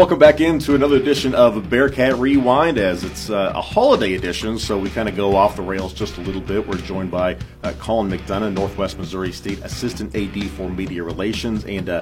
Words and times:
Welcome 0.00 0.18
back 0.18 0.40
into 0.40 0.74
another 0.74 0.96
edition 0.96 1.34
of 1.34 1.68
Bearcat 1.68 2.16
Rewind, 2.16 2.78
as 2.78 3.04
it's 3.04 3.28
uh, 3.28 3.52
a 3.54 3.60
holiday 3.60 4.14
edition, 4.14 4.58
so 4.58 4.78
we 4.78 4.88
kind 4.88 5.10
of 5.10 5.14
go 5.14 5.36
off 5.36 5.56
the 5.56 5.62
rails 5.62 5.92
just 5.92 6.16
a 6.16 6.22
little 6.22 6.40
bit. 6.40 6.66
We're 6.66 6.78
joined 6.78 7.10
by 7.10 7.36
uh, 7.62 7.74
Colin 7.78 8.10
McDonough, 8.10 8.54
Northwest 8.54 8.96
Missouri 8.96 9.30
State 9.30 9.58
Assistant 9.58 10.16
AD 10.16 10.42
for 10.52 10.70
Media 10.70 11.02
Relations, 11.02 11.66
and 11.66 11.90
uh, 11.90 12.00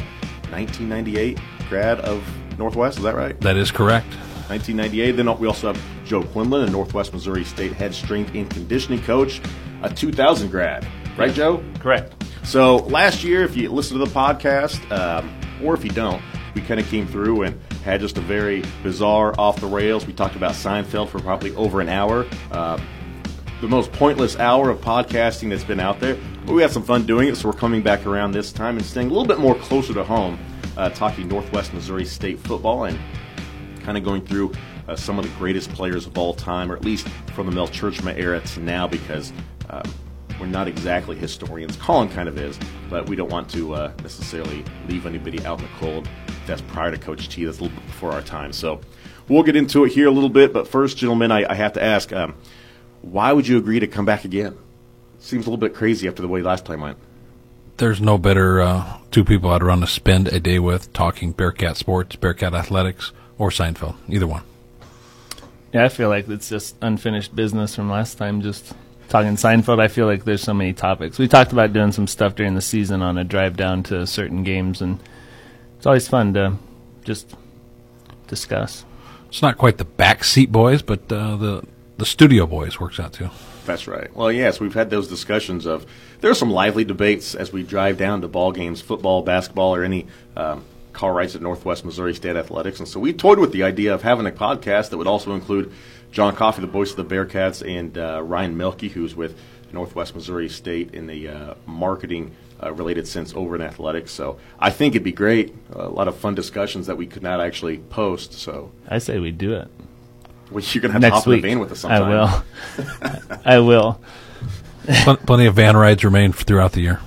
1998 0.50 1.40
grad 1.68 1.98
of 2.03 2.22
Northwest. 2.57 2.98
Is 2.98 3.03
that 3.03 3.16
right? 3.16 3.39
That 3.40 3.57
is 3.57 3.72
correct. 3.72 4.07
1998. 4.46 5.11
Then 5.17 5.36
we 5.40 5.49
also 5.49 5.72
have 5.72 5.85
Joe 6.07 6.22
Quinlan, 6.22 6.68
a 6.68 6.71
Northwest 6.71 7.12
Missouri 7.12 7.43
State 7.43 7.72
head 7.72 7.93
strength 7.93 8.32
and 8.32 8.49
conditioning 8.49 9.03
coach, 9.03 9.40
a 9.82 9.93
2000 9.93 10.50
grad. 10.50 10.86
Right, 11.17 11.35
Joe? 11.35 11.64
Correct. 11.80 12.14
So 12.44 12.76
last 12.76 13.25
year, 13.25 13.43
if 13.43 13.57
you 13.57 13.71
listen 13.71 13.99
to 13.99 14.04
the 14.04 14.14
podcast, 14.14 14.89
um, 14.93 15.35
or 15.64 15.75
if 15.75 15.82
you 15.82 15.90
don't, 15.90 16.22
we 16.58 16.67
kind 16.67 16.80
of 16.80 16.89
came 16.89 17.07
through 17.07 17.43
and 17.43 17.61
had 17.85 18.00
just 18.00 18.18
a 18.18 18.21
very 18.21 18.64
bizarre, 18.82 19.32
off 19.39 19.61
the 19.61 19.67
rails. 19.67 20.07
We 20.07 20.12
talked 20.12 20.35
about 20.35 20.53
Seinfeld 20.53 21.08
for 21.08 21.21
probably 21.21 21.54
over 21.54 21.81
an 21.81 21.89
hour. 21.89 22.26
Uh, 22.50 22.81
the 23.61 23.68
most 23.68 23.93
pointless 23.93 24.36
hour 24.39 24.71
of 24.71 24.81
podcasting 24.81 25.50
that's 25.50 25.62
been 25.62 25.79
out 25.79 26.00
there. 26.00 26.18
But 26.44 26.54
we 26.54 26.62
had 26.62 26.72
some 26.72 26.82
fun 26.82 27.07
doing 27.07 27.29
it, 27.29 27.36
so 27.36 27.48
we're 27.48 27.57
coming 27.57 27.82
back 27.82 28.07
around 28.07 28.32
this 28.32 28.50
time 28.50 28.76
and 28.76 28.84
staying 28.84 29.07
a 29.07 29.11
little 29.11 29.26
bit 29.26 29.39
more 29.39 29.54
closer 29.54 29.94
to 29.94 30.03
home, 30.03 30.39
uh, 30.76 30.90
talking 30.90 31.29
Northwest 31.29 31.72
Missouri 31.72 32.05
State 32.05 32.41
football 32.41 32.84
and 32.84 32.98
kind 33.83 33.97
of 33.97 34.03
going 34.03 34.25
through 34.25 34.53
uh, 34.89 34.97
some 34.97 35.19
of 35.19 35.25
the 35.25 35.31
greatest 35.39 35.70
players 35.72 36.06
of 36.06 36.19
all 36.19 36.34
time, 36.34 36.72
or 36.72 36.77
at 36.77 36.84
least 36.84 37.06
from 37.34 37.47
the 37.47 37.53
Mel 37.53 37.69
Tjeerdsma 37.69 38.19
era 38.19 38.41
to 38.41 38.61
now, 38.61 38.89
because 38.89 39.33
um, 39.70 39.83
we're 40.41 40.47
not 40.47 40.67
exactly 40.67 41.17
historians. 41.17 41.77
Colin 41.77 42.09
kind 42.09 42.29
of 42.29 42.36
is, 42.36 42.59
but 42.91 43.09
we 43.09 43.14
don't 43.14 43.31
want 43.31 43.48
to 43.51 43.75
uh, 43.75 43.92
necessarily 44.03 44.64
leave 44.89 45.06
anybody 45.06 45.45
out 45.45 45.59
in 45.61 45.64
the 45.64 45.70
cold. 45.79 46.09
That's 46.49 46.63
prior 46.63 46.91
to 46.91 46.99
Coach 46.99 47.29
T. 47.29 47.45
That's 47.45 47.59
a 47.59 47.63
little 47.63 47.77
bit 47.77 47.87
before 47.87 48.13
our 48.13 48.23
time. 48.23 48.53
So 48.53 48.81
we'll 49.29 49.43
get 49.43 49.57
into 49.57 49.85
it 49.85 49.93
here 49.93 50.09
a 50.09 50.11
little 50.11 50.29
bit. 50.29 50.53
But 50.53 50.67
first, 50.67 50.97
gentlemen, 50.97 51.31
I, 51.31 51.51
I 51.51 51.55
have 51.55 51.75
to 51.75 51.83
ask 51.83 52.13
um, 52.13 52.35
why 53.03 53.33
would 53.33 53.47
you 53.47 53.59
agree 53.59 53.81
to 53.81 53.87
come 53.87 54.05
back 54.05 54.25
again? 54.25 54.57
Seems 55.21 55.47
a 55.47 55.51
little 55.51 55.61
bit 55.61 55.75
crazy 55.75 56.09
after 56.09 56.23
the 56.23 56.29
way 56.29 56.43
last 56.43 56.65
time 56.65 56.81
went. 56.81 56.99
There's 57.77 58.01
no 58.01 58.19
better 58.19 58.61
uh, 58.61 58.99
two 59.11 59.25
people 59.25 59.51
I'd 59.51 59.63
run 59.63 59.81
to 59.81 59.87
spend 59.87 60.29
a 60.29 60.41
day 60.41 60.59
with 60.59 60.93
talking 60.93 61.33
Bearcat 61.33 61.77
sports, 61.77 62.17
Bearcat 62.17 62.55
athletics, 62.55 63.13
or 63.39 63.51
Seinfeld. 63.51 63.97
Either 64.09 64.27
one. 64.27 64.43
Yeah, 65.73 65.85
I 65.85 65.89
feel 65.89 66.09
like 66.09 66.29
it's 66.29 66.49
just 66.49 66.77
unfinished 66.81 67.37
business 67.37 67.77
from 67.77 67.91
last 67.91 68.17
time. 68.17 68.41
Just 68.41 68.73
talking 69.09 69.37
Seinfeld, 69.37 69.81
I 69.81 69.89
feel 69.89 70.07
like 70.07 70.25
there's 70.25 70.43
so 70.43 70.55
many 70.55 70.73
topics. 70.73 71.19
We 71.19 71.29
talked 71.29 71.53
about 71.53 71.73
doing 71.73 71.93
some 71.93 72.07
stuff 72.07 72.35
during 72.35 72.55
the 72.55 72.61
season 72.61 73.03
on 73.03 73.19
a 73.19 73.25
drive 73.25 73.57
down 73.57 73.83
to 73.85 74.07
certain 74.07 74.43
games, 74.45 74.81
and 74.81 74.99
it's 75.79 75.87
always 75.87 76.09
fun 76.09 76.34
to 76.34 76.57
just 77.05 77.34
discuss. 78.27 78.84
It's 79.29 79.43
not 79.43 79.57
quite 79.57 79.79
the 79.79 79.85
backseat 79.85 80.51
boys, 80.51 80.83
but 80.83 81.11
uh, 81.11 81.37
the 81.37 81.62
the 81.97 82.07
studio 82.07 82.47
boys 82.47 82.79
works 82.79 83.01
out 83.01 83.12
too. 83.12 83.31
That's 83.65 83.87
right. 83.87 84.15
Well, 84.15 84.33
yes, 84.33 84.61
we've 84.61 84.75
had 84.75 84.91
those 84.91 85.09
discussions 85.09 85.67
of 85.67 85.87
there 86.20 86.31
are 86.31 86.35
some 86.35 86.51
lively 86.51 86.85
debates 86.85 87.35
as 87.35 87.53
we 87.53 87.62
drive 87.62 87.97
down 87.97 88.23
to 88.23 88.29
ball 88.29 88.53
games, 88.53 88.81
football, 88.81 89.23
basketball, 89.23 89.75
or 89.75 89.85
any 89.85 90.07
um, 90.37 90.65
car 90.93 91.12
rides 91.12 91.37
at 91.37 91.43
Northwest 91.43 91.85
Missouri 91.85 92.15
State 92.15 92.37
Athletics, 92.37 92.81
and 92.81 92.89
so 92.89 92.98
we 92.98 93.13
toyed 93.13 93.39
with 93.39 93.53
the 93.53 93.63
idea 93.63 93.95
of 93.95 94.03
having 94.03 94.27
a 94.27 94.33
podcast 94.33 94.91
that 94.91 94.97
would 94.97 95.07
also 95.07 95.33
include 95.33 95.73
John 96.11 96.35
Coffey, 96.35 96.63
the 96.63 96.67
voice 96.67 96.91
of 96.91 96.97
the 96.97 97.15
Bearcats, 97.15 97.67
and 97.67 97.97
uh, 97.97 98.23
Ryan 98.23 98.57
Melke, 98.57 98.91
who's 98.91 99.15
with 99.15 99.39
Northwest 99.73 100.15
Missouri 100.15 100.48
State 100.48 100.95
in 100.95 101.07
the 101.07 101.29
uh, 101.29 101.55
marketing 101.67 102.35
uh, 102.63 102.73
related 102.73 103.07
since 103.07 103.35
over 103.35 103.55
in 103.55 103.63
athletics. 103.63 104.11
So 104.13 104.39
I 104.58 104.70
think 104.70 104.95
it'd 104.95 105.05
be 105.05 105.13
great. 105.13 105.55
A 105.73 105.89
lot 105.89 106.08
of 106.08 106.17
fun 106.17 106.35
discussions 106.35 106.86
that 106.86 106.96
we 106.96 107.07
could 107.07 107.23
not 107.23 107.41
actually 107.41 107.79
post. 107.79 108.33
So 108.35 108.70
I 108.89 108.98
say 108.98 109.19
we 109.19 109.30
do 109.30 109.55
it. 109.55 109.69
Well, 110.51 110.64
you're 110.64 110.80
gonna 110.83 110.92
have 110.92 111.02
Next 111.02 111.17
to 111.17 111.20
hop 111.20 111.27
week. 111.27 111.36
in 111.36 111.42
the 111.42 111.48
van 111.48 111.58
with 111.61 111.73
us 111.73 111.80
sometime. 111.80 112.02
I 112.05 112.08
will. 112.08 113.41
I 113.45 113.58
will. 113.58 114.01
Pl- 115.05 115.17
Plenty 115.19 115.46
of 115.46 115.55
van 115.55 115.77
rides 115.77 116.02
remain 116.05 116.33
throughout 116.33 116.73
the 116.73 116.80
year. 116.80 117.01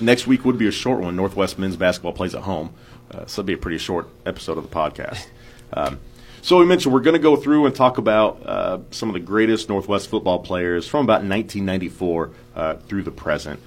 Next 0.00 0.26
week 0.26 0.44
would 0.44 0.58
be 0.58 0.68
a 0.68 0.72
short 0.72 1.00
one. 1.00 1.16
Northwest 1.16 1.58
men's 1.58 1.76
basketball 1.76 2.12
plays 2.12 2.34
at 2.34 2.42
home, 2.42 2.72
uh, 3.10 3.26
so 3.26 3.40
it'll 3.40 3.44
be 3.44 3.52
a 3.52 3.58
pretty 3.58 3.78
short 3.78 4.08
episode 4.26 4.58
of 4.58 4.68
the 4.68 4.74
podcast. 4.74 5.26
Um, 5.72 5.98
so 6.40 6.58
we 6.58 6.66
mentioned 6.66 6.92
we're 6.94 7.00
going 7.00 7.14
to 7.16 7.22
go 7.22 7.34
through 7.36 7.66
and 7.66 7.74
talk 7.74 7.98
about 7.98 8.40
uh, 8.46 8.78
some 8.92 9.08
of 9.08 9.14
the 9.14 9.20
greatest 9.20 9.68
Northwest 9.68 10.08
football 10.08 10.38
players 10.40 10.86
from 10.86 11.04
about 11.04 11.22
1994 11.24 12.30
uh, 12.54 12.74
through 12.74 13.02
the 13.02 13.10
present. 13.10 13.58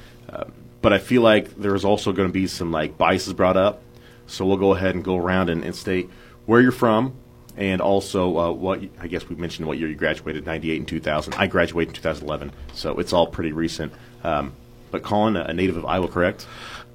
But 0.87 0.93
I 0.93 0.99
feel 0.99 1.21
like 1.21 1.53
there's 1.57 1.83
also 1.83 2.13
going 2.13 2.29
to 2.29 2.33
be 2.33 2.47
some 2.47 2.71
like 2.71 2.97
biases 2.97 3.33
brought 3.33 3.57
up. 3.57 3.81
So 4.25 4.45
we'll 4.45 4.55
go 4.55 4.73
ahead 4.73 4.95
and 4.95 5.03
go 5.03 5.17
around 5.17 5.49
and, 5.49 5.65
and 5.65 5.75
state 5.75 6.09
where 6.45 6.61
you're 6.61 6.71
from, 6.71 7.13
and 7.57 7.81
also 7.81 8.37
uh, 8.37 8.51
what 8.53 8.81
I 8.97 9.07
guess 9.07 9.27
we 9.27 9.35
mentioned 9.35 9.67
what 9.67 9.77
year 9.77 9.89
you 9.89 9.95
graduated, 9.95 10.45
98 10.45 10.77
and 10.77 10.87
2000. 10.87 11.33
I 11.33 11.47
graduated 11.47 11.89
in 11.89 11.95
2011, 11.95 12.53
so 12.71 12.99
it's 12.99 13.11
all 13.11 13.27
pretty 13.27 13.51
recent. 13.51 13.91
Um, 14.23 14.53
but 14.89 15.03
Colin, 15.03 15.35
a 15.35 15.53
native 15.53 15.75
of 15.75 15.83
Iowa, 15.83 16.07
correct? 16.07 16.47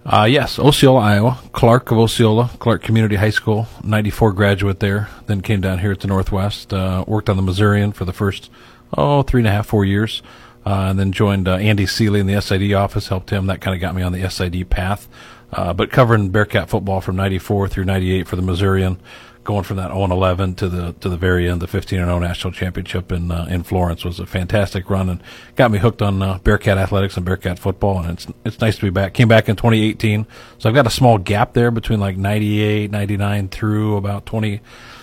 Uh, 0.07 0.25
yes, 0.25 0.59
Osceola, 0.59 1.01
Iowa. 1.01 1.39
Clark 1.53 1.91
of 1.91 1.99
Osceola, 1.99 2.51
Clark 2.61 2.83
Community 2.83 3.17
High 3.17 3.29
School, 3.29 3.67
94 3.85 4.33
graduate 4.33 4.81
there. 4.81 5.11
Then 5.27 5.43
came 5.43 5.61
down 5.61 5.81
here 5.81 5.93
at 5.93 6.01
the 6.01 6.09
Northwest, 6.09 6.73
uh, 6.73 7.05
worked 7.07 7.29
on 7.29 7.37
the 7.37 7.43
Missourian 7.43 7.93
for 7.93 8.07
the 8.07 8.15
first, 8.15 8.51
oh, 8.97 9.21
three 9.21 9.43
and 9.43 9.49
a 9.49 9.51
half, 9.51 9.67
four 9.67 9.85
years. 9.85 10.23
Uh, 10.65 10.91
and 10.91 10.99
then 10.99 11.11
joined 11.11 11.49
uh, 11.49 11.57
Andy 11.57 11.87
Seeley 11.87 12.21
in 12.21 12.27
the 12.27 12.41
SID 12.41 12.73
office, 12.73 13.09
helped 13.09 13.31
him. 13.31 13.47
That 13.47 13.61
kind 13.61 13.75
of 13.75 13.81
got 13.81 13.95
me 13.95 14.03
on 14.03 14.13
the 14.13 14.29
SID 14.31 14.71
path. 14.71 15.09
Uh, 15.53 15.73
but 15.73 15.91
covering 15.91 16.31
Bearcat 16.31 16.71
football 16.71 17.01
from 17.01 17.17
94 17.17 17.69
through 17.69 17.85
98 17.85 18.27
for 18.27 18.37
the 18.37 18.43
Missourian, 18.43 18.99
going 19.45 19.65
from 19.65 19.77
that 19.77 19.89
0 19.89 20.05
11 20.05 20.55
to 20.55 20.69
the 20.69 20.93
to 21.01 21.09
the 21.09 21.17
very 21.17 21.49
end, 21.49 21.61
the 21.61 21.67
15 21.67 21.99
0 21.99 22.19
national 22.19 22.53
championship 22.53 23.13
in 23.13 23.31
uh, 23.31 23.47
in 23.51 23.63
Florence 23.63 24.05
was 24.05 24.19
a 24.19 24.27
fantastic 24.27 24.89
run 24.89 25.09
and 25.11 25.23
got 25.57 25.71
me 25.71 25.79
hooked 25.79 26.01
on 26.01 26.23
uh, 26.23 26.39
Bearcat 26.39 26.79
athletics 26.79 27.17
and 27.17 27.27
Bearcat 27.27 27.59
football. 27.59 27.99
And 27.99 28.13
it's 28.13 28.27
it's 28.45 28.61
nice 28.61 28.77
to 28.77 28.83
be 28.83 28.91
back. 28.91 29.13
Came 29.13 29.29
back 29.29 29.49
in 29.49 29.57
2018, 29.57 30.27
so 30.59 30.69
I've 30.69 30.75
got 30.75 30.87
a 30.87 30.91
small 30.91 31.19
gap 31.19 31.53
there 31.53 31.71
between 31.71 32.01
like 32.01 32.17
98, 32.17 32.91
99 32.91 33.49
through 33.49 33.97
about 33.97 34.25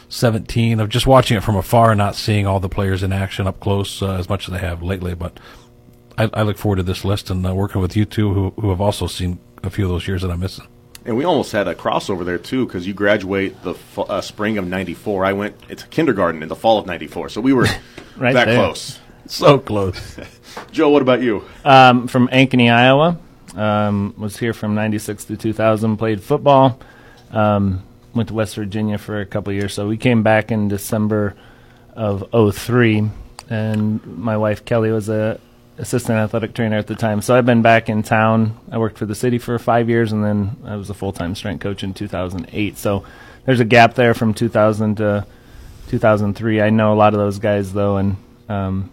2017 0.09 0.79
of 0.79 0.89
just 0.89 1.05
watching 1.05 1.37
it 1.37 1.43
from 1.43 1.55
afar 1.55 1.91
and 1.91 1.97
not 1.99 2.15
seeing 2.15 2.47
all 2.47 2.59
the 2.59 2.67
players 2.69 3.03
in 3.03 3.13
action 3.13 3.45
up 3.45 3.59
close 3.59 4.01
uh, 4.01 4.15
as 4.15 4.27
much 4.27 4.47
as 4.47 4.53
I 4.55 4.57
have 4.57 4.81
lately. 4.81 5.13
But 5.13 5.39
I, 6.17 6.29
I 6.33 6.41
look 6.41 6.57
forward 6.57 6.77
to 6.77 6.83
this 6.83 7.05
list 7.05 7.29
and 7.29 7.45
uh, 7.45 7.53
working 7.53 7.79
with 7.79 7.95
you 7.95 8.05
two, 8.05 8.33
who 8.33 8.49
who 8.59 8.69
have 8.71 8.81
also 8.81 9.05
seen 9.07 9.37
a 9.63 9.69
few 9.69 9.85
of 9.85 9.91
those 9.91 10.07
years 10.07 10.23
that 10.23 10.31
I'm 10.31 10.39
missing. 10.39 10.65
And 11.05 11.15
we 11.15 11.23
almost 11.23 11.51
had 11.51 11.67
a 11.67 11.75
crossover 11.75 12.25
there 12.25 12.37
too, 12.39 12.65
because 12.65 12.85
you 12.87 12.93
graduate 12.93 13.61
the 13.63 13.73
fa- 13.75 14.01
uh, 14.01 14.21
spring 14.21 14.57
of 14.57 14.67
'94. 14.67 15.25
I 15.25 15.33
went 15.33 15.55
it's 15.69 15.83
kindergarten 15.83 16.41
in 16.41 16.49
the 16.49 16.55
fall 16.55 16.79
of 16.79 16.85
'94, 16.87 17.29
so 17.29 17.41
we 17.41 17.53
were 17.53 17.67
Right 18.17 18.33
that 18.33 18.45
there. 18.45 18.55
close. 18.55 18.99
So 19.27 19.59
close. 19.59 20.17
Joe, 20.71 20.89
what 20.89 21.03
about 21.03 21.21
you? 21.21 21.45
Um, 21.63 22.07
from 22.07 22.27
Ankeny, 22.29 22.71
Iowa. 22.73 23.17
Um, 23.55 24.13
was 24.17 24.37
here 24.37 24.53
from 24.53 24.75
96 24.75 25.25
to 25.25 25.37
2000. 25.37 25.97
Played 25.97 26.21
football. 26.21 26.79
Um, 27.31 27.83
went 28.13 28.29
to 28.29 28.33
West 28.33 28.55
Virginia 28.55 28.97
for 28.97 29.19
a 29.19 29.25
couple 29.25 29.53
years. 29.53 29.73
So 29.73 29.87
we 29.87 29.97
came 29.97 30.23
back 30.23 30.51
in 30.51 30.67
December 30.67 31.35
of 31.93 32.29
'03, 32.31 33.09
and 33.49 34.05
my 34.05 34.37
wife 34.37 34.65
Kelly 34.65 34.91
was 34.91 35.09
a 35.09 35.39
assistant 35.79 36.17
athletic 36.17 36.53
trainer 36.53 36.77
at 36.77 36.87
the 36.87 36.95
time. 36.95 37.21
So 37.21 37.35
I've 37.35 37.45
been 37.45 37.61
back 37.61 37.89
in 37.89 38.03
town. 38.03 38.57
I 38.71 38.77
worked 38.77 38.97
for 38.97 39.05
the 39.05 39.15
city 39.15 39.37
for 39.37 39.57
five 39.57 39.89
years, 39.89 40.11
and 40.11 40.23
then 40.23 40.57
I 40.65 40.75
was 40.75 40.89
a 40.89 40.93
full 40.93 41.13
time 41.13 41.35
strength 41.35 41.61
coach 41.61 41.83
in 41.83 41.93
2008. 41.93 42.77
So 42.77 43.03
there's 43.45 43.59
a 43.59 43.65
gap 43.65 43.95
there 43.95 44.13
from 44.13 44.33
2000 44.33 44.97
to 44.97 45.25
2003. 45.87 46.61
I 46.61 46.69
know 46.69 46.93
a 46.93 46.95
lot 46.95 47.13
of 47.13 47.19
those 47.19 47.39
guys 47.39 47.73
though, 47.73 47.97
and 47.97 48.17
um, 48.47 48.91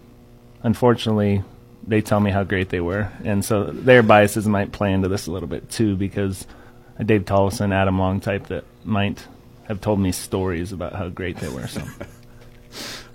unfortunately, 0.62 1.42
they 1.86 2.00
tell 2.00 2.20
me 2.20 2.30
how 2.30 2.44
great 2.44 2.70
they 2.70 2.80
were, 2.80 3.10
and 3.24 3.44
so 3.44 3.64
their 3.64 4.02
biases 4.02 4.48
might 4.48 4.72
play 4.72 4.92
into 4.92 5.08
this 5.08 5.26
a 5.26 5.32
little 5.32 5.48
bit 5.48 5.68
too, 5.70 5.96
because 5.96 6.46
Dave 7.04 7.24
Tollison, 7.24 7.72
Adam 7.72 7.98
Long 7.98 8.20
type 8.20 8.46
that 8.46 8.64
might 8.86 9.26
have 9.64 9.80
told 9.80 10.00
me 10.00 10.12
stories 10.12 10.72
about 10.72 10.92
how 10.94 11.08
great 11.08 11.36
they 11.38 11.48
were. 11.48 11.66
So 11.66 11.82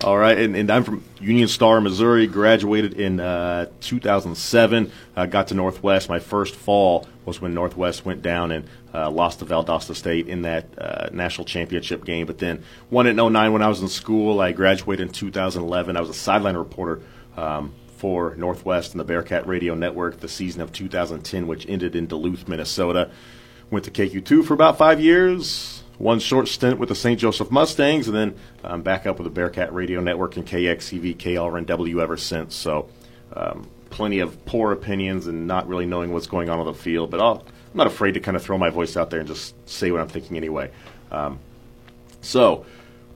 All 0.04 0.18
right, 0.18 0.36
and, 0.36 0.56
and 0.56 0.70
I'm 0.70 0.82
from 0.82 1.04
Union 1.20 1.46
Star, 1.46 1.80
Missouri. 1.80 2.26
Graduated 2.26 2.94
in 2.94 3.20
uh, 3.20 3.66
2007. 3.82 4.90
Uh, 5.14 5.26
got 5.26 5.48
to 5.48 5.54
Northwest. 5.54 6.08
My 6.08 6.18
first 6.18 6.56
fall 6.56 7.06
was 7.24 7.40
when 7.40 7.54
Northwest 7.54 8.04
went 8.04 8.20
down 8.20 8.50
and 8.50 8.68
uh, 8.92 9.08
lost 9.10 9.38
to 9.38 9.44
Valdosta 9.44 9.94
State 9.94 10.26
in 10.26 10.42
that 10.42 10.66
uh, 10.76 11.08
national 11.12 11.44
championship 11.44 12.04
game. 12.04 12.26
But 12.26 12.38
then 12.38 12.64
won 12.90 13.06
it 13.06 13.10
in 13.10 13.32
09 13.32 13.52
when 13.52 13.62
I 13.62 13.68
was 13.68 13.80
in 13.80 13.88
school. 13.88 14.40
I 14.40 14.50
graduated 14.50 15.06
in 15.06 15.12
2011. 15.12 15.96
I 15.96 16.00
was 16.00 16.10
a 16.10 16.14
sideline 16.14 16.56
reporter 16.56 17.00
um, 17.36 17.72
for 17.96 18.34
Northwest 18.34 18.92
and 18.92 19.00
the 19.00 19.04
Bearcat 19.04 19.46
Radio 19.46 19.74
Network 19.76 20.18
the 20.18 20.28
season 20.28 20.62
of 20.62 20.72
2010, 20.72 21.46
which 21.46 21.68
ended 21.68 21.94
in 21.94 22.08
Duluth, 22.08 22.48
Minnesota. 22.48 23.08
Went 23.72 23.86
to 23.86 23.90
KQ2 23.90 24.44
for 24.44 24.52
about 24.52 24.76
five 24.76 25.00
years. 25.00 25.82
One 25.96 26.18
short 26.18 26.48
stint 26.48 26.78
with 26.78 26.90
the 26.90 26.94
St. 26.94 27.18
Joseph 27.18 27.50
Mustangs, 27.50 28.06
and 28.06 28.14
then 28.14 28.34
um, 28.64 28.82
back 28.82 29.06
up 29.06 29.16
with 29.18 29.24
the 29.24 29.30
Bearcat 29.30 29.72
Radio 29.72 30.02
Network 30.02 30.36
and 30.36 30.46
KXCV, 30.46 31.16
KLRNW 31.16 32.02
ever 32.02 32.18
since. 32.18 32.54
So, 32.54 32.90
um, 33.34 33.66
plenty 33.88 34.18
of 34.18 34.44
poor 34.44 34.72
opinions 34.72 35.26
and 35.26 35.46
not 35.46 35.66
really 35.68 35.86
knowing 35.86 36.12
what's 36.12 36.26
going 36.26 36.50
on 36.50 36.58
on 36.58 36.66
the 36.66 36.74
field. 36.74 37.10
But 37.10 37.20
I'll, 37.20 37.38
I'm 37.38 37.76
not 37.76 37.86
afraid 37.86 38.12
to 38.12 38.20
kind 38.20 38.36
of 38.36 38.42
throw 38.42 38.58
my 38.58 38.68
voice 38.68 38.94
out 38.94 39.08
there 39.08 39.20
and 39.20 39.28
just 39.28 39.54
say 39.66 39.90
what 39.90 40.02
I'm 40.02 40.08
thinking 40.08 40.36
anyway. 40.36 40.70
Um, 41.10 41.38
So 42.20 42.66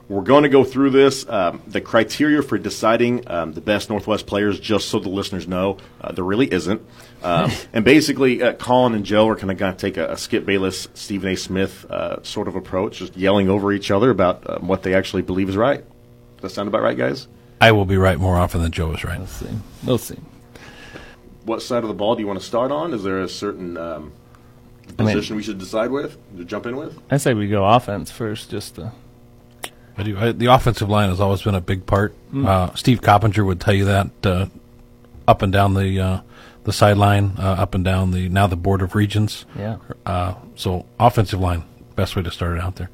we're 0.09 0.21
going 0.21 0.43
to 0.43 0.49
go 0.49 0.63
through 0.63 0.91
this. 0.91 1.27
Um, 1.27 1.61
the 1.67 1.81
criteria 1.81 2.41
for 2.41 2.57
deciding 2.57 3.29
um, 3.29 3.53
the 3.53 3.61
best 3.61 3.89
Northwest 3.89 4.25
players, 4.25 4.59
just 4.59 4.87
so 4.87 4.99
the 4.99 5.09
listeners 5.09 5.47
know, 5.47 5.77
uh, 5.99 6.13
there 6.13 6.23
really 6.23 6.51
isn't. 6.51 6.81
Um, 7.23 7.51
and 7.73 7.83
basically, 7.83 8.41
uh, 8.41 8.53
Colin 8.53 8.93
and 8.93 9.05
Joe 9.05 9.27
are 9.27 9.35
kind 9.35 9.51
of 9.51 9.57
going 9.57 9.75
to 9.75 9.79
take 9.79 9.97
a, 9.97 10.13
a, 10.13 10.17
Skip 10.17 10.45
Bayless, 10.45 10.87
Stephen 10.93 11.29
A. 11.29 11.35
Smith 11.35 11.85
uh, 11.89 12.23
sort 12.23 12.47
of 12.47 12.55
approach, 12.55 12.99
just 12.99 13.17
yelling 13.17 13.49
over 13.49 13.73
each 13.73 13.91
other 13.91 14.09
about 14.09 14.49
um, 14.49 14.67
what 14.67 14.83
they 14.83 14.93
actually 14.93 15.23
believe 15.23 15.49
is 15.49 15.57
right. 15.57 15.83
Does 16.35 16.41
that 16.41 16.49
sound 16.51 16.67
about 16.67 16.83
right, 16.83 16.97
guys? 16.97 17.27
I 17.59 17.71
will 17.71 17.85
be 17.85 17.97
right 17.97 18.19
more 18.19 18.37
often 18.37 18.61
than 18.61 18.71
Joe 18.71 18.93
is 18.93 19.03
right. 19.03 19.17
We'll 19.17 19.27
see. 19.27 19.49
We'll 19.83 19.97
see. 19.97 20.19
What 21.43 21.61
side 21.61 21.83
of 21.83 21.87
the 21.87 21.95
ball 21.95 22.15
do 22.15 22.21
you 22.21 22.27
want 22.27 22.39
to 22.39 22.45
start 22.45 22.71
on? 22.71 22.93
Is 22.93 23.03
there 23.03 23.21
a 23.21 23.27
certain 23.27 23.77
um, 23.77 24.13
position 24.95 25.17
I 25.17 25.29
mean, 25.31 25.35
we 25.37 25.43
should 25.43 25.57
decide 25.57 25.91
with 25.91 26.17
to 26.37 26.45
jump 26.45 26.65
in 26.65 26.77
with? 26.77 26.97
I 27.09 27.17
say 27.17 27.33
we 27.33 27.47
go 27.47 27.65
offense 27.65 28.11
first, 28.11 28.51
just 28.51 28.75
to. 28.75 28.91
I 29.97 30.03
do. 30.03 30.17
I, 30.17 30.31
the 30.31 30.45
offensive 30.47 30.89
line 30.89 31.09
has 31.09 31.19
always 31.19 31.41
been 31.41 31.55
a 31.55 31.61
big 31.61 31.85
part. 31.85 32.15
Mm. 32.31 32.45
Uh, 32.45 32.75
Steve 32.75 33.01
Coppinger 33.01 33.43
would 33.43 33.59
tell 33.59 33.73
you 33.73 33.85
that 33.85 34.09
uh, 34.23 34.45
up 35.27 35.41
and 35.41 35.51
down 35.51 35.73
the 35.73 35.99
uh, 35.99 36.21
the 36.63 36.73
sideline, 36.73 37.33
uh, 37.39 37.55
up 37.59 37.73
and 37.73 37.83
down 37.83 38.11
the 38.11 38.29
now 38.29 38.45
the 38.45 38.55
board 38.55 38.81
of 38.81 38.93
regents. 38.93 39.45
Yeah. 39.57 39.77
Uh, 40.05 40.35
so 40.55 40.85
offensive 40.99 41.39
line, 41.39 41.63
best 41.95 42.15
way 42.15 42.23
to 42.23 42.31
start 42.31 42.57
it 42.57 42.61
out 42.61 42.75
there. 42.75 42.89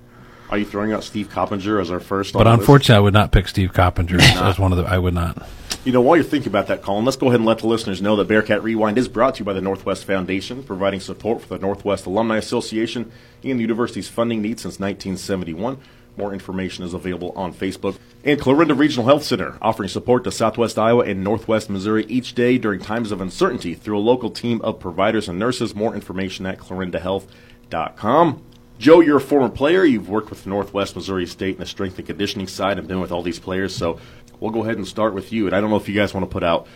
Are 0.50 0.58
you 0.58 0.66
throwing 0.66 0.94
out 0.94 1.04
Steve 1.04 1.30
Coppinger 1.30 1.80
as 1.80 1.90
our 1.90 2.00
first? 2.00 2.34
But 2.34 2.48
unfortunately, 2.48 2.96
I 2.96 3.00
would 3.00 3.14
not 3.14 3.32
pick 3.32 3.48
Steve 3.48 3.74
Coppinger 3.74 4.22
as 4.22 4.60
one 4.60 4.72
of 4.72 4.78
the. 4.78 4.86
I 4.86 4.98
would 4.98 5.16
not. 5.16 5.48
You 5.84 5.92
know, 5.92 6.00
while 6.00 6.16
you're 6.16 6.24
thinking 6.24 6.48
about 6.48 6.68
that, 6.68 6.82
Colin, 6.82 7.04
let's 7.04 7.18
go 7.18 7.28
ahead 7.28 7.42
and 7.42 7.46
let 7.46 7.58
the 7.58 7.68
listeners 7.68 8.02
know 8.02 8.16
that 8.16 8.30
Bearcat 8.30 8.64
Rewind 8.64 8.98
is 8.98 9.10
brought 9.10 9.36
to 9.36 9.40
you 9.40 9.46
by 9.46 9.52
the 9.52 9.60
Northwest 9.60 10.06
Foundation, 10.06 10.64
providing 10.64 11.02
support 11.02 11.42
for 11.42 11.50
the 11.50 11.60
Northwest 11.60 12.06
Alumni 12.06 12.38
Association 12.38 13.12
and 13.44 13.60
the 13.60 13.64
university's 13.64 14.08
funding 14.08 14.42
needs 14.42 14.62
since 14.62 14.80
1971. 14.80 15.78
More 16.18 16.34
information 16.34 16.84
is 16.84 16.94
available 16.94 17.34
on 17.36 17.54
Facebook. 17.54 17.98
And 18.24 18.40
Clarinda 18.40 18.76
Regional 18.76 19.06
Health 19.06 19.24
Center, 19.24 19.58
offering 19.62 19.90
support 19.90 20.24
to 20.24 20.32
Southwest 20.32 20.78
Iowa 20.78 21.04
and 21.06 21.24
Northwest 21.24 21.70
Missouri 21.70 22.06
each 22.08 22.36
day 22.36 22.58
during 22.58 22.80
times 22.80 23.12
of 23.12 23.22
uncertainty 23.22 23.74
through 23.74 23.98
a 23.98 24.00
local 24.00 24.30
team 24.30 24.62
of 24.62 24.80
providers 24.80 25.28
and 25.28 25.40
nurses. 25.40 25.76
More 25.76 25.96
information 25.96 26.46
at 26.46 26.60
clarindahealth.com. 26.60 28.44
Joe, 28.80 29.00
you're 29.00 29.18
a 29.18 29.22
former 29.22 29.50
player. 29.50 29.86
You've 29.86 30.10
worked 30.10 30.30
with 30.30 30.46
Northwest 30.46 30.96
Missouri 30.96 31.26
State 31.26 31.56
in 31.56 31.60
the 31.60 31.66
strength 31.66 31.98
and 31.98 32.08
conditioning 32.08 32.48
side 32.48 32.80
and 32.80 32.88
been 32.88 33.00
with 33.00 33.12
all 33.12 33.22
these 33.22 33.40
players. 33.40 33.76
So 33.76 34.00
we'll 34.40 34.52
go 34.52 34.64
ahead 34.64 34.78
and 34.78 34.88
start 34.88 35.14
with 35.14 35.32
you. 35.32 35.48
And 35.48 35.56
I 35.56 35.62
don't 35.62 35.70
know 35.70 35.78
if 35.78 35.88
you 35.88 35.96
guys 35.96 36.14
want 36.14 36.30
to 36.30 36.32
put 36.32 36.44
out 36.44 36.68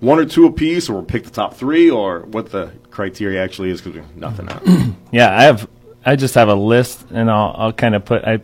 one 0.00 0.18
or 0.18 0.24
two 0.24 0.46
apiece, 0.46 0.88
or 0.88 1.02
pick 1.02 1.24
the 1.24 1.30
top 1.30 1.54
three, 1.54 1.90
or 1.90 2.20
what 2.20 2.50
the 2.50 2.72
criteria 2.90 3.42
actually 3.42 3.70
is 3.70 3.80
because 3.80 4.02
nothing 4.16 4.48
out. 4.48 4.62
yeah, 5.12 5.36
I 5.36 5.42
have. 5.42 5.68
I 6.04 6.16
just 6.16 6.34
have 6.34 6.48
a 6.48 6.54
list, 6.54 7.04
and 7.10 7.30
I'll, 7.30 7.54
I'll 7.56 7.72
kind 7.72 7.94
of 7.94 8.04
put. 8.04 8.24
I 8.24 8.40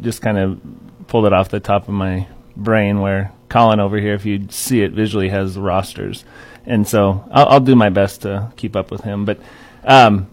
just 0.00 0.22
kind 0.22 0.38
of 0.38 0.60
pulled 1.06 1.26
it 1.26 1.32
off 1.32 1.48
the 1.48 1.60
top 1.60 1.88
of 1.88 1.94
my 1.94 2.26
brain. 2.56 3.00
Where 3.00 3.32
Colin 3.48 3.80
over 3.80 3.98
here, 3.98 4.14
if 4.14 4.24
you 4.24 4.46
see 4.50 4.82
it 4.82 4.92
visually, 4.92 5.28
has 5.28 5.56
rosters, 5.56 6.24
and 6.66 6.86
so 6.86 7.24
I'll, 7.30 7.46
I'll 7.48 7.60
do 7.60 7.76
my 7.76 7.88
best 7.90 8.22
to 8.22 8.52
keep 8.56 8.76
up 8.76 8.90
with 8.90 9.02
him. 9.02 9.24
But 9.24 9.40
um, 9.84 10.28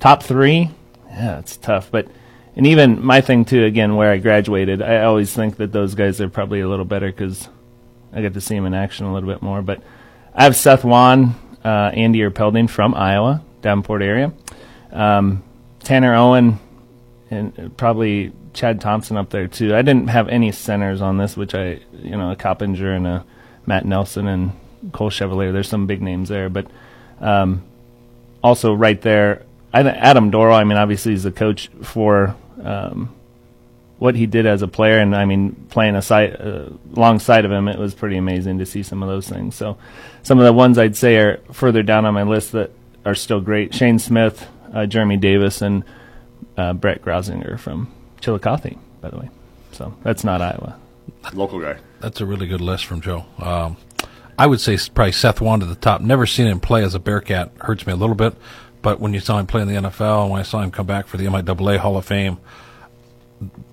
top 0.00 0.22
three, 0.22 0.70
yeah, 1.08 1.38
it's 1.38 1.56
tough. 1.56 1.90
But 1.90 2.08
and 2.56 2.66
even 2.66 3.04
my 3.04 3.20
thing 3.20 3.44
too, 3.44 3.64
again, 3.64 3.96
where 3.96 4.12
I 4.12 4.18
graduated, 4.18 4.80
I 4.80 5.02
always 5.02 5.32
think 5.32 5.56
that 5.56 5.72
those 5.72 5.94
guys 5.94 6.20
are 6.20 6.28
probably 6.28 6.60
a 6.60 6.68
little 6.68 6.84
better 6.84 7.10
because 7.10 7.48
I 8.12 8.20
get 8.20 8.34
to 8.34 8.40
see 8.40 8.54
them 8.54 8.66
in 8.66 8.74
action 8.74 9.06
a 9.06 9.12
little 9.12 9.28
bit 9.28 9.42
more. 9.42 9.60
But 9.60 9.82
I 10.34 10.44
have 10.44 10.54
Seth 10.54 10.84
Wand, 10.84 11.34
uh, 11.64 11.90
Andy 11.92 12.20
Erpelding 12.20 12.70
from 12.70 12.94
Iowa, 12.94 13.42
Davenport 13.62 14.02
area, 14.02 14.32
um, 14.92 15.42
Tanner 15.80 16.14
Owen, 16.14 16.60
and 17.30 17.76
probably 17.76 18.32
Chad 18.54 18.80
Thompson 18.80 19.16
up 19.16 19.30
there 19.30 19.48
too. 19.48 19.74
I 19.74 19.82
didn't 19.82 20.08
have 20.08 20.28
any 20.28 20.52
centers 20.52 21.00
on 21.00 21.18
this, 21.18 21.36
which 21.36 21.54
I, 21.54 21.80
you 21.92 22.16
know, 22.16 22.30
a 22.30 22.36
Coppinger 22.36 22.92
and 22.92 23.06
a 23.06 23.24
Matt 23.66 23.84
Nelson 23.84 24.26
and 24.26 24.52
Cole 24.92 25.10
Chevalier. 25.10 25.52
There's 25.52 25.68
some 25.68 25.86
big 25.86 26.00
names 26.00 26.28
there, 26.28 26.48
but 26.48 26.66
um, 27.20 27.62
also 28.42 28.72
right 28.72 29.00
there, 29.00 29.42
Adam 29.72 30.30
Dorrell. 30.30 30.54
I 30.54 30.64
mean, 30.64 30.78
obviously 30.78 31.12
he's 31.12 31.24
the 31.24 31.32
coach 31.32 31.68
for 31.82 32.36
um, 32.62 33.14
what 33.98 34.14
he 34.14 34.26
did 34.26 34.46
as 34.46 34.62
a 34.62 34.68
player, 34.68 34.98
and 34.98 35.16
I 35.16 35.24
mean, 35.24 35.54
playing 35.70 35.96
aside 35.96 36.40
uh, 36.40 36.68
alongside 36.94 37.44
of 37.44 37.50
him, 37.50 37.68
it 37.68 37.78
was 37.78 37.94
pretty 37.94 38.16
amazing 38.16 38.58
to 38.58 38.66
see 38.66 38.82
some 38.82 39.02
of 39.02 39.08
those 39.08 39.28
things. 39.28 39.54
So, 39.54 39.78
some 40.22 40.38
of 40.38 40.44
the 40.44 40.52
ones 40.52 40.78
I'd 40.78 40.96
say 40.96 41.16
are 41.16 41.38
further 41.52 41.82
down 41.82 42.04
on 42.04 42.14
my 42.14 42.22
list 42.22 42.52
that 42.52 42.70
are 43.04 43.14
still 43.14 43.40
great: 43.40 43.74
Shane 43.74 43.98
Smith, 43.98 44.46
uh, 44.72 44.86
Jeremy 44.86 45.16
Davis, 45.16 45.62
and 45.62 45.84
uh, 46.56 46.72
Brett 46.72 47.02
Grausinger 47.02 47.58
from 47.58 47.92
Chillicothe, 48.24 48.76
by 49.00 49.10
the 49.10 49.18
way. 49.18 49.28
So 49.72 49.94
that's 50.02 50.24
not 50.24 50.40
Iowa. 50.40 50.78
Local 51.34 51.60
guy. 51.60 51.76
That's 52.00 52.20
a 52.20 52.26
really 52.26 52.46
good 52.46 52.60
list 52.60 52.86
from 52.86 53.00
Joe. 53.00 53.26
Um, 53.38 53.76
I 54.38 54.46
would 54.46 54.60
say 54.60 54.78
probably 54.94 55.12
Seth 55.12 55.40
Wand 55.40 55.62
at 55.62 55.68
the 55.68 55.74
top. 55.74 56.00
Never 56.00 56.26
seen 56.26 56.46
him 56.46 56.58
play 56.60 56.82
as 56.82 56.94
a 56.94 56.98
Bearcat. 56.98 57.52
Hurts 57.60 57.86
me 57.86 57.92
a 57.92 57.96
little 57.96 58.14
bit. 58.14 58.34
But 58.82 59.00
when 59.00 59.14
you 59.14 59.20
saw 59.20 59.38
him 59.38 59.46
play 59.46 59.62
in 59.62 59.68
the 59.68 59.74
NFL, 59.74 60.22
and 60.22 60.30
when 60.30 60.40
I 60.40 60.42
saw 60.42 60.60
him 60.60 60.70
come 60.70 60.86
back 60.86 61.06
for 61.06 61.16
the 61.16 61.26
MIAA 61.26 61.78
Hall 61.78 61.96
of 61.96 62.04
Fame, 62.04 62.38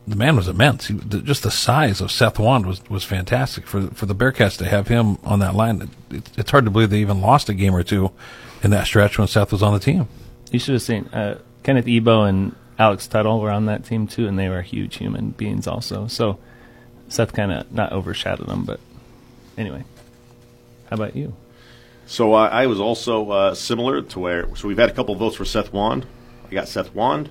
the 0.08 0.16
man 0.16 0.36
was 0.36 0.48
immense. 0.48 0.88
He, 0.88 0.96
just 0.96 1.44
the 1.44 1.52
size 1.52 2.02
of 2.02 2.12
Seth 2.12 2.40
Wand 2.40 2.66
was, 2.66 2.82
was 2.90 3.04
fantastic. 3.04 3.68
For 3.68 3.88
for 3.88 4.06
the 4.06 4.16
Bearcats 4.16 4.58
to 4.58 4.66
have 4.66 4.88
him 4.88 5.18
on 5.24 5.40
that 5.40 5.56
line, 5.56 5.90
it, 6.10 6.30
it's 6.38 6.52
hard 6.52 6.66
to 6.66 6.72
believe 6.72 6.90
they 6.90 7.00
even 7.00 7.22
lost 7.22 7.50
a 7.50 7.54
game 7.54 7.76
or 7.76 7.84
two 7.84 8.12
in 8.64 8.72
that 8.72 8.86
stretch 8.86 9.18
when 9.18 9.28
Seth 9.28 9.52
was 9.52 9.64
on 9.64 9.74
the 9.74 9.80
team. 9.80 10.08
You 10.52 10.60
should 10.60 10.74
have 10.74 10.82
seen 10.82 11.06
uh, 11.08 11.40
Kenneth 11.64 11.88
Ebo 11.88 12.24
and 12.24 12.56
Alex 12.82 13.06
Tuttle 13.06 13.40
were 13.40 13.52
on 13.52 13.68
that 13.68 13.86
team 13.86 14.08
too, 14.08 14.28
and 14.28 14.40
they 14.40 14.50
were 14.50 14.64
huge 14.64 14.96
human 14.98 15.30
beings 15.30 15.68
also. 15.68 16.08
So 16.08 16.40
Seth 17.10 17.32
kind 17.32 17.52
of 17.52 17.72
not 17.72 17.92
overshadowed 17.92 18.48
them, 18.48 18.66
but 18.66 18.80
anyway, 19.56 19.84
how 20.90 20.96
about 20.96 21.16
you? 21.16 21.36
So 22.08 22.34
uh, 22.34 22.50
I 22.52 22.66
was 22.66 22.80
also 22.80 23.30
uh, 23.30 23.54
similar 23.54 24.02
to 24.02 24.20
where. 24.20 24.56
So 24.56 24.68
we've 24.68 24.80
had 24.80 24.90
a 24.90 24.94
couple 24.94 25.14
votes 25.14 25.36
for 25.36 25.46
Seth 25.46 25.72
Wand. 25.72 26.08
I 26.50 26.56
got 26.56 26.68
Seth 26.68 26.96
Wand, 26.96 27.30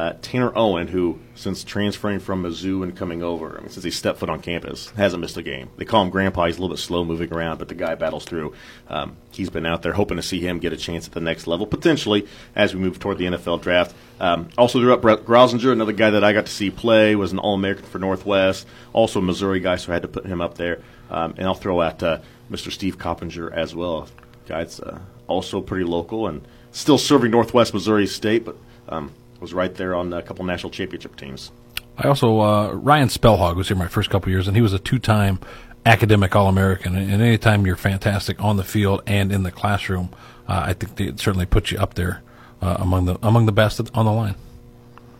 uh, 0.00 0.14
Tanner 0.22 0.50
Owen, 0.56 0.88
who 0.88 1.18
since 1.34 1.62
transferring 1.62 2.20
from 2.20 2.42
Mizzou 2.42 2.82
and 2.82 2.96
coming 2.96 3.22
over, 3.22 3.58
I 3.58 3.60
mean, 3.60 3.68
since 3.68 3.84
he 3.84 3.90
stepped 3.90 4.18
foot 4.18 4.30
on 4.30 4.40
campus, 4.40 4.88
hasn't 4.96 5.20
missed 5.20 5.36
a 5.36 5.42
game. 5.42 5.68
They 5.76 5.84
call 5.84 6.02
him 6.02 6.08
Grandpa. 6.08 6.46
He's 6.46 6.56
a 6.56 6.60
little 6.62 6.74
bit 6.74 6.80
slow 6.80 7.04
moving 7.04 7.30
around, 7.30 7.58
but 7.58 7.68
the 7.68 7.74
guy 7.74 7.94
battles 7.96 8.24
through. 8.24 8.54
Um, 8.88 9.18
he's 9.30 9.50
been 9.50 9.66
out 9.66 9.82
there 9.82 9.92
hoping 9.92 10.16
to 10.16 10.22
see 10.22 10.40
him 10.40 10.58
get 10.58 10.72
a 10.72 10.78
chance 10.78 11.06
at 11.06 11.12
the 11.12 11.20
next 11.20 11.46
level, 11.46 11.66
potentially 11.66 12.26
as 12.56 12.74
we 12.74 12.80
move 12.80 12.98
toward 12.98 13.18
the 13.18 13.26
NFL 13.26 13.60
draft. 13.60 13.94
Um, 14.20 14.48
also 14.56 14.80
threw 14.80 14.94
up 14.94 15.02
Brett 15.02 15.26
Grausinger, 15.26 15.70
another 15.70 15.92
guy 15.92 16.08
that 16.08 16.24
I 16.24 16.32
got 16.32 16.46
to 16.46 16.52
see 16.52 16.70
play, 16.70 17.14
was 17.14 17.32
an 17.32 17.38
All 17.38 17.52
American 17.52 17.84
for 17.84 17.98
Northwest, 17.98 18.66
also 18.94 19.18
a 19.18 19.22
Missouri 19.22 19.60
guy, 19.60 19.76
so 19.76 19.92
I 19.92 19.96
had 19.96 20.02
to 20.02 20.08
put 20.08 20.24
him 20.24 20.40
up 20.40 20.54
there. 20.56 20.80
Um, 21.10 21.34
and 21.36 21.46
I'll 21.46 21.54
throw 21.54 21.82
out 21.82 22.02
uh, 22.02 22.20
Mr. 22.50 22.72
Steve 22.72 22.96
Coppinger 22.96 23.52
as 23.52 23.74
well. 23.74 24.08
Guy's 24.48 24.80
uh, 24.80 24.98
also 25.26 25.60
pretty 25.60 25.84
local 25.84 26.26
and 26.26 26.40
still 26.72 26.96
serving 26.96 27.32
Northwest 27.32 27.74
Missouri 27.74 28.06
State, 28.06 28.46
but 28.46 28.56
um, 28.88 29.12
was 29.40 29.54
right 29.54 29.74
there 29.74 29.94
on 29.94 30.12
a 30.12 30.22
couple 30.22 30.44
national 30.44 30.70
championship 30.70 31.16
teams. 31.16 31.50
I 31.96 32.08
also 32.08 32.40
uh, 32.40 32.72
Ryan 32.72 33.08
Spellhog 33.08 33.56
was 33.56 33.68
here 33.68 33.76
my 33.76 33.88
first 33.88 34.10
couple 34.10 34.30
years, 34.30 34.46
and 34.46 34.56
he 34.56 34.62
was 34.62 34.72
a 34.72 34.78
two-time 34.78 35.38
academic 35.84 36.34
All-American. 36.36 36.96
And 36.96 37.10
anytime 37.22 37.66
you're 37.66 37.76
fantastic 37.76 38.42
on 38.42 38.56
the 38.56 38.64
field 38.64 39.02
and 39.06 39.32
in 39.32 39.42
the 39.42 39.50
classroom, 39.50 40.10
uh, 40.48 40.64
I 40.66 40.72
think 40.72 41.00
it 41.00 41.20
certainly 41.20 41.46
put 41.46 41.70
you 41.70 41.78
up 41.78 41.94
there 41.94 42.22
uh, 42.62 42.76
among 42.78 43.06
the 43.06 43.18
among 43.22 43.46
the 43.46 43.52
best 43.52 43.80
on 43.94 44.04
the 44.04 44.12
line. 44.12 44.34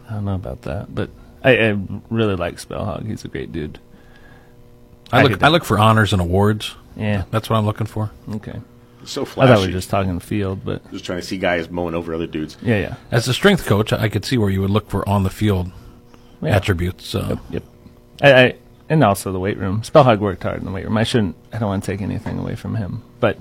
I 0.08 0.14
don't 0.14 0.24
know 0.24 0.34
about 0.34 0.62
that, 0.62 0.94
but 0.94 1.10
I, 1.42 1.56
I 1.56 1.78
really 2.10 2.36
like 2.36 2.56
Spellhog. 2.56 3.06
He's 3.06 3.24
a 3.24 3.28
great 3.28 3.52
dude. 3.52 3.78
I 5.12 5.22
look 5.22 5.42
I 5.42 5.48
look 5.48 5.64
for 5.64 5.78
honors 5.78 6.12
and 6.12 6.22
awards. 6.22 6.74
Yeah, 6.96 7.24
that's 7.30 7.48
what 7.50 7.56
I'm 7.56 7.66
looking 7.66 7.86
for. 7.86 8.10
Okay. 8.34 8.60
So 9.04 9.24
flashy. 9.24 9.50
I 9.50 9.54
thought 9.54 9.60
we 9.62 9.68
were 9.68 9.72
just 9.72 9.90
talking 9.90 10.10
in 10.10 10.16
the 10.16 10.20
field, 10.20 10.64
but 10.64 10.88
just 10.90 11.04
trying 11.04 11.20
to 11.20 11.26
see 11.26 11.38
guys 11.38 11.70
mowing 11.70 11.94
over 11.94 12.14
other 12.14 12.26
dudes. 12.26 12.56
Yeah, 12.62 12.78
yeah. 12.78 12.94
As 13.10 13.28
a 13.28 13.34
strength 13.34 13.66
coach, 13.66 13.92
I 13.92 14.08
could 14.08 14.24
see 14.24 14.38
where 14.38 14.50
you 14.50 14.60
would 14.60 14.70
look 14.70 14.90
for 14.90 15.08
on 15.08 15.22
the 15.22 15.30
field 15.30 15.70
yeah. 16.42 16.56
attributes. 16.56 17.14
Uh, 17.14 17.28
yep. 17.28 17.38
yep. 17.50 17.62
I, 18.22 18.44
I, 18.44 18.56
and 18.88 19.04
also 19.04 19.32
the 19.32 19.38
weight 19.38 19.56
room. 19.56 19.82
Spellhog 19.82 20.18
worked 20.18 20.42
hard 20.42 20.58
in 20.58 20.64
the 20.64 20.70
weight 20.70 20.84
room. 20.84 20.96
I 20.96 21.04
shouldn't. 21.04 21.36
I 21.52 21.58
don't 21.58 21.68
want 21.68 21.84
to 21.84 21.90
take 21.90 22.02
anything 22.02 22.38
away 22.38 22.56
from 22.56 22.74
him, 22.74 23.02
but 23.20 23.38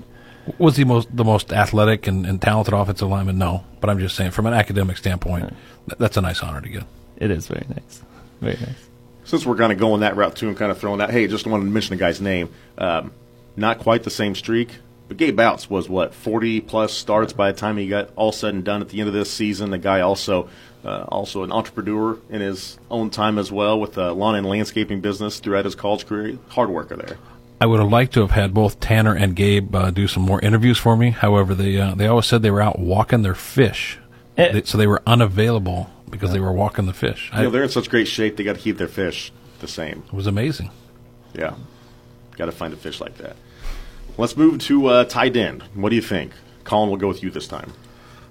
was 0.58 0.76
he 0.76 0.84
most 0.84 1.14
the 1.14 1.24
most 1.24 1.52
athletic 1.52 2.06
and, 2.06 2.24
and 2.24 2.40
talented 2.40 2.74
offensive 2.74 3.08
lineman? 3.08 3.38
No, 3.38 3.64
but 3.80 3.90
I'm 3.90 3.98
just 3.98 4.16
saying 4.16 4.30
from 4.30 4.46
an 4.46 4.54
academic 4.54 4.96
standpoint, 4.96 5.44
right. 5.44 5.54
th- 5.86 5.98
that's 5.98 6.16
a 6.16 6.20
nice 6.20 6.42
honor 6.42 6.60
to 6.60 6.68
get. 6.68 6.84
It 7.16 7.30
is 7.30 7.48
very 7.48 7.66
nice, 7.68 8.02
very 8.40 8.54
nice. 8.54 8.88
Since 9.24 9.46
we're 9.46 9.56
kind 9.56 9.72
of 9.72 9.78
going 9.78 10.00
that 10.00 10.16
route 10.16 10.36
too, 10.36 10.48
and 10.48 10.56
kind 10.56 10.70
of 10.72 10.78
throwing 10.78 10.98
that. 10.98 11.10
Hey, 11.10 11.26
just 11.26 11.46
wanted 11.46 11.64
to 11.64 11.70
mention 11.70 11.96
the 11.96 12.00
guy's 12.00 12.20
name. 12.20 12.52
Um, 12.78 13.12
not 13.56 13.78
quite 13.78 14.02
the 14.04 14.10
same 14.10 14.34
streak, 14.34 14.78
but 15.10 15.16
Gabe 15.16 15.34
Bouts 15.34 15.68
was 15.68 15.88
what 15.88 16.14
40 16.14 16.60
plus 16.60 16.92
starts 16.92 17.32
by 17.32 17.50
the 17.50 17.58
time 17.58 17.76
he 17.76 17.88
got 17.88 18.10
all 18.14 18.30
said 18.30 18.54
and 18.54 18.64
done 18.64 18.80
at 18.80 18.90
the 18.90 19.00
end 19.00 19.08
of 19.08 19.14
this 19.14 19.30
season. 19.30 19.70
The 19.70 19.78
guy 19.78 20.00
also 20.00 20.48
uh, 20.84 21.04
also 21.08 21.42
an 21.42 21.50
entrepreneur 21.50 22.16
in 22.30 22.40
his 22.40 22.78
own 22.90 23.10
time 23.10 23.36
as 23.36 23.50
well 23.50 23.78
with 23.78 23.98
a 23.98 24.12
lawn 24.12 24.36
and 24.36 24.46
landscaping 24.46 25.00
business 25.00 25.40
throughout 25.40 25.64
his 25.64 25.74
college 25.74 26.06
career. 26.06 26.38
Hard 26.50 26.70
worker 26.70 26.96
there. 26.96 27.18
I 27.60 27.66
would 27.66 27.80
have 27.80 27.90
liked 27.90 28.14
to 28.14 28.20
have 28.20 28.30
had 28.30 28.54
both 28.54 28.80
Tanner 28.80 29.14
and 29.14 29.36
Gabe 29.36 29.74
uh, 29.74 29.90
do 29.90 30.06
some 30.06 30.22
more 30.22 30.40
interviews 30.40 30.78
for 30.78 30.96
me. 30.96 31.10
However, 31.10 31.54
they 31.54 31.78
uh, 31.78 31.94
they 31.94 32.06
always 32.06 32.26
said 32.26 32.42
they 32.42 32.50
were 32.50 32.62
out 32.62 32.78
walking 32.78 33.22
their 33.22 33.34
fish 33.34 33.98
Eh. 34.40 34.52
They, 34.52 34.62
so 34.62 34.78
they 34.78 34.86
were 34.86 35.02
unavailable 35.06 35.90
because 36.08 36.32
they 36.32 36.40
were 36.40 36.52
walking 36.52 36.86
the 36.86 36.92
fish. 36.92 37.30
I, 37.32 37.38
You 37.38 37.44
know, 37.44 37.50
they're 37.50 37.62
in 37.62 37.68
such 37.68 37.90
great 37.90 38.08
shape. 38.08 38.36
They 38.36 38.44
got 38.44 38.56
to 38.56 38.60
keep 38.60 38.78
their 38.78 38.88
fish 38.88 39.32
the 39.60 39.68
same. 39.68 40.02
it 40.06 40.12
was 40.12 40.26
amazing. 40.26 40.70
Yeah, 41.34 41.54
got 42.36 42.46
to 42.46 42.52
find 42.52 42.72
a 42.72 42.76
fish 42.76 43.00
like 43.00 43.18
that. 43.18 43.36
Let's 44.20 44.36
move 44.36 44.58
to 44.58 44.86
uh, 44.88 45.04
tight 45.04 45.34
end. 45.34 45.62
What 45.72 45.88
do 45.88 45.96
you 45.96 46.02
think? 46.02 46.32
Colin, 46.64 46.90
we'll 46.90 46.98
go 46.98 47.08
with 47.08 47.22
you 47.22 47.30
this 47.30 47.48
time. 47.48 47.72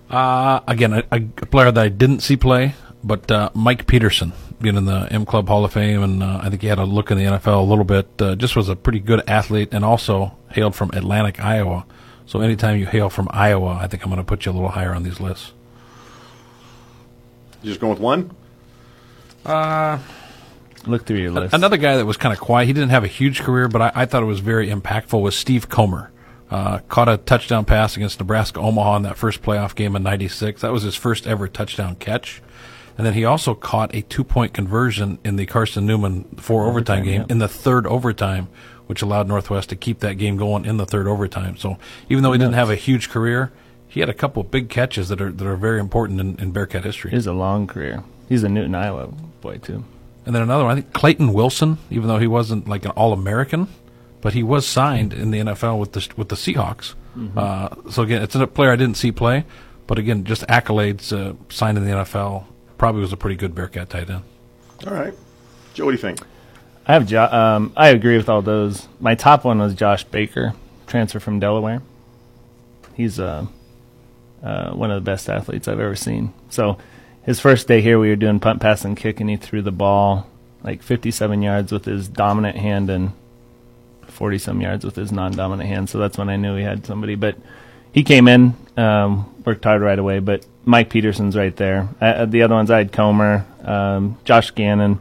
Uh, 0.08 0.60
again, 0.67 0.93
a, 0.93 1.03
a 1.12 1.19
player 1.48 1.72
that 1.72 1.84
I 1.84 1.89
didn't 1.89 2.19
see 2.19 2.38
play, 2.38 2.75
but 3.03 3.31
uh, 3.31 3.50
Mike 3.55 3.88
Peterson, 3.88 4.34
being 4.62 4.75
in 4.75 4.86
the 4.86 5.08
M 5.10 5.25
Club 5.25 5.48
Hall 5.48 5.65
of 5.65 5.74
Fame, 5.74 6.03
and 6.03 6.22
uh, 6.22 6.41
I 6.43 6.50
think 6.51 6.62
he 6.62 6.67
had 6.67 6.77
a 6.77 6.84
look 6.84 7.10
in 7.10 7.17
the 7.17 7.24
NFL 7.24 7.62
a 7.62 7.63
little 7.63 7.86
bit. 7.86 8.08
Uh, 8.22 8.36
just 8.36 8.55
was 8.55 8.69
a 8.69 8.75
pretty 8.75 9.00
good 9.00 9.27
athlete, 9.27 9.69
and 9.72 9.84
also 9.84 10.38
hailed 10.51 10.75
from 10.75 10.91
Atlantic, 10.91 11.43
Iowa. 11.43 11.88
So 12.27 12.41
anytime 12.41 12.77
you 12.77 12.86
hail 12.86 13.10
from 13.10 13.27
Iowa, 13.31 13.79
I 13.81 13.88
think 13.88 14.03
I'm 14.03 14.10
going 14.10 14.22
to 14.22 14.24
put 14.24 14.46
you 14.46 14.51
a 14.51 14.53
little 14.53 14.69
higher 14.69 14.93
on 14.93 15.01
these 15.01 15.19
lists. 15.19 15.53
You 17.63 17.69
just 17.72 17.79
going 17.79 17.93
with 17.93 18.00
one? 18.00 18.36
Look 20.88 21.05
through 21.05 21.17
your 21.17 21.31
list. 21.31 21.53
Another 21.53 21.77
guy 21.77 21.98
that 21.98 22.05
was 22.05 22.17
kind 22.17 22.33
of 22.33 22.39
quiet. 22.39 22.67
He 22.67 22.74
didn't 22.74 22.89
have 22.89 23.03
a 23.03 23.07
huge 23.07 23.41
career, 23.41 23.67
but 23.67 23.81
I, 23.81 23.91
I 23.95 24.05
thought 24.05 24.24
it 24.24 24.27
was 24.27 24.39
very 24.39 24.69
impactful. 24.69 25.21
Was 25.21 25.36
Steve 25.36 25.69
Comer. 25.69 26.12
Uh, 26.51 26.79
caught 26.89 27.07
a 27.07 27.17
touchdown 27.17 27.63
pass 27.63 27.95
against 27.95 28.19
Nebraska 28.19 28.59
Omaha 28.59 28.95
in 28.95 29.03
that 29.03 29.17
first 29.17 29.43
playoff 29.43 29.75
game 29.75 29.95
in 29.95 30.01
'96. 30.01 30.62
That 30.62 30.71
was 30.71 30.81
his 30.81 30.95
first 30.95 31.27
ever 31.27 31.48
touchdown 31.48 31.95
catch, 31.95 32.41
and 32.98 33.05
then 33.05 33.13
he 33.13 33.24
also 33.24 33.53
caught 33.53 33.93
a 33.93 34.01
two 34.01 34.24
point 34.24 34.51
conversion 34.51 35.19
in 35.24 35.36
the 35.36 35.45
Carson 35.45 35.86
Newman 35.86 36.24
four 36.38 36.65
overtime, 36.65 37.01
Overtime, 37.01 37.03
game 37.03 37.21
yeah. 37.21 37.27
in 37.29 37.38
the 37.38 37.48
third 37.48 37.86
overtime, 37.86 38.48
which 38.88 39.03
allowed 39.03 39.27
Northwest 39.27 39.69
to 39.69 39.75
keep 39.75 40.00
that 40.00 40.15
game 40.15 40.38
going 40.38 40.65
in 40.65 40.77
the 40.77 40.88
third 40.88 41.07
overtime. 41.07 41.55
So 41.55 41.77
even 42.09 42.24
though 42.24 42.31
he 42.31 42.39
didn't 42.39 42.55
have 42.55 42.71
a 42.71 42.75
huge 42.75 43.09
career, 43.09 43.51
he 43.88 44.00
had 44.00 44.09
a 44.09 44.13
couple 44.13 44.41
of 44.41 44.50
big 44.50 44.69
catches 44.69 45.09
that 45.09 45.21
are 45.21 45.31
that 45.31 45.45
are 45.45 45.55
very 45.55 45.79
important 45.79 46.19
in, 46.19 46.36
in 46.39 46.51
Bearcat 46.51 46.83
history. 46.83 47.12
He's 47.12 47.27
a 47.27 47.33
long 47.33 47.67
career. 47.67 48.03
He's 48.27 48.43
a 48.43 48.50
Newton, 48.50 48.74
Iowa 48.74 49.09
boy 49.41 49.59
too. 49.59 49.83
And 50.26 50.36
then 50.36 50.42
another 50.44 50.64
one, 50.66 50.78
I 50.78 50.82
think 50.82 50.94
Clayton 50.94 51.34
Wilson, 51.34 51.78
even 51.90 52.08
though 52.08 52.20
he 52.20 52.28
wasn't 52.28 52.68
like 52.68 52.86
an 52.86 52.92
All 52.92 53.14
American, 53.14 53.68
but 54.22 54.34
he 54.34 54.44
was 54.44 54.68
signed 54.68 55.14
in 55.14 55.32
the 55.32 55.40
NFL 55.40 55.80
with 55.80 55.94
the 55.94 56.08
with 56.18 56.30
the 56.30 56.36
Seahawks. 56.36 56.94
Uh, 57.36 57.70
so 57.90 58.04
again, 58.04 58.22
it's 58.22 58.36
a 58.36 58.48
player 58.48 58.72
I 58.72 58.78
didn't 58.78 58.96
see 58.96 59.12
play, 59.12 59.44
but 59.88 60.00
again, 60.00 60.24
just 60.24 60.46
accolades 60.48 61.12
uh, 61.12 61.34
signed 61.50 61.78
in 61.78 61.84
the 61.86 61.92
NFL. 61.92 62.46
Probably 62.78 63.02
was 63.02 63.12
a 63.12 63.18
pretty 63.18 63.36
good 63.36 63.54
Bearcat 63.54 63.90
tight 63.90 64.10
end. 64.10 64.24
All 64.88 64.94
right. 64.94 65.14
Joe, 65.74 65.86
what 65.86 65.92
do 65.92 65.96
you 65.96 66.02
think? 66.02 66.20
I 66.88 66.94
have. 66.94 67.06
Jo- 67.08 67.26
um, 67.26 67.74
I 67.76 67.90
agree 67.90 68.16
with 68.16 68.30
all 68.30 68.42
those. 68.42 68.88
My 69.02 69.16
top 69.16 69.44
one 69.44 69.60
was 69.60 69.74
Josh 69.74 70.04
Baker, 70.06 70.54
transfer 70.88 71.20
from 71.20 71.40
Delaware. 71.40 71.82
He's 72.94 73.20
uh, 73.20 73.46
uh, 74.42 74.72
one 74.72 74.90
of 74.92 74.96
the 75.04 75.10
best 75.12 75.30
athletes 75.30 75.68
I've 75.68 75.80
ever 75.80 75.96
seen. 75.96 76.34
So, 76.50 76.78
his 77.29 77.39
first 77.39 77.67
day 77.67 77.79
here, 77.79 78.00
we 78.00 78.09
were 78.09 78.15
doing 78.15 78.39
punt, 78.39 78.59
pass, 78.59 78.83
and 78.83 78.98
kick, 78.98 79.19
and 79.19 79.29
he 79.29 79.38
threw 79.38 79.62
the 79.62 79.71
ball 79.71 80.25
like 80.63 80.81
57 80.81 81.43
yards 81.43 81.71
with 81.71 81.86
his 81.86 82.07
dominant 82.07 82.57
hand 82.57 82.89
and 82.89 83.12
40 84.07 84.39
some 84.39 84.62
yards 84.62 84.83
with 84.83 84.95
his 84.95 85.12
non-dominant 85.12 85.69
hand. 85.69 85.91
So 85.91 86.00
that's 86.00 86.17
when 86.17 86.27
I 86.27 86.38
knew 86.38 86.55
he 86.55 86.63
had 86.63 86.88
somebody. 86.88 87.13
But 87.13 87.36
he 87.91 88.01
came 88.01 88.27
in, 88.27 88.55
um, 88.77 89.31
worked 89.45 89.63
hard 89.63 89.83
right 89.83 90.00
away. 90.00 90.17
But 90.17 90.43
Mike 90.65 90.89
Peterson's 90.89 91.36
right 91.36 91.55
there. 91.55 91.89
Uh, 92.01 92.25
the 92.25 92.41
other 92.41 92.55
ones 92.55 92.71
I 92.71 92.79
had 92.79 92.91
Comer, 92.91 93.45
um, 93.63 94.17
Josh 94.25 94.50
Gannon. 94.50 95.00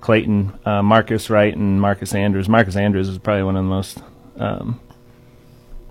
Clayton, 0.00 0.52
uh, 0.64 0.82
Marcus 0.82 1.28
Wright, 1.28 1.56
and 1.56 1.80
Marcus 1.80 2.14
Andrews. 2.14 2.48
Marcus 2.48 2.76
Andrews 2.76 3.08
is 3.08 3.18
probably 3.18 3.42
one 3.42 3.56
of 3.56 3.64
the 3.64 3.70
most 3.70 4.00
um, 4.36 4.78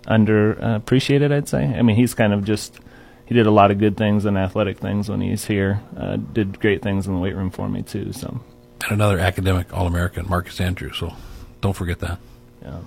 underappreciated, 0.06 1.34
I'd 1.34 1.50
say. 1.50 1.66
I 1.66 1.82
mean, 1.82 1.96
he's 1.96 2.14
kind 2.14 2.32
of 2.32 2.46
just 2.46 2.80
he 3.26 3.34
did 3.36 3.46
a 3.48 3.52
lot 3.52 3.72
of 3.72 3.80
good 3.80 3.98
things 3.98 4.26
and 4.26 4.38
athletic 4.38 4.78
things 4.78 5.10
when 5.10 5.22
he's 5.22 5.46
here. 5.46 5.82
Uh, 5.96 6.18
did 6.18 6.60
great 6.60 6.82
things 6.82 7.08
in 7.08 7.14
the 7.14 7.20
weight 7.20 7.36
room 7.36 7.50
for 7.50 7.70
me 7.70 7.82
too. 7.82 8.14
So, 8.14 8.42
And 8.84 8.92
another 8.92 9.20
academic 9.20 9.74
All 9.76 9.88
American, 9.88 10.28
Marcus 10.30 10.60
Andrews. 10.60 10.98
So 10.98 11.14
don't 11.62 11.74
forget 11.74 12.00
that. 12.00 12.20
yeah, 12.62 12.80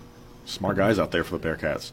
Smart 0.45 0.77
guys 0.77 0.99
out 0.99 1.11
there 1.11 1.25
for 1.25 1.39
the 1.39 1.49
Bearcats. 1.49 1.93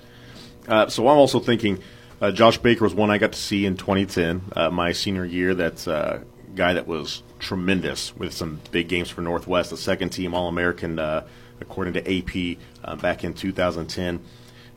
Uh, 0.68 0.88
so 0.88 1.08
I'm 1.08 1.18
also 1.18 1.40
thinking 1.40 1.80
uh, 2.22 2.32
Josh 2.32 2.58
Baker 2.58 2.84
was 2.84 2.94
one 2.94 3.12
I 3.12 3.18
got 3.18 3.34
to 3.34 3.40
see 3.40 3.66
in 3.66 3.76
2010, 3.76 4.42
uh, 4.56 4.70
my 4.70 4.92
senior 4.94 5.26
year. 5.26 5.54
That's 5.56 5.88
a 5.88 6.24
guy 6.56 6.74
that 6.74 6.88
was 6.88 7.24
tremendous 7.40 8.16
with 8.16 8.34
some 8.34 8.62
big 8.72 8.88
games 8.88 9.10
for 9.10 9.22
Northwest, 9.22 9.72
the 9.72 9.78
second 9.78 10.10
team 10.10 10.34
All 10.34 10.48
American 10.48 11.00
uh, 11.00 11.26
according 11.60 11.94
to 11.94 12.02
AP 12.02 12.58
uh, 12.84 12.96
back 12.96 13.24
in 13.24 13.34
2010. 13.34 14.22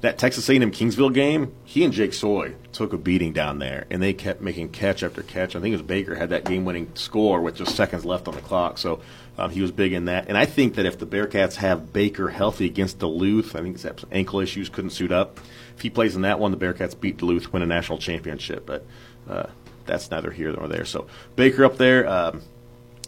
That 0.02 0.18
Texas 0.18 0.48
A&M 0.48 0.70
Kingsville 0.70 1.12
game, 1.12 1.54
he 1.64 1.82
and 1.82 1.92
Jake 1.92 2.12
Soy 2.12 2.54
took 2.72 2.92
a 2.92 2.98
beating 2.98 3.32
down 3.32 3.58
there, 3.58 3.86
and 3.90 4.02
they 4.02 4.12
kept 4.12 4.42
making 4.42 4.68
catch 4.68 5.02
after 5.02 5.22
catch. 5.22 5.56
I 5.56 5.60
think 5.60 5.72
it 5.72 5.78
was 5.78 5.86
Baker 5.86 6.14
had 6.14 6.30
that 6.30 6.44
game-winning 6.44 6.90
score 6.94 7.40
with 7.40 7.56
just 7.56 7.74
seconds 7.74 8.04
left 8.04 8.28
on 8.28 8.34
the 8.34 8.42
clock, 8.42 8.76
so 8.76 9.00
um, 9.38 9.50
he 9.50 9.62
was 9.62 9.72
big 9.72 9.94
in 9.94 10.04
that. 10.04 10.28
And 10.28 10.36
I 10.36 10.44
think 10.44 10.74
that 10.74 10.84
if 10.84 10.98
the 10.98 11.06
Bearcats 11.06 11.56
have 11.56 11.92
Baker 11.94 12.28
healthy 12.28 12.66
against 12.66 12.98
Duluth, 12.98 13.56
I 13.56 13.62
think 13.62 13.80
had 13.80 14.04
ankle 14.12 14.40
issues, 14.40 14.68
couldn't 14.68 14.90
suit 14.90 15.12
up. 15.12 15.40
If 15.76 15.82
he 15.82 15.90
plays 15.90 16.14
in 16.14 16.22
that 16.22 16.38
one, 16.38 16.50
the 16.50 16.58
Bearcats 16.58 16.98
beat 16.98 17.16
Duluth, 17.16 17.52
win 17.52 17.62
a 17.62 17.66
national 17.66 17.98
championship. 17.98 18.66
But 18.66 18.86
uh, 19.28 19.46
that's 19.86 20.10
neither 20.10 20.30
here 20.30 20.52
nor 20.52 20.68
there. 20.68 20.84
So 20.84 21.06
Baker 21.36 21.64
up 21.64 21.78
there. 21.78 22.08
Um, 22.08 22.42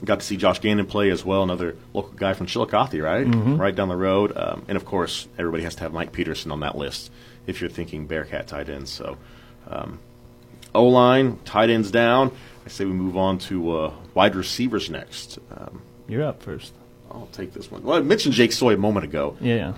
got 0.04 0.20
to 0.20 0.26
see 0.26 0.36
Josh 0.36 0.60
Gannon 0.60 0.86
play 0.86 1.10
as 1.10 1.24
well, 1.24 1.42
another 1.42 1.76
local 1.92 2.12
guy 2.12 2.32
from 2.32 2.46
Chillicothe, 2.46 3.00
right? 3.00 3.26
Right 3.26 3.74
down 3.74 3.88
the 3.88 3.96
road. 3.96 4.36
Um, 4.36 4.64
and 4.68 4.76
of 4.76 4.84
course, 4.84 5.26
everybody 5.38 5.64
has 5.64 5.74
to 5.76 5.80
have 5.82 5.92
Mike 5.92 6.12
Peterson 6.12 6.52
on 6.52 6.60
that 6.60 6.76
list 6.76 7.10
if 7.46 7.60
you're 7.60 7.70
thinking 7.70 8.06
Bearcat 8.06 8.46
tight 8.48 8.68
ends. 8.68 8.90
So 8.90 9.16
um, 9.68 9.98
O 10.74 10.84
line, 10.84 11.38
tight 11.44 11.70
ends 11.70 11.90
down. 11.90 12.32
I 12.64 12.68
say 12.68 12.84
we 12.84 12.92
move 12.92 13.16
on 13.16 13.38
to 13.38 13.76
uh, 13.76 13.94
wide 14.14 14.34
receivers 14.34 14.90
next. 14.90 15.38
Um, 15.56 15.82
you're 16.06 16.22
up 16.24 16.42
first. 16.42 16.72
I'll 17.10 17.28
take 17.32 17.52
this 17.54 17.70
one. 17.70 17.82
Well, 17.82 17.98
I 17.98 18.02
mentioned 18.02 18.34
Jake 18.34 18.52
Soy 18.52 18.74
a 18.74 18.76
moment 18.76 19.04
ago. 19.04 19.36
Yeah, 19.40 19.54
yeah. 19.54 19.74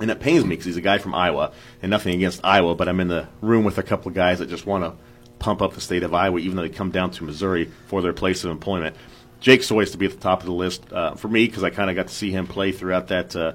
And 0.00 0.10
it 0.10 0.18
pains 0.18 0.42
me 0.44 0.50
because 0.50 0.64
he's 0.64 0.76
a 0.76 0.80
guy 0.80 0.98
from 0.98 1.14
Iowa, 1.14 1.52
and 1.80 1.90
nothing 1.90 2.14
against 2.14 2.40
Iowa, 2.44 2.74
but 2.74 2.88
I'm 2.88 2.98
in 2.98 3.06
the 3.06 3.28
room 3.40 3.62
with 3.64 3.78
a 3.78 3.84
couple 3.84 4.08
of 4.08 4.14
guys 4.14 4.40
that 4.40 4.48
just 4.48 4.66
want 4.66 4.82
to 4.82 4.94
pump 5.38 5.62
up 5.62 5.74
the 5.74 5.80
state 5.80 6.02
of 6.02 6.12
Iowa, 6.12 6.40
even 6.40 6.56
though 6.56 6.62
they 6.62 6.68
come 6.68 6.90
down 6.90 7.12
to 7.12 7.24
Missouri 7.24 7.70
for 7.86 8.02
their 8.02 8.12
place 8.12 8.42
of 8.42 8.50
employment. 8.50 8.96
Jake 9.42 9.64
Soy 9.64 9.80
is 9.80 9.90
to 9.90 9.98
be 9.98 10.06
at 10.06 10.12
the 10.12 10.18
top 10.18 10.40
of 10.40 10.46
the 10.46 10.52
list 10.52 10.90
uh, 10.92 11.16
for 11.16 11.28
me 11.28 11.46
because 11.46 11.64
I 11.64 11.70
kind 11.70 11.90
of 11.90 11.96
got 11.96 12.06
to 12.06 12.14
see 12.14 12.30
him 12.30 12.46
play 12.46 12.70
throughout 12.70 13.08
that 13.08 13.34
uh, 13.36 13.54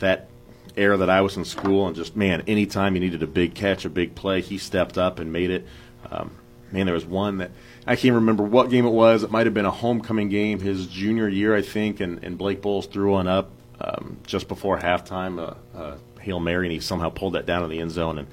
that 0.00 0.28
era 0.76 0.96
that 0.98 1.08
I 1.08 1.20
was 1.20 1.36
in 1.36 1.44
school, 1.44 1.86
and 1.86 1.94
just 1.94 2.16
man, 2.16 2.42
anytime 2.46 2.94
you 2.94 3.00
needed 3.00 3.22
a 3.22 3.28
big 3.28 3.54
catch, 3.54 3.84
a 3.84 3.90
big 3.90 4.16
play, 4.16 4.40
he 4.40 4.58
stepped 4.58 4.98
up 4.98 5.20
and 5.20 5.32
made 5.32 5.50
it. 5.50 5.66
Um, 6.10 6.32
man, 6.72 6.86
there 6.86 6.94
was 6.94 7.06
one 7.06 7.38
that 7.38 7.52
I 7.86 7.94
can't 7.94 8.16
remember 8.16 8.42
what 8.42 8.70
game 8.70 8.84
it 8.84 8.90
was. 8.90 9.22
It 9.22 9.30
might 9.30 9.46
have 9.46 9.54
been 9.54 9.64
a 9.64 9.70
homecoming 9.70 10.30
game 10.30 10.58
his 10.58 10.88
junior 10.88 11.28
year, 11.28 11.54
I 11.54 11.62
think, 11.62 12.00
and, 12.00 12.22
and 12.24 12.36
Blake 12.36 12.60
Bolles 12.60 12.86
threw 12.86 13.12
one 13.12 13.28
up 13.28 13.50
um, 13.80 14.18
just 14.26 14.48
before 14.48 14.78
halftime, 14.78 15.38
uh, 15.38 15.78
uh, 15.78 15.96
hail 16.20 16.40
mary, 16.40 16.66
and 16.66 16.72
he 16.72 16.80
somehow 16.80 17.08
pulled 17.08 17.34
that 17.34 17.46
down 17.46 17.62
in 17.62 17.70
the 17.70 17.78
end 17.78 17.92
zone. 17.92 18.18
And 18.18 18.26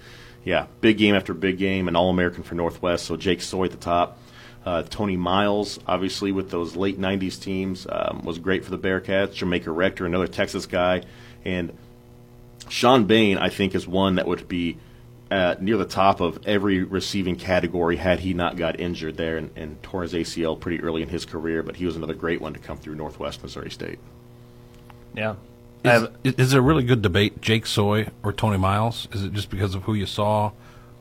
yeah, 0.44 0.66
big 0.82 0.98
game 0.98 1.14
after 1.14 1.36
big 1.36 1.60
game, 1.60 1.88
an 1.88 1.96
All 1.96 2.10
American 2.10 2.42
for 2.42 2.56
Northwest. 2.56 3.06
So 3.06 3.18
Jake 3.18 3.42
Soy 3.42 3.66
at 3.66 3.72
the 3.72 3.78
top. 3.78 4.18
Uh, 4.68 4.84
Tony 4.84 5.16
Miles, 5.16 5.80
obviously 5.88 6.34
with 6.34 6.52
those 6.52 6.76
late 6.76 7.00
'90s 7.00 7.42
teams, 7.42 7.88
um, 7.90 8.22
was 8.26 8.38
great 8.38 8.66
for 8.66 8.72
the 8.72 8.78
Bearcats. 8.78 9.34
Jamaica 9.34 9.72
Rector, 9.72 10.06
another 10.06 10.28
Texas 10.28 10.66
guy, 10.66 11.04
and 11.46 11.72
Sean 12.68 13.06
Bain, 13.06 13.38
I 13.38 13.48
think, 13.48 13.76
is 13.76 13.88
one 13.88 14.16
that 14.16 14.28
would 14.28 14.46
be 14.50 14.76
uh, 15.32 15.56
near 15.62 15.78
the 15.78 15.86
top 15.86 16.20
of 16.20 16.46
every 16.46 16.84
receiving 16.84 17.38
category 17.38 17.96
had 17.96 18.20
he 18.20 18.34
not 18.34 18.58
got 18.58 18.78
injured 18.78 19.16
there 19.16 19.38
and, 19.38 19.52
and 19.56 19.82
tore 19.84 20.02
his 20.02 20.12
ACL 20.12 20.60
pretty 20.60 20.84
early 20.84 21.02
in 21.02 21.08
his 21.08 21.24
career. 21.24 21.64
But 21.64 21.78
he 21.78 21.86
was 21.86 21.96
another 21.96 22.14
great 22.14 22.42
one 22.42 22.52
to 22.52 22.60
come 22.60 22.76
through 22.78 22.96
Northwest 22.96 23.42
Missouri 23.44 23.72
State. 23.72 24.00
Yeah. 25.16 25.36
Is, 25.86 25.92
have, 25.92 26.18
is 26.26 26.34
is 26.34 26.52
there 26.52 26.60
a 26.60 26.64
really 26.64 26.84
good 26.84 27.02
debate, 27.02 27.40
Jake 27.40 27.68
Soy 27.68 28.10
or 28.22 28.34
Tony 28.34 28.58
Miles? 28.58 29.08
Is 29.14 29.24
it 29.24 29.32
just 29.32 29.50
because 29.50 29.76
of 29.76 29.84
who 29.84 29.94
you 29.94 30.06
saw, 30.06 30.52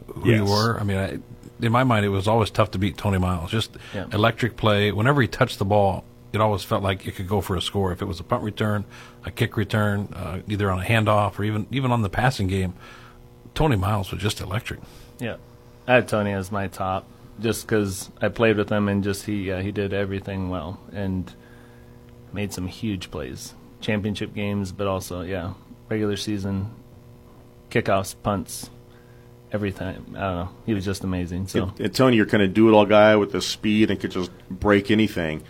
who 0.06 0.30
you 0.30 0.44
were? 0.44 0.78
I 0.78 0.84
mean, 0.84 0.98
I, 0.98 1.18
in 1.60 1.72
my 1.72 1.84
mind, 1.84 2.04
it 2.04 2.10
was 2.10 2.28
always 2.28 2.50
tough 2.50 2.70
to 2.72 2.78
beat 2.78 2.96
Tony 2.98 3.18
Miles. 3.18 3.50
Just 3.50 3.76
Yeah. 3.94 4.06
electric 4.12 4.56
play. 4.56 4.92
Whenever 4.92 5.22
he 5.22 5.28
touched 5.28 5.58
the 5.58 5.64
ball, 5.64 6.04
it 6.32 6.40
always 6.40 6.62
felt 6.64 6.82
like 6.82 7.06
it 7.06 7.12
could 7.16 7.28
go 7.28 7.40
for 7.40 7.56
a 7.56 7.62
score. 7.62 7.92
If 7.92 8.02
it 8.02 8.04
was 8.06 8.20
a 8.20 8.24
punt 8.24 8.42
return, 8.42 8.84
a 9.24 9.30
kick 9.30 9.56
return, 9.56 10.08
uh, 10.14 10.38
either 10.48 10.70
on 10.70 10.80
a 10.80 10.84
handoff 10.84 11.38
or 11.38 11.44
even 11.44 11.66
even 11.70 11.90
on 11.92 12.02
the 12.02 12.10
passing 12.10 12.46
game, 12.46 12.74
Tony 13.54 13.76
Miles 13.76 14.10
was 14.12 14.20
just 14.20 14.40
electric. 14.40 14.80
yeah. 15.18 15.36
I 15.88 15.94
had 15.94 16.08
Tony 16.08 16.32
as 16.32 16.50
my 16.50 16.66
top 16.66 17.04
just 17.40 17.64
because 17.66 18.10
I 18.20 18.28
played 18.28 18.56
with 18.56 18.68
him 18.70 18.88
and 18.88 19.04
just 19.04 19.24
he 19.26 19.50
uh, 19.52 19.60
he 19.62 19.70
did 19.70 19.92
everything 19.94 20.50
well 20.50 20.80
and 20.92 21.32
made 22.32 22.52
some 22.52 22.66
huge 22.66 23.10
plays, 23.10 23.54
championship 23.80 24.34
games, 24.34 24.72
but 24.72 24.86
also 24.88 25.20
yeah, 25.22 25.52
regular 25.88 26.16
season, 26.16 26.70
kickoffs, 27.70 28.14
punts, 28.22 28.68
everything. 29.52 29.86
I 29.86 29.92
don't 29.92 30.14
know. 30.14 30.48
He 30.64 30.74
was 30.74 30.84
just 30.84 31.04
amazing. 31.04 31.48
So 31.48 31.72
And 31.78 31.94
Tony, 31.94 32.16
you're 32.16 32.26
kind 32.26 32.42
of 32.42 32.54
do 32.54 32.68
it 32.68 32.72
all 32.72 32.86
guy 32.86 33.16
with 33.16 33.32
the 33.32 33.40
speed 33.40 33.90
and 33.90 34.00
could 34.00 34.10
just 34.10 34.30
break 34.48 34.90
anything. 34.90 35.42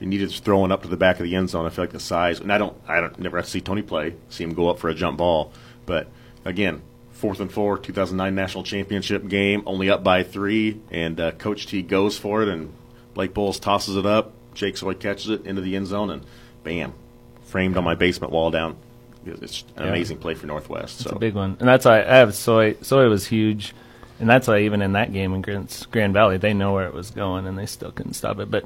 You 0.00 0.06
needed 0.06 0.30
to 0.30 0.42
throw 0.42 0.64
it 0.64 0.72
up 0.72 0.82
to 0.82 0.88
the 0.88 0.96
back 0.96 1.18
of 1.20 1.24
the 1.24 1.34
end 1.36 1.50
zone. 1.50 1.66
I 1.66 1.70
feel 1.70 1.84
like 1.84 1.92
the 1.92 2.00
size, 2.00 2.40
and 2.40 2.52
I 2.52 2.58
don't, 2.58 2.76
I 2.86 3.00
don't 3.00 3.18
never 3.18 3.36
have 3.36 3.46
to 3.46 3.50
see 3.50 3.60
Tony 3.60 3.82
play, 3.82 4.16
see 4.28 4.44
him 4.44 4.54
go 4.54 4.68
up 4.68 4.78
for 4.78 4.88
a 4.88 4.94
jump 4.94 5.18
ball. 5.18 5.52
But 5.86 6.08
again, 6.44 6.82
fourth 7.12 7.40
and 7.40 7.50
four, 7.50 7.78
2009 7.78 8.34
national 8.34 8.64
championship 8.64 9.28
game, 9.28 9.62
only 9.66 9.88
up 9.88 10.02
by 10.02 10.24
three, 10.24 10.80
and 10.90 11.18
uh, 11.20 11.32
Coach 11.32 11.66
T 11.66 11.80
goes 11.82 12.18
for 12.18 12.42
it, 12.42 12.48
and 12.48 12.72
Blake 13.14 13.32
Bolles 13.32 13.58
tosses 13.58 13.96
it 13.96 14.04
up. 14.04 14.32
Jake 14.54 14.76
Soy 14.76 14.94
catches 14.94 15.30
it 15.30 15.46
into 15.46 15.62
the 15.62 15.76
end 15.76 15.86
zone, 15.86 16.10
and 16.10 16.24
bam, 16.64 16.92
framed 17.44 17.76
on 17.76 17.84
my 17.84 17.94
basement 17.94 18.32
wall 18.32 18.50
down. 18.50 18.76
It's 19.26 19.64
an 19.76 19.84
Yeah. 19.84 19.88
amazing 19.90 20.18
play 20.18 20.34
for 20.34 20.46
Northwest. 20.46 21.00
It's 21.00 21.10
so 21.10 21.16
a 21.16 21.18
big 21.18 21.34
one, 21.34 21.56
and 21.60 21.68
that's 21.68 21.84
why 21.84 22.00
I 22.02 22.16
have 22.16 22.34
Soy. 22.34 22.76
Soy 22.82 23.08
was 23.08 23.26
huge, 23.26 23.74
and 24.20 24.28
that's 24.28 24.46
why 24.48 24.60
even 24.60 24.82
in 24.82 24.92
that 24.92 25.12
game 25.12 25.34
against 25.34 25.90
Grand 25.90 26.12
Valley, 26.14 26.36
they 26.36 26.54
know 26.54 26.72
where 26.72 26.86
it 26.86 26.94
was 26.94 27.10
going, 27.10 27.46
and 27.46 27.58
they 27.58 27.66
still 27.66 27.90
couldn't 27.90 28.14
stop 28.14 28.38
it. 28.40 28.50
But 28.50 28.64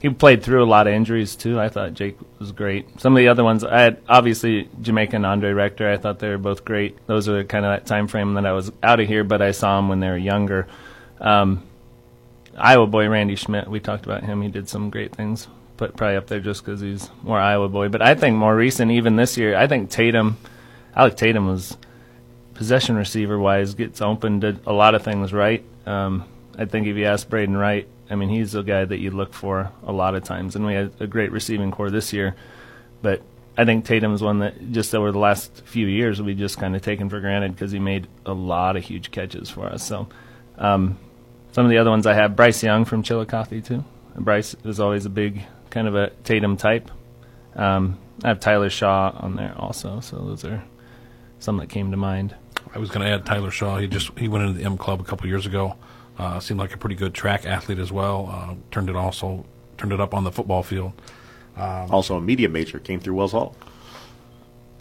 he 0.00 0.10
played 0.10 0.42
through 0.42 0.62
a 0.62 0.66
lot 0.66 0.86
of 0.86 0.92
injuries 0.92 1.34
too. 1.34 1.58
I 1.58 1.68
thought 1.70 1.94
Jake 1.94 2.18
was 2.38 2.52
great. 2.52 3.00
Some 3.00 3.14
of 3.14 3.18
the 3.18 3.28
other 3.28 3.42
ones, 3.44 3.64
I 3.64 3.80
had 3.80 3.96
obviously 4.08 4.68
Jamaica 4.82 5.16
and 5.16 5.24
Andre 5.24 5.52
Rector. 5.52 5.90
I 5.90 5.96
thought 5.96 6.18
they 6.18 6.28
were 6.28 6.36
both 6.38 6.64
great. 6.64 6.98
Those 7.06 7.28
are 7.28 7.42
kind 7.44 7.64
of 7.64 7.70
that 7.72 7.86
time 7.86 8.06
frame 8.06 8.34
that 8.34 8.44
I 8.44 8.52
was 8.52 8.70
out 8.82 9.00
of 9.00 9.08
here, 9.08 9.24
but 9.24 9.40
I 9.40 9.52
saw 9.52 9.76
them 9.76 9.88
when 9.88 10.00
they 10.00 10.08
were 10.08 10.18
younger. 10.18 10.66
Um, 11.20 11.62
Iowa 12.56 12.86
boy 12.86 13.08
Randy 13.08 13.34
Schmidt. 13.34 13.66
We 13.68 13.80
talked 13.80 14.04
about 14.04 14.22
him. 14.24 14.42
He 14.42 14.48
did 14.48 14.68
some 14.68 14.90
great 14.90 15.14
things. 15.14 15.48
Put 15.76 15.96
probably 15.96 16.16
up 16.16 16.28
there 16.28 16.40
just 16.40 16.64
because 16.64 16.80
he's 16.80 17.10
more 17.22 17.38
Iowa 17.38 17.68
boy. 17.68 17.88
But 17.88 18.02
I 18.02 18.14
think 18.14 18.36
more 18.36 18.54
recent, 18.54 18.92
even 18.92 19.16
this 19.16 19.36
year, 19.36 19.56
I 19.56 19.66
think 19.66 19.90
Tatum, 19.90 20.36
Alec 20.94 21.16
Tatum 21.16 21.46
was 21.46 21.76
possession 22.54 22.96
receiver 22.96 23.38
wise 23.38 23.74
gets 23.74 24.00
open 24.00 24.40
did 24.40 24.60
a 24.66 24.72
lot 24.72 24.94
of 24.94 25.02
things 25.02 25.32
right. 25.32 25.64
Um, 25.86 26.24
I 26.56 26.64
think 26.64 26.86
if 26.86 26.96
you 26.96 27.04
ask 27.04 27.28
Braden 27.28 27.56
Wright, 27.56 27.88
I 28.08 28.14
mean 28.14 28.28
he's 28.28 28.54
a 28.54 28.62
guy 28.62 28.84
that 28.84 28.98
you 28.98 29.10
look 29.10 29.34
for 29.34 29.72
a 29.84 29.92
lot 29.92 30.14
of 30.14 30.24
times, 30.24 30.56
and 30.56 30.64
we 30.64 30.74
had 30.74 30.92
a 31.00 31.06
great 31.06 31.32
receiving 31.32 31.70
core 31.70 31.90
this 31.90 32.12
year. 32.12 32.36
But 33.02 33.22
I 33.56 33.64
think 33.64 33.84
Tatum's 33.84 34.22
one 34.22 34.38
that 34.40 34.72
just 34.72 34.94
over 34.94 35.12
the 35.12 35.18
last 35.18 35.62
few 35.64 35.86
years 35.86 36.22
we 36.22 36.34
just 36.34 36.58
kind 36.58 36.74
of 36.74 36.82
taken 36.82 37.08
for 37.08 37.20
granted 37.20 37.52
because 37.52 37.72
he 37.72 37.78
made 37.78 38.06
a 38.24 38.32
lot 38.32 38.76
of 38.76 38.84
huge 38.84 39.10
catches 39.10 39.50
for 39.50 39.66
us. 39.66 39.86
So 39.86 40.08
um, 40.58 40.98
some 41.52 41.64
of 41.64 41.70
the 41.70 41.78
other 41.78 41.90
ones 41.90 42.06
I 42.06 42.14
have 42.14 42.36
Bryce 42.36 42.62
Young 42.62 42.84
from 42.84 43.02
Chillicothe 43.02 43.64
too. 43.64 43.84
Bryce 44.16 44.54
is 44.64 44.78
always 44.78 45.06
a 45.06 45.10
big 45.10 45.42
kind 45.74 45.88
of 45.88 45.96
a 45.96 46.10
Tatum 46.22 46.56
type. 46.56 46.88
Um, 47.56 47.98
I 48.22 48.28
have 48.28 48.38
Tyler 48.38 48.70
Shaw 48.70 49.10
on 49.16 49.34
there 49.34 49.54
also, 49.58 49.98
so 50.00 50.16
those 50.16 50.44
are 50.44 50.62
some 51.40 51.56
that 51.58 51.68
came 51.68 51.90
to 51.90 51.96
mind. 51.96 52.34
I 52.72 52.78
was 52.78 52.90
going 52.90 53.04
to 53.04 53.12
add 53.12 53.26
Tyler 53.26 53.50
Shaw. 53.50 53.78
He 53.78 53.88
just 53.88 54.16
he 54.16 54.28
went 54.28 54.44
into 54.44 54.58
the 54.58 54.64
M 54.64 54.78
Club 54.78 55.00
a 55.00 55.04
couple 55.04 55.26
years 55.26 55.46
ago. 55.46 55.76
Uh, 56.16 56.38
seemed 56.38 56.60
like 56.60 56.72
a 56.72 56.78
pretty 56.78 56.94
good 56.94 57.12
track 57.12 57.44
athlete 57.44 57.80
as 57.80 57.90
well. 57.90 58.30
Uh, 58.32 58.54
turned 58.70 58.88
it 58.88 58.94
also 58.94 59.44
turned 59.76 59.92
it 59.92 60.00
up 60.00 60.14
on 60.14 60.22
the 60.22 60.30
football 60.30 60.62
field. 60.62 60.92
also 61.90 62.16
a 62.16 62.20
media 62.20 62.48
major 62.48 62.78
came 62.78 63.00
through 63.00 63.14
Wells 63.14 63.32
Hall. 63.32 63.56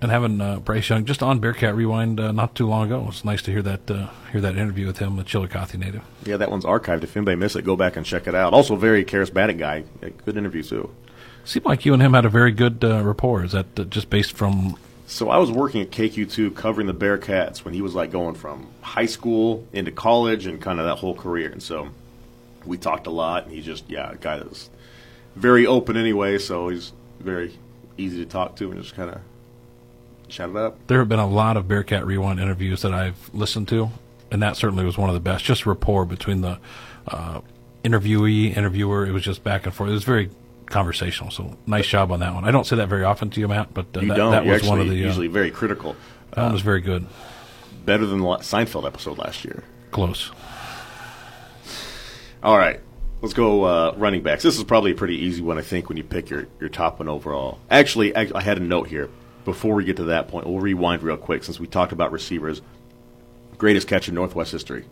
And 0.03 0.11
having 0.11 0.41
uh, 0.41 0.59
Bryce 0.59 0.89
Young 0.89 1.05
just 1.05 1.23
on 1.23 1.39
Bearcat 1.39 1.73
Rewind 1.75 2.19
uh, 2.19 2.33
not 2.33 2.55
too 2.55 2.67
long 2.67 2.87
ago. 2.87 3.05
It's 3.07 3.23
nice 3.23 3.41
to 3.43 3.51
hear 3.51 3.61
that 3.61 3.89
uh, 3.89 4.09
hear 4.33 4.41
that 4.41 4.57
interview 4.57 4.85
with 4.85 4.97
him, 4.97 5.15
the 5.15 5.23
Chillicothe 5.23 5.75
native. 5.75 6.03
Yeah, 6.25 6.35
that 6.35 6.51
one's 6.51 6.65
archived. 6.65 7.03
If 7.03 7.15
anybody 7.15 7.37
missed 7.37 7.55
it, 7.55 7.61
go 7.61 7.77
back 7.77 7.95
and 7.95 8.05
check 8.05 8.27
it 8.27 8.35
out. 8.35 8.51
Also, 8.51 8.75
very 8.75 9.05
charismatic 9.05 9.57
guy. 9.57 9.85
Yeah, 10.01 10.09
Good 10.25 10.35
interview 10.35 10.61
too. 10.61 10.93
Seemed 11.45 11.65
like 11.65 11.85
you 11.85 11.93
and 11.93 12.01
him 12.01 12.15
had 12.15 12.25
a 12.25 12.29
very 12.29 12.51
good 12.51 12.83
uh, 12.83 13.01
rapport. 13.01 13.45
Is 13.45 13.53
that 13.53 13.79
uh, 13.79 13.85
just 13.85 14.09
based 14.09 14.33
from? 14.33 14.77
So 15.07 15.29
I 15.29 15.37
was 15.37 15.49
working 15.49 15.79
at 15.79 15.91
KQ2 15.91 16.53
covering 16.53 16.87
the 16.87 16.93
Bearcats 16.93 17.63
when 17.63 17.73
he 17.73 17.81
was 17.81 17.95
like 17.95 18.11
going 18.11 18.35
from 18.35 18.67
high 18.81 19.05
school 19.05 19.65
into 19.71 19.91
college 19.91 20.47
and 20.47 20.61
kind 20.61 20.81
of 20.81 20.85
that 20.85 20.95
whole 20.95 21.15
career. 21.15 21.49
And 21.49 21.63
so 21.63 21.87
we 22.65 22.77
talked 22.77 23.07
a 23.07 23.11
lot, 23.11 23.45
and 23.45 23.53
he's 23.53 23.63
just 23.63 23.89
yeah, 23.89 24.11
a 24.11 24.17
guy 24.17 24.37
that 24.37 24.49
was 24.49 24.69
very 25.37 25.65
open 25.65 25.95
anyway. 25.95 26.39
So 26.39 26.67
he's 26.67 26.91
very 27.21 27.57
easy 27.97 28.17
to 28.17 28.25
talk 28.25 28.57
to 28.57 28.69
and 28.69 28.81
just 28.81 28.95
kind 28.95 29.09
of 29.09 29.21
it 30.39 30.55
up. 30.55 30.77
There 30.87 30.99
have 30.99 31.09
been 31.09 31.19
a 31.19 31.27
lot 31.27 31.57
of 31.57 31.67
Bearcat 31.67 32.05
Rewind 32.05 32.39
interviews 32.39 32.81
that 32.81 32.93
I've 32.93 33.33
listened 33.33 33.67
to, 33.69 33.89
and 34.31 34.41
that 34.41 34.57
certainly 34.57 34.83
was 34.85 34.97
one 34.97 35.09
of 35.09 35.13
the 35.13 35.19
best. 35.21 35.43
Just 35.45 35.65
rapport 35.65 36.05
between 36.05 36.41
the 36.41 36.59
uh, 37.07 37.41
interviewee, 37.83 38.55
interviewer. 38.55 39.05
It 39.05 39.11
was 39.11 39.23
just 39.23 39.43
back 39.43 39.65
and 39.65 39.73
forth. 39.73 39.89
It 39.89 39.93
was 39.93 40.03
very 40.03 40.29
conversational. 40.67 41.29
So 41.31 41.57
nice 41.65 41.85
job 41.87 42.11
on 42.11 42.19
that 42.21 42.33
one. 42.33 42.45
I 42.45 42.51
don't 42.51 42.65
say 42.65 42.75
that 42.77 42.87
very 42.89 43.03
often 43.03 43.29
to 43.31 43.39
you, 43.39 43.47
Matt, 43.47 43.73
but 43.73 43.85
uh, 43.95 43.99
You 44.01 44.07
that, 44.09 44.17
don't. 44.17 44.31
that 44.31 44.45
You're 44.45 44.55
was 44.55 44.63
one 44.67 44.79
of 44.79 44.87
the. 44.89 44.93
Uh, 45.03 45.07
usually 45.07 45.27
very 45.27 45.51
critical. 45.51 45.95
that 46.31 46.51
was 46.51 46.61
very 46.61 46.81
good. 46.81 47.05
Better 47.85 48.05
than 48.05 48.19
the 48.19 48.25
la- 48.25 48.37
Seinfeld 48.39 48.85
episode 48.85 49.17
last 49.17 49.43
year. 49.43 49.63
Close. 49.91 50.31
All 52.41 52.57
right. 52.57 52.79
Let's 53.21 53.33
go 53.33 53.63
uh, 53.63 53.93
running 53.97 54.21
backs. 54.21 54.43
This 54.43 54.57
is 54.57 54.63
probably 54.65 54.91
a 54.91 54.95
pretty 54.95 55.15
easy 55.15 55.41
one, 55.41 55.57
I 55.57 55.61
think, 55.61 55.87
when 55.87 55.97
you 55.97 56.03
pick 56.03 56.29
your, 56.29 56.47
your 56.59 56.67
top 56.69 56.99
one 56.99 57.07
overall. 57.07 57.59
Actually, 57.71 58.13
I, 58.15 58.29
I 58.35 58.41
had 58.41 58.57
a 58.57 58.61
note 58.61 58.87
here. 58.89 59.09
Before 59.45 59.75
we 59.75 59.83
get 59.83 59.97
to 59.97 60.05
that 60.05 60.27
point, 60.27 60.47
we'll 60.47 60.59
rewind 60.59 61.03
real 61.03 61.17
quick 61.17 61.43
since 61.43 61.59
we 61.59 61.67
talked 61.67 61.91
about 61.91 62.11
receivers. 62.11 62.61
Greatest 63.57 63.87
catch 63.87 64.07
in 64.07 64.15
Northwest 64.15 64.51
history. 64.51 64.85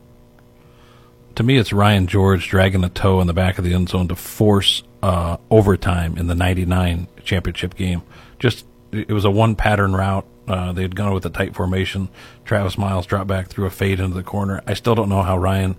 To 1.35 1.43
me, 1.43 1.57
it's 1.57 1.71
Ryan 1.71 2.07
George 2.07 2.49
dragging 2.49 2.83
a 2.83 2.89
toe 2.89 3.21
in 3.21 3.27
the 3.27 3.33
back 3.33 3.57
of 3.57 3.63
the 3.63 3.73
end 3.73 3.89
zone 3.89 4.09
to 4.09 4.15
force 4.15 4.83
uh, 5.01 5.37
overtime 5.49 6.17
in 6.17 6.27
the 6.27 6.35
'99 6.35 7.07
championship 7.23 7.75
game. 7.75 8.01
Just 8.39 8.65
it 8.91 9.11
was 9.11 9.25
a 9.25 9.31
one 9.31 9.55
pattern 9.55 9.93
route. 9.93 10.25
Uh, 10.47 10.73
they 10.73 10.81
had 10.81 10.95
gone 10.95 11.13
with 11.13 11.25
a 11.25 11.29
tight 11.29 11.55
formation. 11.55 12.09
Travis 12.43 12.77
Miles 12.77 13.05
dropped 13.05 13.27
back 13.27 13.47
through 13.47 13.65
a 13.65 13.69
fade 13.69 13.99
into 13.99 14.15
the 14.15 14.23
corner. 14.23 14.61
I 14.67 14.73
still 14.73 14.95
don't 14.95 15.07
know 15.07 15.21
how 15.21 15.37
Ryan 15.37 15.77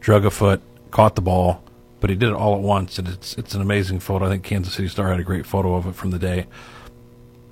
drug 0.00 0.24
a 0.24 0.30
foot, 0.30 0.62
caught 0.90 1.16
the 1.16 1.22
ball, 1.22 1.62
but 2.00 2.08
he 2.08 2.16
did 2.16 2.30
it 2.30 2.34
all 2.34 2.54
at 2.54 2.62
once, 2.62 2.98
and 2.98 3.06
it's 3.08 3.36
it's 3.36 3.54
an 3.54 3.60
amazing 3.60 4.00
photo. 4.00 4.26
I 4.26 4.30
think 4.30 4.42
Kansas 4.42 4.74
City 4.74 4.88
Star 4.88 5.10
had 5.10 5.20
a 5.20 5.24
great 5.24 5.44
photo 5.44 5.74
of 5.74 5.86
it 5.86 5.94
from 5.94 6.10
the 6.10 6.18
day. 6.18 6.46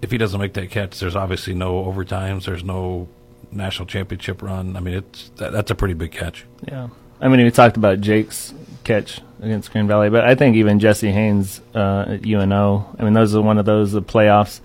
If 0.02 0.10
he 0.10 0.18
doesn't 0.18 0.40
make 0.40 0.52
that 0.54 0.70
catch, 0.70 0.98
there's 0.98 1.16
obviously 1.16 1.54
no 1.54 1.84
overtimes. 1.84 2.44
There's 2.44 2.64
no 2.64 3.08
national 3.50 3.86
championship 3.86 4.42
run. 4.42 4.76
I 4.76 4.80
mean, 4.80 4.94
it's 4.94 5.30
that, 5.36 5.52
that's 5.52 5.70
a 5.70 5.74
pretty 5.74 5.94
big 5.94 6.12
catch. 6.12 6.44
Yeah. 6.66 6.88
I 7.20 7.28
mean, 7.28 7.44
we 7.44 7.50
talked 7.50 7.76
about 7.76 8.00
Jake's 8.00 8.52
catch 8.82 9.20
against 9.40 9.70
Green 9.70 9.86
Valley, 9.86 10.10
but 10.10 10.24
I 10.24 10.34
think 10.34 10.56
even 10.56 10.80
Jesse 10.80 11.12
Haynes 11.12 11.60
uh, 11.74 12.04
at 12.08 12.26
UNO, 12.26 12.96
I 12.98 13.04
mean, 13.04 13.12
those 13.12 13.34
are 13.34 13.40
one 13.40 13.58
of 13.58 13.64
those, 13.64 13.92
the 13.92 14.02
playoffs, 14.02 14.60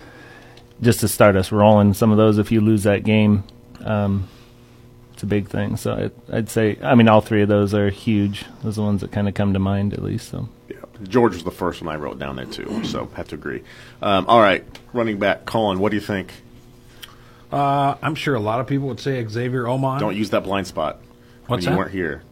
just 0.81 1.01
to 1.01 1.07
start 1.07 1.35
us 1.35 1.51
rolling. 1.51 1.93
Some 1.93 2.11
of 2.11 2.17
those, 2.17 2.39
if 2.39 2.51
you 2.51 2.61
lose 2.61 2.83
that 2.83 3.03
game, 3.03 3.43
um, 3.81 4.27
it's 5.13 5.23
a 5.23 5.27
big 5.27 5.49
thing. 5.49 5.77
So 5.77 6.11
I, 6.29 6.37
I'd 6.37 6.49
say, 6.49 6.77
I 6.81 6.95
mean, 6.95 7.07
all 7.07 7.21
three 7.21 7.43
of 7.43 7.49
those 7.49 7.73
are 7.73 7.89
huge. 7.89 8.45
Those 8.63 8.77
are 8.77 8.81
the 8.81 8.85
ones 8.85 9.01
that 9.01 9.11
kind 9.11 9.27
of 9.27 9.35
come 9.35 9.53
to 9.53 9.59
mind, 9.59 9.93
at 9.93 10.01
least. 10.01 10.29
So. 10.29 10.49
George 11.03 11.33
was 11.33 11.43
the 11.43 11.51
first 11.51 11.81
one 11.81 11.93
I 11.93 11.97
wrote 11.97 12.19
down 12.19 12.35
there, 12.35 12.45
too, 12.45 12.83
so 12.83 13.09
have 13.15 13.27
to 13.29 13.35
agree. 13.35 13.63
Um, 14.01 14.25
all 14.27 14.39
right. 14.39 14.63
Running 14.93 15.19
back, 15.19 15.45
Colin, 15.45 15.79
what 15.79 15.89
do 15.89 15.95
you 15.95 16.01
think? 16.01 16.31
Uh, 17.51 17.95
I'm 18.01 18.15
sure 18.15 18.35
a 18.35 18.39
lot 18.39 18.59
of 18.59 18.67
people 18.67 18.87
would 18.87 18.99
say 18.99 19.25
Xavier 19.25 19.63
Omon. 19.63 19.99
Don't 19.99 20.15
use 20.15 20.31
that 20.31 20.43
blind 20.43 20.67
spot 20.67 20.99
What's 21.47 21.49
when 21.49 21.61
you 21.61 21.69
that? 21.69 21.77
weren't 21.77 21.91
here. 21.91 22.23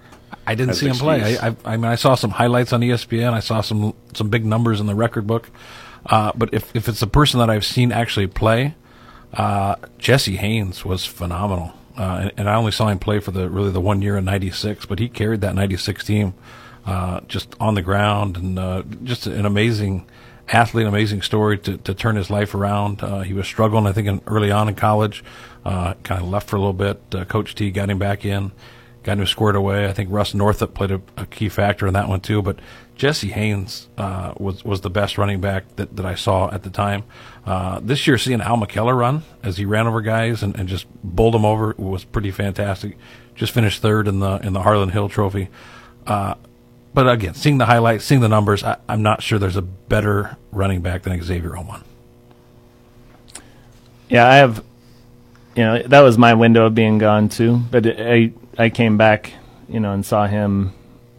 I 0.47 0.55
didn't 0.55 0.75
see 0.75 0.87
him 0.87 0.95
play. 0.95 1.37
I, 1.37 1.47
I, 1.47 1.55
I 1.65 1.77
mean, 1.77 1.85
I 1.85 1.95
saw 1.95 2.15
some 2.15 2.31
highlights 2.31 2.73
on 2.73 2.81
ESPN. 2.81 3.33
I 3.33 3.39
saw 3.39 3.61
some 3.61 3.93
some 4.13 4.29
big 4.29 4.45
numbers 4.45 4.79
in 4.79 4.87
the 4.87 4.95
record 4.95 5.25
book. 5.25 5.49
Uh, 6.05 6.31
but 6.35 6.53
if 6.53 6.75
if 6.75 6.87
it's 6.87 7.01
a 7.01 7.07
person 7.07 7.39
that 7.39 7.49
I've 7.49 7.65
seen 7.65 7.91
actually 7.91 8.27
play, 8.27 8.75
uh, 9.33 9.75
Jesse 9.97 10.35
Haynes 10.35 10.85
was 10.85 11.05
phenomenal. 11.05 11.73
Uh, 11.97 12.19
and, 12.23 12.31
and 12.37 12.49
I 12.49 12.55
only 12.55 12.71
saw 12.71 12.89
him 12.89 12.99
play 12.99 13.19
for 13.19 13.31
the 13.31 13.49
really 13.49 13.71
the 13.71 13.81
one 13.81 14.01
year 14.01 14.17
in 14.17 14.25
'96, 14.25 14.85
but 14.85 14.99
he 14.99 15.07
carried 15.07 15.41
that 15.41 15.55
'96 15.55 16.03
team 16.03 16.33
uh, 16.85 17.21
just 17.27 17.55
on 17.59 17.73
the 17.73 17.81
ground 17.81 18.37
and 18.37 18.59
uh, 18.59 18.83
just 19.03 19.25
an 19.25 19.45
amazing 19.45 20.05
athlete, 20.47 20.85
amazing 20.85 21.21
story 21.21 21.57
to, 21.57 21.77
to 21.77 21.93
turn 21.93 22.15
his 22.15 22.29
life 22.29 22.53
around. 22.53 23.01
Uh, 23.01 23.21
he 23.21 23.33
was 23.33 23.47
struggling, 23.47 23.87
I 23.87 23.91
think, 23.91 24.07
in, 24.07 24.21
early 24.27 24.51
on 24.51 24.69
in 24.69 24.75
college. 24.75 25.23
Uh, 25.65 25.95
kind 26.03 26.21
of 26.21 26.29
left 26.29 26.47
for 26.47 26.57
a 26.57 26.59
little 26.59 26.73
bit. 26.73 27.01
Uh, 27.13 27.25
Coach 27.25 27.55
T 27.55 27.71
got 27.71 27.89
him 27.89 27.97
back 27.97 28.23
in, 28.23 28.51
got 29.01 29.17
him 29.17 29.25
squared 29.25 29.55
away. 29.55 29.87
I 29.87 29.93
think 29.93 30.11
Russ 30.11 30.35
Northup 30.35 30.75
played 30.75 30.91
a, 30.91 31.01
a 31.17 31.25
key 31.25 31.49
factor 31.49 31.87
in 31.87 31.95
that 31.95 32.07
one 32.07 32.21
too. 32.21 32.43
But 32.43 32.59
Jesse 32.95 33.29
Haynes 33.29 33.89
was 33.97 34.63
was 34.63 34.81
the 34.81 34.91
best 34.91 35.17
running 35.17 35.41
back 35.41 35.75
that, 35.77 35.95
that 35.95 36.05
I 36.05 36.13
saw 36.13 36.51
at 36.53 36.61
the 36.61 36.69
time. 36.69 37.03
This 37.81 38.05
year, 38.05 38.19
seeing 38.19 38.41
Al 38.41 38.57
McKellar 38.57 38.95
run 38.95 39.23
as 39.41 39.57
he 39.57 39.65
ran 39.65 39.87
over 39.87 40.01
guys 40.01 40.43
and, 40.43 40.55
and 40.55 40.69
just 40.69 40.85
bowled 41.03 41.33
them 41.33 41.45
over 41.45 41.73
was 41.79 42.03
pretty 42.03 42.29
fantastic. 42.29 42.95
Just 43.33 43.51
finished 43.51 43.81
third 43.81 44.07
in 44.07 44.19
the 44.19 44.37
in 44.37 44.53
the 44.53 44.61
Harlan 44.61 44.89
Hill 44.89 45.09
Trophy. 45.09 45.49
But 46.95 47.09
again, 47.09 47.33
seeing 47.33 47.57
the 47.57 47.65
highlights, 47.65 48.05
seeing 48.05 48.21
the 48.21 48.29
numbers, 48.29 48.63
I, 48.63 48.77
I'm 48.87 49.03
not 49.03 49.21
sure 49.21 49.37
there's 49.37 49.57
a 49.57 49.61
better 49.61 50.37
running 50.53 50.79
back 50.79 51.03
than 51.03 51.21
Xavier 51.21 51.51
Omon. 51.51 51.83
Yeah, 54.09 54.25
I 54.25 54.35
have. 54.35 54.63
You 55.57 55.63
know, 55.63 55.83
that 55.83 55.99
was 55.99 56.17
my 56.17 56.33
window 56.33 56.65
of 56.65 56.73
being 56.73 56.97
gone 56.97 57.27
too. 57.27 57.57
But 57.69 57.85
I 57.85 58.31
I 58.57 58.69
came 58.69 58.95
back, 58.95 59.33
you 59.67 59.81
know, 59.81 59.91
and 59.91 60.05
saw 60.05 60.25
him. 60.25 60.71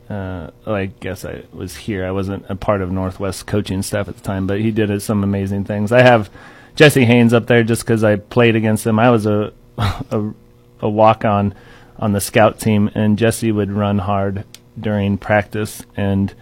Uh, 0.08 0.50
well, 0.64 0.76
I 0.76 0.86
guess 0.86 1.26
I 1.26 1.42
was 1.52 1.76
here. 1.76 2.06
I 2.06 2.10
wasn't 2.10 2.46
a 2.48 2.56
part 2.56 2.80
of 2.80 2.90
Northwest 2.90 3.46
coaching 3.46 3.82
staff 3.82 4.08
at 4.08 4.16
the 4.16 4.22
time, 4.22 4.46
but 4.46 4.60
he 4.60 4.70
did 4.70 5.02
some 5.02 5.22
amazing 5.22 5.64
things. 5.64 5.92
I 5.92 6.00
have 6.00 6.30
Jesse 6.74 7.04
Haynes 7.04 7.34
up 7.34 7.48
there 7.48 7.62
just 7.62 7.82
because 7.82 8.02
I 8.02 8.16
played 8.16 8.56
against 8.56 8.86
him. 8.86 8.98
I 8.98 9.10
was 9.10 9.26
a 9.26 9.52
a, 9.78 10.32
a 10.80 10.88
walk 10.88 11.26
on 11.26 11.54
on 11.98 12.12
the 12.12 12.20
scout 12.22 12.58
team, 12.58 12.90
and 12.94 13.18
Jesse 13.18 13.52
would 13.52 13.70
run 13.70 13.98
hard 13.98 14.46
during 14.78 15.18
practice, 15.18 15.82
and 15.96 16.34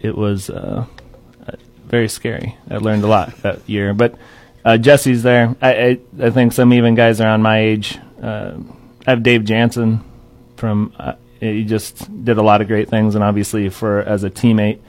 it 0.00 0.16
was 0.16 0.50
uh, 0.50 0.86
very 1.86 2.08
scary. 2.08 2.56
I 2.70 2.76
learned 2.76 3.04
a 3.04 3.08
lot 3.08 3.36
that 3.42 3.68
year, 3.68 3.94
but 3.94 4.14
uh, 4.64 4.76
Jesse's 4.76 5.22
there. 5.22 5.56
I, 5.60 5.72
I 5.72 5.98
I 6.20 6.30
think 6.30 6.52
some 6.52 6.72
even 6.72 6.94
guys 6.94 7.20
around 7.20 7.42
my 7.42 7.60
age 7.60 7.98
uh, 8.22 8.54
I 9.06 9.10
have 9.10 9.22
Dave 9.22 9.44
Jansen 9.44 10.04
from. 10.56 10.92
Uh, 10.98 11.14
he 11.40 11.64
just 11.64 12.24
did 12.24 12.36
a 12.36 12.42
lot 12.42 12.60
of 12.60 12.66
great 12.66 12.88
things, 12.88 13.14
and 13.14 13.22
obviously 13.22 13.68
for 13.68 14.00
as 14.00 14.24
a 14.24 14.30
teammate, 14.30 14.80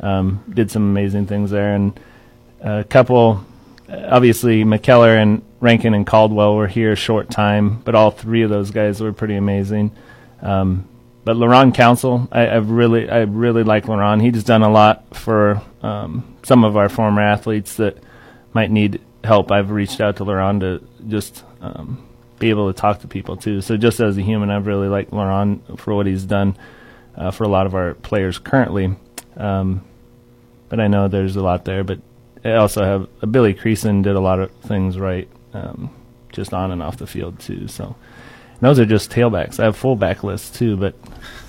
um, 0.00 0.44
did 0.48 0.70
some 0.70 0.82
amazing 0.82 1.26
things 1.26 1.50
there. 1.50 1.74
And 1.74 1.98
a 2.60 2.84
couple, 2.84 3.44
obviously 3.88 4.64
McKellar 4.64 5.20
and 5.20 5.42
Rankin 5.60 5.94
and 5.94 6.06
Caldwell 6.06 6.54
were 6.54 6.68
here 6.68 6.92
a 6.92 6.96
short 6.96 7.30
time, 7.30 7.80
but 7.82 7.94
all 7.94 8.12
three 8.12 8.42
of 8.42 8.50
those 8.50 8.70
guys 8.70 9.00
were 9.00 9.12
pretty 9.12 9.34
amazing. 9.34 9.90
Um, 10.40 10.88
but 11.24 11.36
LaRon 11.36 11.74
Council, 11.74 12.28
I, 12.32 12.46
I 12.46 12.56
really, 12.56 13.08
I 13.08 13.20
really 13.20 13.62
like 13.62 13.84
LaRon. 13.84 14.22
He's 14.22 14.44
done 14.44 14.62
a 14.62 14.70
lot 14.70 15.16
for 15.16 15.62
um, 15.82 16.36
some 16.42 16.64
of 16.64 16.76
our 16.76 16.88
former 16.88 17.20
athletes 17.20 17.76
that 17.76 17.98
might 18.52 18.70
need 18.70 19.00
help. 19.24 19.52
I've 19.52 19.70
reached 19.70 20.00
out 20.00 20.16
to 20.16 20.24
LaRon 20.24 20.60
to 20.60 20.86
just 21.08 21.44
um, 21.60 22.06
be 22.38 22.50
able 22.50 22.72
to 22.72 22.78
talk 22.78 23.00
to 23.00 23.08
people 23.08 23.36
too. 23.36 23.60
So 23.60 23.76
just 23.76 24.00
as 24.00 24.16
a 24.16 24.22
human, 24.22 24.50
I've 24.50 24.66
really 24.66 24.88
liked 24.88 25.10
LaRon 25.10 25.78
for 25.78 25.94
what 25.94 26.06
he's 26.06 26.24
done 26.24 26.56
uh, 27.16 27.30
for 27.30 27.44
a 27.44 27.48
lot 27.48 27.66
of 27.66 27.74
our 27.74 27.94
players 27.94 28.38
currently. 28.38 28.94
Um, 29.36 29.84
but 30.68 30.80
I 30.80 30.88
know 30.88 31.08
there's 31.08 31.36
a 31.36 31.42
lot 31.42 31.64
there. 31.64 31.84
But 31.84 32.00
I 32.44 32.52
also 32.54 32.84
have 32.84 33.08
uh, 33.22 33.26
Billy 33.26 33.54
Creason 33.54 34.02
did 34.02 34.16
a 34.16 34.20
lot 34.20 34.38
of 34.38 34.50
things 34.62 34.98
right, 34.98 35.28
um, 35.52 35.90
just 36.32 36.54
on 36.54 36.70
and 36.70 36.82
off 36.82 36.96
the 36.96 37.06
field 37.06 37.38
too. 37.40 37.68
So 37.68 37.96
those 38.60 38.78
are 38.78 38.86
just 38.86 39.10
tailbacks. 39.10 39.60
I 39.60 39.64
have 39.64 39.76
fullback 39.76 40.24
lists 40.24 40.56
too, 40.58 40.76
but 40.76 40.94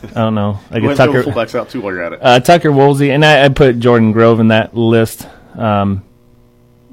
I 0.03 0.21
don't 0.21 0.35
know. 0.35 0.59
I 0.71 0.79
get 0.79 0.97
Tucker 0.97 1.23
fullbacks 1.23 1.55
out 1.55 1.69
too 1.69 1.81
while 1.81 1.93
you're 1.93 2.03
at 2.03 2.13
it. 2.13 2.19
uh, 2.21 2.39
Tucker 2.39 2.71
Woolsey, 2.71 3.11
and 3.11 3.25
I, 3.25 3.45
I 3.45 3.49
put 3.49 3.79
Jordan 3.79 4.11
Grove 4.11 4.39
in 4.39 4.49
that 4.49 4.75
list. 4.75 5.27
Um, 5.55 6.03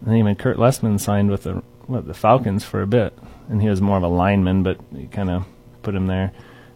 and 0.05 0.17
even 0.17 0.35
Kurt 0.37 0.57
Lessman 0.57 0.99
signed 0.99 1.31
with 1.31 1.45
the 1.45 1.63
what 1.87 2.07
the 2.07 2.15
Falcons 2.15 2.65
for 2.65 2.83
a 2.83 2.87
bit, 2.87 3.17
and 3.49 3.61
he 3.63 3.69
was 3.69 3.81
more 3.81 3.97
of 3.97 4.03
a 4.03 4.09
lineman, 4.09 4.63
but 4.63 4.79
you 4.93 5.09
kind 5.09 5.31
of 5.31 5.45
put 5.83 5.95
him 5.95 6.07
there. 6.07 6.33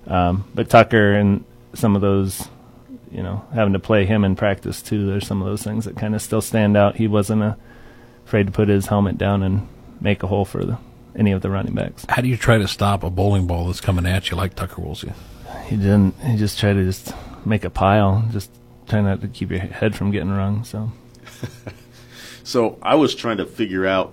Um, 0.07 0.45
but 0.55 0.69
Tucker 0.69 1.13
and 1.15 1.45
some 1.75 1.95
of 1.97 2.03
those, 2.03 2.49
you 3.11 3.23
know, 3.23 3.45
having 3.55 3.73
to 3.73 3.79
play 3.79 4.07
him 4.07 4.25
in 4.25 4.37
practice 4.37 4.83
too. 4.83 5.07
There's 5.07 5.27
some 5.27 5.41
of 5.43 5.49
those 5.49 5.63
things 5.63 5.85
that 5.85 5.97
kind 5.97 6.15
of 6.15 6.23
still 6.23 6.41
stand 6.41 6.77
out. 6.77 6.97
He 6.97 7.07
wasn't 7.09 7.43
uh, 7.43 7.55
afraid 8.27 8.47
to 8.47 8.53
put 8.53 8.69
his 8.69 8.87
helmet 8.87 9.19
down 9.19 9.43
and 9.43 9.67
make 10.01 10.23
a 10.23 10.27
hole 10.27 10.45
for 10.45 10.65
the, 10.65 10.79
any 11.17 11.33
of 11.33 11.43
the 11.43 11.51
running 11.51 11.75
backs. 11.75 12.05
How 12.09 12.23
do 12.23 12.29
you 12.29 12.37
try 12.37 12.59
to 12.59 12.69
stop 12.69 13.03
a 13.03 13.11
bowling 13.11 13.47
ball 13.47 13.67
that's 13.67 13.81
coming 13.81 14.07
at 14.07 14.31
you 14.31 14.37
like 14.37 14.55
Tucker 14.55 14.81
Woolsey? 14.81 15.13
He 15.67 15.77
didn't. 15.77 16.15
He 16.21 16.37
just 16.37 16.59
tried 16.59 16.75
to 16.75 16.85
just 16.85 17.13
make 17.45 17.65
a 17.65 17.71
pile, 17.71 18.25
just 18.33 18.51
try 18.89 19.01
not 19.01 19.21
to 19.21 19.29
keep 19.29 19.51
your 19.51 19.61
head 19.61 19.95
from 19.95 20.11
getting 20.11 20.31
rung. 20.31 20.65
So. 20.65 20.93
So 22.51 22.79
I 22.83 22.97
was 22.97 23.15
trying 23.15 23.37
to 23.37 23.47
figure 23.47 23.87
out 23.87 24.13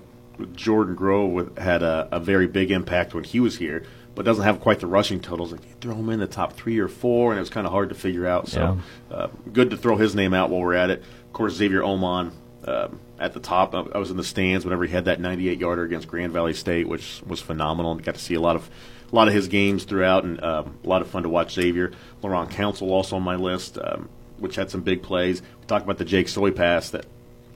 Jordan 0.54 0.94
Grove 0.94 1.58
had 1.58 1.82
a, 1.82 2.08
a 2.12 2.20
very 2.20 2.46
big 2.46 2.70
impact 2.70 3.16
when 3.16 3.24
he 3.24 3.40
was 3.40 3.58
here, 3.58 3.84
but 4.14 4.26
doesn't 4.26 4.44
have 4.44 4.60
quite 4.60 4.80
the 4.80 4.86
rushing 4.86 5.20
totals. 5.20 5.52
Like 5.52 5.64
you 5.64 5.74
throw 5.82 5.96
him 5.96 6.10
in 6.12 6.20
the 6.20 6.28
top 6.28 6.54
three 6.54 6.78
or 6.78 6.88
four, 6.88 7.32
and 7.32 7.40
it 7.40 7.42
was 7.42 7.50
kind 7.50 7.66
of 7.66 7.74
hard 7.74 7.90
to 7.90 7.96
figure 7.96 8.28
out. 8.28 8.48
So 8.48 8.78
uh, 9.10 9.30
good 9.52 9.72
to 9.72 9.78
throw 9.78 9.96
his 9.96 10.14
name 10.14 10.36
out 10.36 10.52
while 10.52 10.62
we're 10.62 10.76
at 10.76 10.92
it. 10.92 11.00
Of 11.00 11.34
course, 11.34 11.56
Xavier 11.56 11.82
Omon 11.82 12.32
um 12.68 13.00
at 13.20 13.34
the 13.34 13.40
top. 13.40 13.74
I, 13.74 13.98
was 13.98 14.12
in 14.12 14.18
the 14.18 14.24
stands 14.24 14.66
whenever 14.66 14.86
he 14.86 14.92
had 14.92 15.06
that 15.06 15.20
98 15.20 15.60
yarder 15.60 15.84
against 15.84 16.08
Grand 16.08 16.34
Valley 16.34 16.54
State, 16.54 16.88
which 16.88 17.22
was 17.26 17.42
phenomenal. 17.42 17.92
And 17.92 18.04
got 18.04 18.16
to 18.16 18.22
see 18.22 18.36
a 18.36 18.42
lot 18.42 18.56
of 18.56 18.70
a 19.12 19.16
lot 19.16 19.28
of 19.28 19.34
his 19.34 19.48
games 19.48 19.86
throughout, 19.86 20.24
and 20.24 20.44
um, 20.44 20.78
a 20.84 20.88
lot 20.88 21.02
of 21.02 21.08
fun 21.08 21.24
to 21.24 21.30
watch. 21.30 21.54
Xavier 21.54 21.92
LaRon 22.22 22.50
Council 22.52 22.92
also 22.92 23.16
on 23.16 23.24
my 23.24 23.36
list, 23.36 23.78
um, 23.82 24.10
which 24.38 24.56
had 24.56 24.70
some 24.70 24.82
big 24.82 25.02
plays. 25.02 25.42
We 25.42 25.66
talked 25.66 25.86
about 25.86 25.98
the 25.98 26.06
Jake 26.06 26.28
Soy 26.28 26.52
pass 26.52 26.90
that 26.92 27.06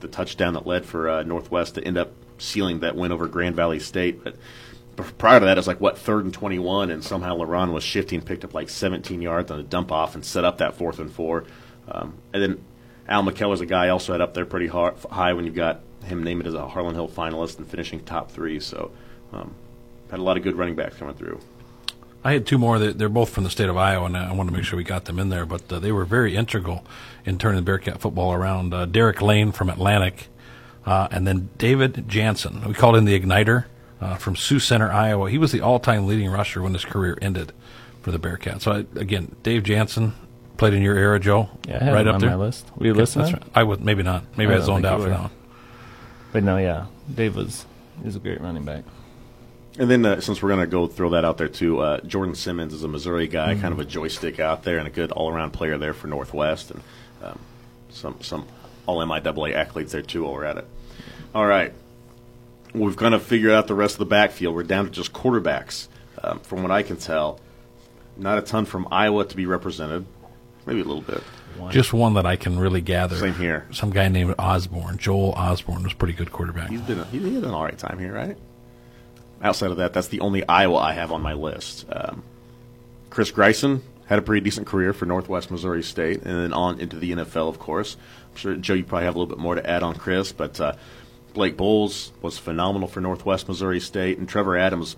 the 0.00 0.08
touchdown 0.08 0.54
that 0.54 0.66
led 0.66 0.84
for 0.84 1.08
uh, 1.08 1.22
Northwest 1.22 1.76
to 1.76 1.84
end 1.84 1.98
up 1.98 2.12
sealing 2.38 2.80
that 2.80 2.96
win 2.96 3.12
over 3.12 3.28
Grand 3.28 3.54
Valley 3.54 3.78
State. 3.78 4.24
But 4.24 4.36
prior 5.18 5.40
to 5.40 5.46
that, 5.46 5.56
it 5.56 5.60
was 5.60 5.68
like 5.68 5.80
what 5.80 5.98
third 5.98 6.24
and 6.24 6.32
twenty-one, 6.34 6.90
and 6.90 7.04
somehow 7.04 7.36
LaRon 7.36 7.72
was 7.72 7.84
shifting, 7.84 8.20
picked 8.20 8.44
up 8.44 8.54
like 8.54 8.68
17 8.68 9.22
yards 9.22 9.50
on 9.50 9.60
a 9.60 9.62
dump 9.62 9.92
off, 9.92 10.14
and 10.14 10.24
set 10.24 10.44
up 10.44 10.58
that 10.58 10.74
fourth 10.74 10.98
and 10.98 11.12
four. 11.12 11.44
Um, 11.88 12.14
and 12.32 12.42
then 12.42 12.64
Al 13.12 13.22
McKellar's 13.22 13.60
a 13.60 13.66
guy 13.66 13.90
also 13.90 14.12
had 14.12 14.22
up 14.22 14.32
there 14.32 14.46
pretty 14.46 14.68
hard, 14.68 14.94
high 15.10 15.34
when 15.34 15.44
you 15.44 15.52
got 15.52 15.82
him 16.02 16.24
named 16.24 16.46
as 16.46 16.54
a 16.54 16.66
Harlan 16.66 16.94
Hill 16.94 17.08
finalist 17.08 17.58
and 17.58 17.68
finishing 17.68 18.02
top 18.02 18.30
three. 18.30 18.58
So 18.58 18.90
um, 19.34 19.54
had 20.10 20.18
a 20.18 20.22
lot 20.22 20.38
of 20.38 20.42
good 20.42 20.56
running 20.56 20.74
backs 20.74 20.96
coming 20.96 21.14
through. 21.14 21.38
I 22.24 22.32
had 22.32 22.46
two 22.46 22.56
more. 22.56 22.78
They're 22.78 23.10
both 23.10 23.28
from 23.28 23.44
the 23.44 23.50
state 23.50 23.68
of 23.68 23.76
Iowa, 23.76 24.06
and 24.06 24.16
I 24.16 24.32
want 24.32 24.48
to 24.48 24.56
make 24.56 24.64
sure 24.64 24.78
we 24.78 24.84
got 24.84 25.04
them 25.04 25.18
in 25.18 25.28
there. 25.28 25.44
But 25.44 25.70
uh, 25.70 25.78
they 25.78 25.92
were 25.92 26.06
very 26.06 26.36
integral 26.36 26.86
in 27.26 27.36
turning 27.36 27.56
the 27.56 27.62
Bearcat 27.62 28.00
football 28.00 28.32
around. 28.32 28.72
Uh, 28.72 28.86
Derek 28.86 29.20
Lane 29.20 29.52
from 29.52 29.68
Atlantic, 29.68 30.28
uh, 30.86 31.08
and 31.10 31.26
then 31.26 31.50
David 31.58 32.08
Jansen. 32.08 32.64
We 32.66 32.72
called 32.72 32.96
him 32.96 33.04
the 33.04 33.20
Igniter 33.20 33.66
uh, 34.00 34.14
from 34.14 34.36
Sioux 34.36 34.60
Center, 34.60 34.90
Iowa. 34.90 35.30
He 35.30 35.36
was 35.36 35.52
the 35.52 35.60
all-time 35.60 36.06
leading 36.06 36.30
rusher 36.30 36.62
when 36.62 36.72
his 36.72 36.84
career 36.84 37.18
ended 37.20 37.52
for 38.00 38.10
the 38.10 38.18
Bearcat. 38.18 38.62
So 38.62 38.72
I, 38.72 38.78
again, 38.98 39.36
Dave 39.42 39.64
Jansen 39.64 40.14
played 40.62 40.74
in 40.74 40.82
your 40.82 40.96
era, 40.96 41.18
Joe. 41.18 41.48
Yeah, 41.66 41.78
I 41.80 41.84
had 41.84 41.92
right 41.94 42.02
him 42.02 42.08
up 42.08 42.14
on 42.14 42.20
there. 42.20 42.30
my 42.30 42.36
list. 42.36 42.66
Were 42.76 42.86
you 42.86 42.92
Okay, 42.92 43.00
listening? 43.00 43.32
that's 43.32 43.42
right. 43.44 43.52
I 43.54 43.62
would 43.64 43.84
maybe 43.84 44.02
not. 44.02 44.24
Maybe 44.36 44.52
I 44.52 44.54
I, 44.54 44.58
don't 44.58 44.66
zoned 44.66 44.86
out 44.86 45.00
for 45.00 45.08
that 45.08 45.20
one. 45.20 45.30
But 46.32 46.44
no, 46.44 46.56
yeah, 46.56 46.86
Dave 47.12 47.34
was 47.36 47.66
is 48.04 48.14
a 48.16 48.20
great 48.20 48.40
running 48.40 48.64
back. 48.64 48.84
And 49.78 49.90
then, 49.90 50.04
uh, 50.04 50.20
since 50.20 50.42
we're 50.42 50.50
going 50.50 50.60
to 50.60 50.66
go 50.66 50.86
throw 50.86 51.10
that 51.10 51.24
out 51.24 51.38
there 51.38 51.48
too, 51.48 51.80
uh, 51.80 52.00
Jordan 52.02 52.34
Simmons 52.34 52.74
is 52.74 52.84
a 52.84 52.88
Missouri 52.88 53.26
guy, 53.26 53.54
kind 53.54 53.72
of 53.72 53.80
a 53.80 53.84
joystick 53.86 54.38
out 54.38 54.64
there, 54.64 54.78
and 54.78 54.86
a 54.86 54.90
good 54.90 55.10
all-around 55.12 55.52
player 55.52 55.78
there 55.78 55.94
for 55.94 56.08
Northwest, 56.08 56.70
and 56.70 56.82
um, 57.22 57.38
some 57.90 58.16
some 58.20 58.46
all 58.86 58.98
MIAA 58.98 59.54
athletes 59.54 59.92
there 59.92 60.02
too. 60.02 60.24
While 60.24 60.32
we're 60.34 60.44
at 60.44 60.58
it, 60.58 60.66
all 61.34 61.46
right, 61.46 61.72
we've 62.74 62.96
kind 62.96 63.14
of 63.14 63.22
figured 63.22 63.52
out 63.52 63.66
the 63.66 63.74
rest 63.74 63.94
of 63.94 63.98
the 64.00 64.04
backfield. 64.06 64.54
We're 64.54 64.62
down 64.62 64.84
to 64.84 64.90
just 64.90 65.12
quarterbacks. 65.12 65.88
Um, 66.22 66.38
from 66.40 66.62
what 66.62 66.70
I 66.70 66.82
can 66.84 66.98
tell, 66.98 67.40
not 68.16 68.38
a 68.38 68.42
ton 68.42 68.64
from 68.64 68.86
Iowa 68.92 69.24
to 69.24 69.36
be 69.36 69.46
represented, 69.46 70.06
maybe 70.66 70.80
a 70.80 70.84
little 70.84 71.02
bit. 71.02 71.22
Just 71.70 71.92
one 71.92 72.14
that 72.14 72.26
I 72.26 72.36
can 72.36 72.58
really 72.58 72.80
gather. 72.80 73.16
Same 73.16 73.34
here. 73.34 73.66
Some 73.70 73.90
guy 73.90 74.08
named 74.08 74.34
Osborne, 74.38 74.98
Joel 74.98 75.32
Osborne, 75.32 75.82
was 75.82 75.92
a 75.92 75.96
pretty 75.96 76.14
good 76.14 76.32
quarterback. 76.32 76.70
He's 76.70 76.80
been 76.80 77.04
he, 77.06 77.18
he 77.18 77.34
had 77.34 77.44
an 77.44 77.50
all 77.50 77.64
right 77.64 77.78
time 77.78 77.98
here, 77.98 78.12
right? 78.12 78.36
Outside 79.42 79.70
of 79.70 79.76
that, 79.78 79.92
that's 79.92 80.08
the 80.08 80.20
only 80.20 80.46
Iowa 80.46 80.76
I 80.76 80.92
have 80.92 81.12
on 81.12 81.20
my 81.20 81.34
list. 81.34 81.84
Um, 81.90 82.22
Chris 83.10 83.30
Greisen 83.30 83.82
had 84.06 84.18
a 84.18 84.22
pretty 84.22 84.42
decent 84.42 84.66
career 84.66 84.92
for 84.92 85.06
Northwest 85.06 85.50
Missouri 85.50 85.82
State, 85.82 86.22
and 86.22 86.34
then 86.38 86.52
on 86.52 86.80
into 86.80 86.98
the 86.98 87.12
NFL, 87.12 87.48
of 87.48 87.58
course. 87.58 87.96
I'm 88.30 88.36
sure 88.36 88.54
Joe, 88.56 88.74
you 88.74 88.84
probably 88.84 89.04
have 89.04 89.14
a 89.14 89.18
little 89.18 89.34
bit 89.34 89.40
more 89.40 89.54
to 89.54 89.68
add 89.68 89.82
on 89.82 89.94
Chris, 89.96 90.32
but 90.32 90.60
uh, 90.60 90.74
Blake 91.34 91.56
Bolles 91.56 92.12
was 92.22 92.38
phenomenal 92.38 92.88
for 92.88 93.00
Northwest 93.00 93.48
Missouri 93.48 93.80
State, 93.80 94.18
and 94.18 94.28
Trevor 94.28 94.56
Adams, 94.56 94.96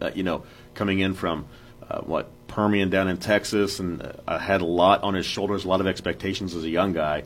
uh, 0.00 0.10
you 0.14 0.22
know, 0.22 0.44
coming 0.74 1.00
in 1.00 1.14
from 1.14 1.46
uh, 1.88 2.00
what 2.00 2.30
Permian 2.52 2.90
down 2.90 3.08
in 3.08 3.16
Texas, 3.16 3.80
and 3.80 4.12
uh, 4.26 4.38
had 4.38 4.60
a 4.60 4.66
lot 4.66 5.02
on 5.02 5.14
his 5.14 5.26
shoulders, 5.26 5.64
a 5.64 5.68
lot 5.68 5.80
of 5.80 5.86
expectations 5.86 6.54
as 6.54 6.64
a 6.64 6.70
young 6.70 6.92
guy 6.92 7.24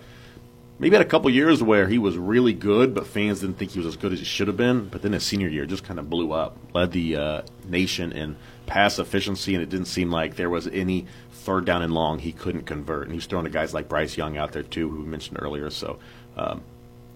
maybe 0.79 0.97
had 0.97 1.05
a 1.05 1.09
couple 1.09 1.31
years 1.31 1.63
where 1.63 1.89
he 1.89 1.99
was 1.99 2.17
really 2.17 2.53
good, 2.53 2.95
but 2.95 3.07
fans 3.07 3.41
didn't 3.41 3.57
think 3.57 3.73
he 3.73 3.79
was 3.79 3.87
as 3.87 3.97
good 3.97 4.13
as 4.13 4.19
he 4.19 4.25
should 4.25 4.49
have 4.49 4.57
been. 4.57 4.89
But 4.89 5.03
then 5.03 5.13
his 5.13 5.25
senior 5.25 5.49
year 5.49 5.67
just 5.67 5.85
kind 5.85 5.99
of 5.99 6.11
blew 6.11 6.33
up, 6.33 6.57
led 6.75 6.93
the 6.93 7.17
uh, 7.17 7.43
nation 7.67 8.13
in 8.13 8.37
pass 8.67 8.99
efficiency, 8.99 9.55
and 9.55 9.63
it 9.63 9.71
didn't 9.71 9.87
seem 9.87 10.11
like 10.11 10.37
there 10.37 10.51
was 10.51 10.67
any 10.69 11.07
third 11.33 11.65
down 11.65 11.83
and 11.83 11.93
long 11.93 12.19
he 12.19 12.33
couldn't 12.33 12.65
convert. 12.65 13.05
And 13.05 13.15
he's 13.15 13.27
throwing 13.27 13.45
to 13.45 13.51
guys 13.51 13.73
like 13.73 13.89
Bryce 13.89 14.17
Young 14.17 14.37
out 14.37 14.53
there 14.53 14.63
too, 14.63 14.89
who 14.89 15.03
we 15.03 15.07
mentioned 15.07 15.39
earlier. 15.41 15.71
So 15.71 15.99
um, 16.37 16.63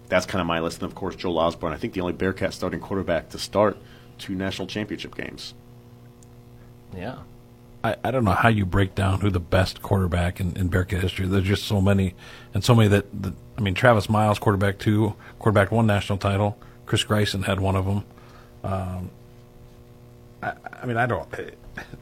that's 0.07 0.25
kind 0.25 0.41
of 0.41 0.47
my 0.47 0.59
list. 0.59 0.81
And 0.81 0.89
of 0.89 0.95
course, 0.95 1.15
Joel 1.15 1.37
Osborne. 1.37 1.73
I 1.73 1.77
think 1.77 1.93
the 1.93 2.01
only 2.01 2.13
Bearcat 2.13 2.53
starting 2.53 2.79
quarterback 2.79 3.29
to 3.29 3.37
start 3.37 3.77
two 4.17 4.35
national 4.35 4.67
championship 4.67 5.15
games. 5.15 5.53
Yeah, 6.95 7.19
I, 7.83 7.95
I 8.03 8.11
don't 8.11 8.23
know 8.23 8.31
how 8.31 8.49
you 8.49 8.65
break 8.65 8.95
down 8.95 9.21
who 9.21 9.29
the 9.29 9.39
best 9.39 9.81
quarterback 9.81 10.39
in, 10.39 10.55
in 10.55 10.67
Bearcat 10.67 11.01
history. 11.01 11.27
There's 11.27 11.43
just 11.43 11.65
so 11.65 11.81
many, 11.81 12.13
and 12.53 12.63
so 12.63 12.75
many 12.75 12.89
that, 12.89 13.23
that 13.23 13.33
I 13.57 13.61
mean, 13.61 13.73
Travis 13.73 14.09
Miles, 14.09 14.39
quarterback 14.39 14.77
two, 14.77 15.15
quarterback 15.39 15.71
one 15.71 15.87
national 15.87 16.17
title. 16.17 16.57
Chris 16.85 17.03
Greisen 17.03 17.45
had 17.45 17.59
one 17.59 17.75
of 17.75 17.85
them. 17.85 18.03
Um, 18.63 19.09
I, 20.43 20.53
I 20.81 20.85
mean, 20.85 20.97
I 20.97 21.05
don't. 21.05 21.27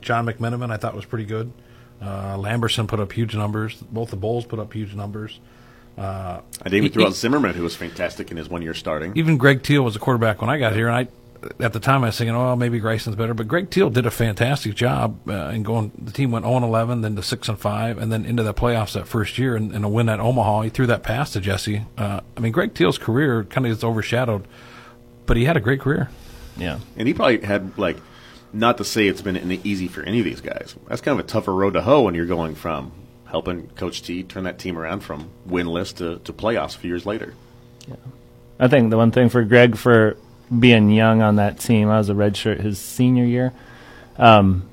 John 0.02 0.26
McMenamin, 0.26 0.72
I 0.72 0.78
thought 0.78 0.96
was 0.96 1.06
pretty 1.06 1.26
good. 1.26 1.52
Uh, 2.02 2.38
Lamberson 2.38 2.88
put 2.88 3.00
up 3.00 3.12
huge 3.12 3.36
numbers. 3.36 3.76
Both 3.76 4.10
the 4.10 4.16
Bolles 4.16 4.46
put 4.46 4.60
up 4.60 4.74
huge 4.74 4.96
numbers. 4.96 5.40
I 5.98 6.42
didn't 6.64 6.86
even 6.86 7.00
he- 7.02 7.06
out 7.06 7.14
Zimmerman, 7.14 7.56
who 7.56 7.64
was 7.64 7.76
fantastic 7.76 8.32
in 8.32 8.38
his 8.38 8.50
one 8.50 8.62
year 8.62 8.74
starting. 8.74 9.12
Even 9.16 9.38
Greg 9.38 9.64
Teal 9.64 9.84
was 9.84 9.96
a 9.98 10.00
quarterback 10.00 10.40
when 10.42 10.50
I 10.50 10.58
got 10.58 10.74
here, 10.74 10.88
and 10.88 10.96
I 10.96 11.08
at 11.60 11.74
the 11.74 11.80
time 11.80 12.04
I 12.04 12.08
was 12.08 12.18
thinking, 12.18 12.36
oh, 12.36 12.56
maybe 12.56 12.80
Greisen's 12.80 13.16
better, 13.16 13.34
but 13.34 13.48
Greg 13.48 13.70
Teal 13.70 13.90
did 13.90 14.06
a 14.06 14.12
fantastic 14.12 14.76
job 14.76 15.28
uh, 15.30 15.50
in 15.50 15.64
going. 15.64 15.92
The 15.98 16.12
team 16.12 16.32
went 16.32 16.46
0 16.46 16.58
and 16.58 16.66
11, 16.66 17.02
then 17.02 17.16
to 17.16 17.24
6 17.24 17.50
and 17.50 17.60
5, 17.60 17.98
and 17.98 18.12
then 18.12 18.26
into 18.26 18.44
the 18.44 18.54
playoffs 18.54 18.94
that 18.94 19.08
first 19.08 19.38
year, 19.38 19.56
and, 19.56 19.72
and 19.74 19.86
a 19.86 19.90
win 19.90 20.10
at 20.10 20.20
Omaha. 20.20 20.62
He 20.62 20.70
threw 20.70 20.88
that 20.88 21.04
pass 21.04 21.32
to 21.34 21.42
Jesse. 21.42 21.86
Uh, 21.98 22.22
I 22.36 22.40
mean, 22.40 22.52
Greg 22.52 22.74
Teal's 22.74 22.98
career 22.98 23.44
kind 23.46 23.66
of 23.66 23.72
gets 23.72 23.84
overshadowed, 23.84 24.48
but 25.26 25.38
he 25.38 25.46
had 25.46 25.58
a 25.58 25.62
great 25.62 25.80
career. 25.80 26.10
yeah. 26.58 26.80
And 26.98 27.08
he 27.08 27.14
probably 27.14 27.42
had 27.42 27.78
like, 27.78 27.98
not 28.52 28.78
to 28.80 28.84
say 28.84 29.08
it's 29.08 29.22
been 29.22 29.36
an 29.36 29.52
easy 29.64 29.88
for 29.88 30.02
any 30.04 30.20
of 30.20 30.26
these 30.26 30.42
guys. 30.42 30.76
That's 30.88 31.02
kind 31.02 31.20
of 31.20 31.26
a 31.26 31.28
tougher 31.28 31.54
road 31.54 31.74
to 31.74 31.82
hoe 31.82 32.02
when 32.04 32.16
you're 32.16 32.26
going 32.26 32.56
from 32.56 32.92
helping 33.26 33.68
Coach 33.70 34.02
T 34.02 34.24
turn 34.24 34.46
that 34.46 34.58
team 34.58 34.78
around 34.78 35.02
from 35.02 35.30
winless 35.48 35.96
to, 35.98 36.20
to 36.20 36.34
playoffs 36.34 36.76
a 36.76 36.80
few 36.80 36.90
years 36.90 37.06
later. 37.06 37.36
Yeah. 37.88 37.96
I 38.60 38.68
think 38.68 38.90
the 38.90 38.98
one 38.98 39.12
thing 39.12 39.30
for 39.30 39.44
Greg 39.44 39.78
for 39.78 40.18
being 40.58 40.90
young 40.90 41.22
on 41.22 41.36
that 41.38 41.60
team. 41.60 41.90
I 41.90 41.98
was 41.98 42.10
a 42.10 42.14
redshirt 42.14 42.62
his 42.62 42.80
senior 42.80 43.26
year. 43.26 43.54
Um, 44.18 44.70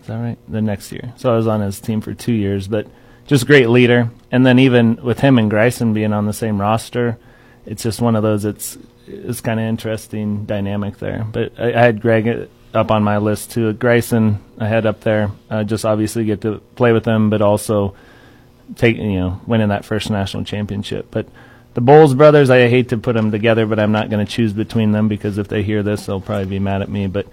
is 0.00 0.06
that 0.06 0.18
right? 0.18 0.38
The 0.48 0.62
next 0.62 0.92
year. 0.92 1.12
So 1.16 1.32
I 1.32 1.36
was 1.36 1.46
on 1.46 1.60
his 1.60 1.80
team 1.80 2.00
for 2.00 2.14
two 2.14 2.32
years, 2.32 2.68
but 2.68 2.86
just 3.26 3.46
great 3.46 3.68
leader. 3.68 4.10
And 4.30 4.46
then 4.46 4.58
even 4.58 4.96
with 4.96 5.20
him 5.20 5.38
and 5.38 5.50
Greisen 5.50 5.94
being 5.94 6.12
on 6.12 6.26
the 6.26 6.32
same 6.32 6.60
roster, 6.60 7.18
it's 7.64 7.82
just 7.82 8.00
one 8.00 8.16
of 8.16 8.22
those. 8.22 8.44
It's 8.44 8.78
it's 9.06 9.40
kind 9.40 9.60
of 9.60 9.66
interesting 9.66 10.44
dynamic 10.46 10.98
there. 10.98 11.26
But 11.30 11.52
I, 11.58 11.72
I, 11.72 11.80
had 11.80 12.00
Greg 12.00 12.48
up 12.74 12.90
on 12.90 13.02
my 13.02 13.18
list 13.18 13.52
too. 13.52 13.72
Greisen 13.74 14.38
I 14.58 14.68
had 14.68 14.86
up 14.86 15.00
there. 15.00 15.30
Uh, 15.50 15.64
just 15.64 15.84
obviously 15.84 16.24
get 16.24 16.40
to 16.42 16.60
play 16.76 16.92
with 16.92 17.04
him, 17.04 17.30
but 17.30 17.42
also 17.42 17.94
take 18.76 18.96
you 18.96 19.18
know 19.18 19.40
winning 19.46 19.68
that 19.68 19.84
first 19.84 20.10
national 20.10 20.44
championship. 20.44 21.08
But 21.10 21.26
the 21.76 21.82
Bolles 21.82 22.14
brothers, 22.14 22.48
I 22.48 22.68
hate 22.68 22.88
to 22.88 22.96
put 22.96 23.12
them 23.12 23.30
together, 23.30 23.66
but 23.66 23.78
I'm 23.78 23.92
not 23.92 24.08
going 24.08 24.24
to 24.24 24.32
choose 24.32 24.54
between 24.54 24.92
them 24.92 25.08
because 25.08 25.36
if 25.36 25.48
they 25.48 25.62
hear 25.62 25.82
this, 25.82 26.06
they'll 26.06 26.22
probably 26.22 26.46
be 26.46 26.58
mad 26.58 26.80
at 26.80 26.88
me. 26.88 27.06
But 27.06 27.26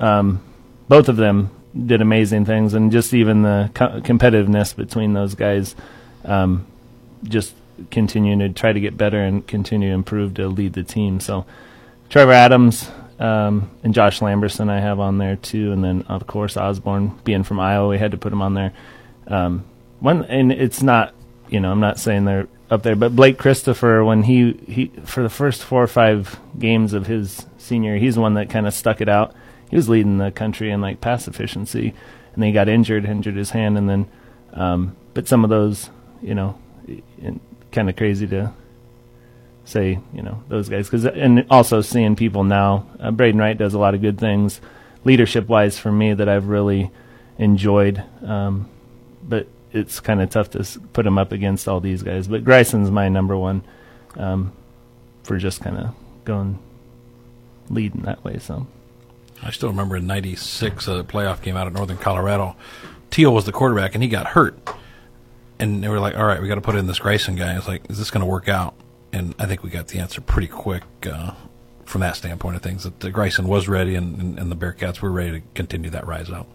um, 0.00 0.42
both 0.88 1.08
of 1.08 1.14
them 1.14 1.52
did 1.86 2.00
amazing 2.02 2.44
things, 2.44 2.74
and 2.74 2.90
just 2.90 3.14
even 3.14 3.42
the 3.42 3.70
co- 3.72 4.00
competitiveness 4.00 4.74
between 4.74 5.12
those 5.12 5.36
guys, 5.36 5.76
um, 6.24 6.66
just 7.22 7.54
continuing 7.92 8.40
to 8.40 8.48
try 8.48 8.72
to 8.72 8.80
get 8.80 8.96
better 8.96 9.20
and 9.22 9.46
continue 9.46 9.90
to 9.90 9.94
improve 9.94 10.34
to 10.34 10.48
lead 10.48 10.72
the 10.72 10.82
team. 10.82 11.20
So 11.20 11.46
Trevor 12.10 12.32
Adams 12.32 12.90
um, 13.20 13.70
and 13.84 13.94
Josh 13.94 14.18
Lamberson 14.18 14.70
I 14.70 14.80
have 14.80 14.98
on 14.98 15.18
there 15.18 15.36
too, 15.36 15.70
and 15.70 15.84
then 15.84 16.02
of 16.08 16.26
course 16.26 16.56
Osborne 16.56 17.16
being 17.22 17.44
from 17.44 17.60
Iowa, 17.60 17.90
we 17.90 17.98
had 17.98 18.10
to 18.10 18.18
put 18.18 18.32
him 18.32 18.42
on 18.42 18.54
there. 18.54 18.72
Um, 19.28 19.64
one 20.00 20.24
and 20.24 20.50
it's 20.50 20.82
not, 20.82 21.14
you 21.48 21.60
know, 21.60 21.70
I'm 21.70 21.78
not 21.78 22.00
saying 22.00 22.24
they're 22.24 22.48
up 22.70 22.82
there. 22.82 22.96
But 22.96 23.14
Blake 23.16 23.38
Christopher, 23.38 24.04
when 24.04 24.24
he, 24.24 24.52
he 24.66 24.86
for 25.04 25.22
the 25.22 25.30
first 25.30 25.62
four 25.62 25.82
or 25.82 25.88
five 25.88 26.38
games 26.58 26.92
of 26.92 27.06
his 27.06 27.46
senior, 27.58 27.96
he's 27.96 28.14
the 28.16 28.20
one 28.20 28.34
that 28.34 28.50
kind 28.50 28.66
of 28.66 28.74
stuck 28.74 29.00
it 29.00 29.08
out. 29.08 29.34
He 29.70 29.76
was 29.76 29.88
leading 29.88 30.18
the 30.18 30.30
country 30.30 30.70
in 30.70 30.80
like 30.80 31.00
pass 31.00 31.26
efficiency, 31.26 31.94
and 32.34 32.42
then 32.42 32.48
he 32.48 32.52
got 32.52 32.68
injured, 32.68 33.04
injured 33.04 33.36
his 33.36 33.50
hand, 33.50 33.76
and 33.76 33.88
then, 33.88 34.08
um, 34.52 34.96
but 35.14 35.28
some 35.28 35.44
of 35.44 35.50
those, 35.50 35.90
you 36.22 36.34
know, 36.34 36.58
kind 37.72 37.88
of 37.88 37.96
crazy 37.96 38.26
to 38.28 38.52
say, 39.64 39.98
you 40.12 40.22
know, 40.22 40.42
those 40.48 40.68
guys. 40.68 40.88
Cause, 40.88 41.04
and 41.06 41.46
also 41.50 41.80
seeing 41.80 42.16
people 42.16 42.44
now, 42.44 42.86
uh, 43.00 43.10
Braden 43.10 43.40
Wright 43.40 43.56
does 43.56 43.74
a 43.74 43.78
lot 43.78 43.94
of 43.94 44.00
good 44.00 44.18
things 44.18 44.60
leadership 45.04 45.48
wise 45.48 45.78
for 45.78 45.92
me 45.92 46.14
that 46.14 46.28
I've 46.28 46.48
really 46.48 46.90
enjoyed. 47.38 48.02
Um, 48.22 48.68
but 49.22 49.46
it's 49.74 49.98
kind 49.98 50.22
of 50.22 50.30
tough 50.30 50.50
to 50.50 50.64
put 50.92 51.04
him 51.04 51.18
up 51.18 51.32
against 51.32 51.66
all 51.68 51.80
these 51.80 52.02
guys. 52.02 52.28
But 52.28 52.44
Greisen's 52.44 52.90
my 52.90 53.08
number 53.08 53.36
one 53.36 53.62
um, 54.16 54.52
for 55.24 55.36
just 55.36 55.60
kind 55.60 55.76
of 55.76 55.94
going 56.24 56.60
leading 57.68 58.02
that 58.02 58.22
way. 58.24 58.38
So 58.38 58.66
I 59.42 59.50
still 59.50 59.68
remember 59.68 59.96
in 59.96 60.06
'96 60.06 60.88
a 60.88 61.02
playoff 61.02 61.42
game 61.42 61.56
out 61.56 61.66
of 61.66 61.74
Northern 61.74 61.98
Colorado. 61.98 62.56
Teal 63.10 63.34
was 63.34 63.44
the 63.44 63.52
quarterback 63.52 63.94
and 63.94 64.02
he 64.02 64.08
got 64.08 64.28
hurt, 64.28 64.56
and 65.58 65.82
they 65.82 65.88
were 65.88 66.00
like, 66.00 66.16
"All 66.16 66.24
right, 66.24 66.40
we 66.40 66.48
got 66.48 66.54
to 66.54 66.60
put 66.60 66.76
in 66.76 66.86
this 66.86 67.00
Greisen 67.00 67.36
guy." 67.36 67.56
It's 67.56 67.68
like, 67.68 67.90
"Is 67.90 67.98
this 67.98 68.10
going 68.10 68.24
to 68.24 68.30
work 68.30 68.48
out?" 68.48 68.74
And 69.12 69.34
I 69.38 69.46
think 69.46 69.62
we 69.62 69.70
got 69.70 69.88
the 69.88 69.98
answer 69.98 70.20
pretty 70.20 70.48
quick. 70.48 70.84
Uh, 71.04 71.32
from 71.84 72.00
that 72.00 72.16
standpoint 72.16 72.56
of 72.56 72.62
things, 72.62 72.84
that 72.84 73.00
the 73.00 73.12
Greisen 73.12 73.44
was 73.44 73.68
ready, 73.68 73.94
and, 73.94 74.18
and, 74.18 74.38
and 74.38 74.50
the 74.50 74.56
Bearcats 74.56 75.02
were 75.02 75.10
ready 75.10 75.32
to 75.32 75.46
continue 75.52 75.90
that 75.90 76.06
rise 76.06 76.30
out. 76.30 76.46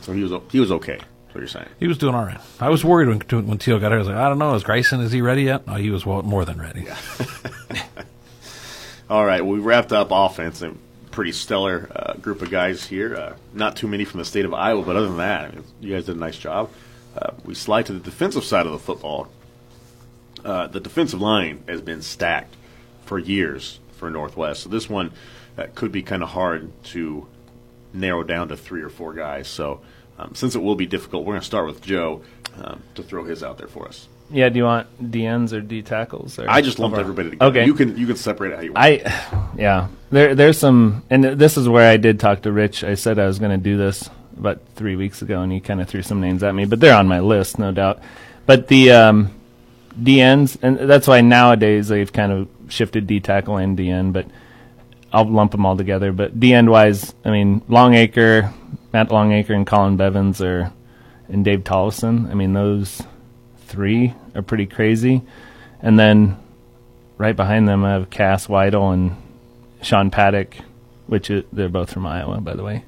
So 0.00 0.12
he 0.12 0.22
was 0.22 0.32
he 0.50 0.58
was 0.58 0.72
okay 0.72 1.00
what 1.34 1.40
you're 1.40 1.48
saying. 1.48 1.68
He 1.80 1.86
was 1.86 1.98
doing 1.98 2.14
all 2.14 2.24
right. 2.24 2.40
I 2.60 2.68
was 2.70 2.84
worried 2.84 3.08
when 3.08 3.46
when 3.46 3.58
Teal 3.58 3.78
got 3.78 3.88
here. 3.88 3.96
I 3.96 3.98
was 3.98 4.08
like, 4.08 4.16
I 4.16 4.28
don't 4.28 4.38
know, 4.38 4.54
is 4.54 4.64
Greisen 4.64 5.02
is 5.02 5.12
he 5.12 5.20
ready 5.20 5.42
yet? 5.42 5.66
No, 5.66 5.74
he 5.74 5.90
was 5.90 6.06
well, 6.06 6.22
more 6.22 6.44
than 6.44 6.60
ready. 6.60 6.82
Yeah. 6.82 6.96
all 9.10 9.26
right, 9.26 9.44
well, 9.44 9.54
we 9.54 9.60
wrapped 9.60 9.92
up 9.92 10.08
offense 10.10 10.62
and 10.62 10.78
pretty 11.10 11.32
stellar 11.32 11.88
uh, 11.94 12.14
group 12.14 12.42
of 12.42 12.50
guys 12.50 12.86
here. 12.86 13.16
Uh, 13.16 13.36
not 13.52 13.76
too 13.76 13.88
many 13.88 14.04
from 14.04 14.18
the 14.18 14.24
state 14.24 14.44
of 14.44 14.54
Iowa, 14.54 14.82
but 14.84 14.96
other 14.96 15.06
than 15.06 15.18
that, 15.18 15.44
I 15.44 15.48
mean, 15.50 15.64
you 15.80 15.94
guys 15.94 16.06
did 16.06 16.16
a 16.16 16.18
nice 16.18 16.38
job. 16.38 16.70
Uh, 17.16 17.32
we 17.44 17.54
slide 17.54 17.86
to 17.86 17.92
the 17.92 18.00
defensive 18.00 18.44
side 18.44 18.66
of 18.66 18.72
the 18.72 18.78
football. 18.78 19.28
Uh, 20.44 20.66
the 20.66 20.80
defensive 20.80 21.20
line 21.20 21.62
has 21.68 21.80
been 21.80 22.02
stacked 22.02 22.54
for 23.04 23.18
years 23.18 23.78
for 23.96 24.10
Northwest, 24.10 24.62
so 24.62 24.68
this 24.68 24.88
one 24.88 25.12
uh, 25.56 25.66
could 25.74 25.92
be 25.92 26.02
kind 26.02 26.22
of 26.22 26.30
hard 26.30 26.70
to 26.84 27.26
narrow 27.92 28.24
down 28.24 28.48
to 28.48 28.56
three 28.56 28.82
or 28.82 28.88
four 28.88 29.14
guys. 29.14 29.46
So 29.48 29.80
um, 30.18 30.34
since 30.34 30.54
it 30.54 30.62
will 30.62 30.76
be 30.76 30.86
difficult, 30.86 31.24
we're 31.24 31.32
going 31.32 31.40
to 31.40 31.46
start 31.46 31.66
with 31.66 31.82
Joe 31.82 32.22
um, 32.62 32.82
to 32.94 33.02
throw 33.02 33.24
his 33.24 33.42
out 33.42 33.58
there 33.58 33.68
for 33.68 33.88
us. 33.88 34.08
Yeah, 34.30 34.48
do 34.48 34.58
you 34.58 34.64
want 34.64 35.12
DNs 35.12 35.52
or 35.52 35.60
D 35.60 35.82
tackles? 35.82 36.38
Or 36.38 36.48
I 36.48 36.62
just 36.62 36.78
lumped 36.78 36.98
everybody 36.98 37.30
together. 37.30 37.50
Okay, 37.50 37.66
you 37.66 37.74
can 37.74 37.96
you 37.96 38.06
can 38.06 38.16
separate 38.16 38.52
it 38.52 38.56
how 38.56 38.62
you 38.62 38.72
want. 38.72 38.84
I, 38.84 39.52
yeah, 39.56 39.88
there 40.10 40.34
there's 40.34 40.58
some, 40.58 41.02
and 41.10 41.24
this 41.24 41.56
is 41.56 41.68
where 41.68 41.90
I 41.90 41.98
did 41.98 42.20
talk 42.20 42.42
to 42.42 42.52
Rich. 42.52 42.84
I 42.84 42.94
said 42.94 43.18
I 43.18 43.26
was 43.26 43.38
going 43.38 43.50
to 43.50 43.62
do 43.62 43.76
this 43.76 44.08
about 44.38 44.60
three 44.76 44.96
weeks 44.96 45.20
ago, 45.20 45.42
and 45.42 45.52
he 45.52 45.60
kind 45.60 45.80
of 45.80 45.88
threw 45.88 46.02
some 46.02 46.20
names 46.20 46.42
at 46.42 46.54
me, 46.54 46.64
but 46.64 46.80
they're 46.80 46.96
on 46.96 47.06
my 47.06 47.20
list, 47.20 47.58
no 47.58 47.70
doubt. 47.70 48.00
But 48.46 48.68
the 48.68 48.92
um, 48.92 49.34
DNs, 50.00 50.56
and 50.62 50.78
that's 50.78 51.06
why 51.06 51.20
nowadays 51.20 51.88
they've 51.88 52.12
kind 52.12 52.32
of 52.32 52.48
shifted 52.68 53.06
D 53.06 53.20
tackle 53.20 53.58
and 53.58 53.78
DN, 53.78 54.12
but 54.12 54.26
I'll 55.12 55.30
lump 55.30 55.52
them 55.52 55.66
all 55.66 55.76
together. 55.76 56.12
But 56.12 56.38
DN 56.40 56.70
wise, 56.70 57.14
I 57.24 57.30
mean 57.30 57.62
Longacre, 57.68 58.52
Matt 58.94 59.10
Longacre 59.10 59.52
and 59.52 59.66
Colin 59.66 59.96
Bevins 59.96 60.40
are, 60.40 60.72
and 61.28 61.44
Dave 61.44 61.64
Tollison. 61.64 62.30
I 62.30 62.34
mean, 62.34 62.52
those 62.52 63.02
three 63.66 64.14
are 64.36 64.42
pretty 64.42 64.66
crazy. 64.66 65.22
And 65.82 65.98
then 65.98 66.38
right 67.18 67.34
behind 67.34 67.66
them, 67.66 67.84
I 67.84 67.90
have 67.90 68.08
Cass 68.08 68.46
Weidel 68.46 68.94
and 68.94 69.16
Sean 69.82 70.12
Paddock, 70.12 70.56
which 71.08 71.28
is, 71.28 71.42
they're 71.52 71.68
both 71.68 71.92
from 71.92 72.06
Iowa, 72.06 72.40
by 72.40 72.54
the 72.54 72.62
way. 72.62 72.84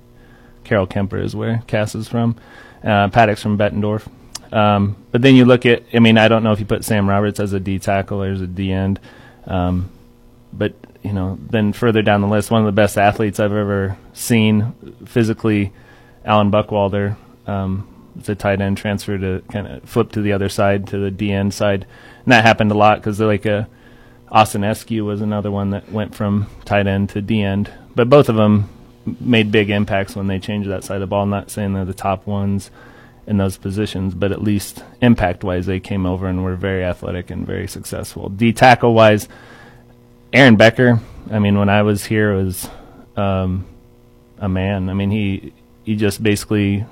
Carroll 0.62 0.86
Kuemper 0.86 1.20
is 1.20 1.34
where 1.34 1.64
Cass 1.66 1.96
is 1.96 2.06
from. 2.06 2.36
Uh, 2.84 3.08
Paddock's 3.08 3.42
from 3.42 3.58
Bettendorf. 3.58 4.08
Um, 4.52 4.96
but 5.10 5.22
then 5.22 5.34
you 5.34 5.44
look 5.44 5.66
at, 5.66 5.82
I 5.92 5.98
mean, 5.98 6.18
I 6.18 6.28
don't 6.28 6.44
know 6.44 6.52
if 6.52 6.60
you 6.60 6.66
put 6.66 6.84
Sam 6.84 7.08
Roberts 7.08 7.40
as 7.40 7.52
a 7.52 7.58
D 7.58 7.80
tackle 7.80 8.22
or 8.22 8.30
as 8.30 8.40
a 8.40 8.46
D 8.46 8.70
end. 8.70 9.00
Um, 9.44 9.90
but, 10.52 10.74
you 11.02 11.12
know, 11.12 11.36
then 11.50 11.72
further 11.72 12.02
down 12.02 12.20
the 12.20 12.28
list, 12.28 12.52
one 12.52 12.60
of 12.60 12.66
the 12.66 12.70
best 12.70 12.96
athletes 12.96 13.40
I've 13.40 13.50
ever 13.50 13.98
seen 14.12 14.72
physically 15.04 15.72
Alan 16.26 16.50
Buckwalder, 16.50 17.16
um, 17.46 17.88
the 18.16 18.34
tight 18.34 18.60
end, 18.60 18.76
transfer 18.76 19.16
to 19.16 19.42
kind 19.50 19.66
of 19.66 19.84
flip 19.84 20.12
to 20.12 20.20
the 20.20 20.32
other 20.32 20.48
side 20.48 20.88
to 20.88 20.98
the 20.98 21.10
DN 21.10 21.52
side, 21.52 21.86
and 22.24 22.32
that 22.32 22.44
happened 22.44 22.72
a 22.72 22.76
lot 22.76 22.98
because 22.98 23.20
like 23.20 23.46
a 23.46 23.56
uh, 23.56 23.64
Austin 24.28 24.62
Eskew 24.62 25.04
was 25.04 25.20
another 25.20 25.52
one 25.52 25.70
that 25.70 25.90
went 25.92 26.14
from 26.14 26.48
tight 26.64 26.88
end 26.88 27.10
to 27.10 27.22
D 27.22 27.42
end, 27.42 27.72
but 27.94 28.10
both 28.10 28.28
of 28.28 28.34
them 28.34 28.68
made 29.20 29.52
big 29.52 29.70
impacts 29.70 30.16
when 30.16 30.26
they 30.26 30.40
changed 30.40 30.68
that 30.68 30.82
side 30.82 30.96
of 30.96 31.00
the 31.02 31.06
ball. 31.06 31.22
I'm 31.22 31.30
not 31.30 31.50
saying 31.50 31.74
they're 31.74 31.84
the 31.84 31.94
top 31.94 32.26
ones 32.26 32.72
in 33.26 33.36
those 33.36 33.56
positions, 33.56 34.14
but 34.14 34.32
at 34.32 34.42
least 34.42 34.82
impact 35.00 35.44
wise, 35.44 35.66
they 35.66 35.80
came 35.80 36.06
over 36.06 36.26
and 36.26 36.42
were 36.42 36.56
very 36.56 36.84
athletic 36.84 37.30
and 37.30 37.46
very 37.46 37.68
successful. 37.68 38.28
D 38.28 38.52
tackle 38.52 38.94
wise, 38.94 39.28
Aaron 40.32 40.56
Becker. 40.56 41.00
I 41.30 41.38
mean, 41.38 41.58
when 41.58 41.68
I 41.68 41.82
was 41.82 42.04
here, 42.04 42.34
was 42.34 42.68
um, 43.16 43.66
a 44.38 44.48
man. 44.48 44.88
I 44.88 44.94
mean, 44.94 45.10
he 45.10 45.52
he 45.86 45.94
just 45.94 46.20
basically, 46.20 46.84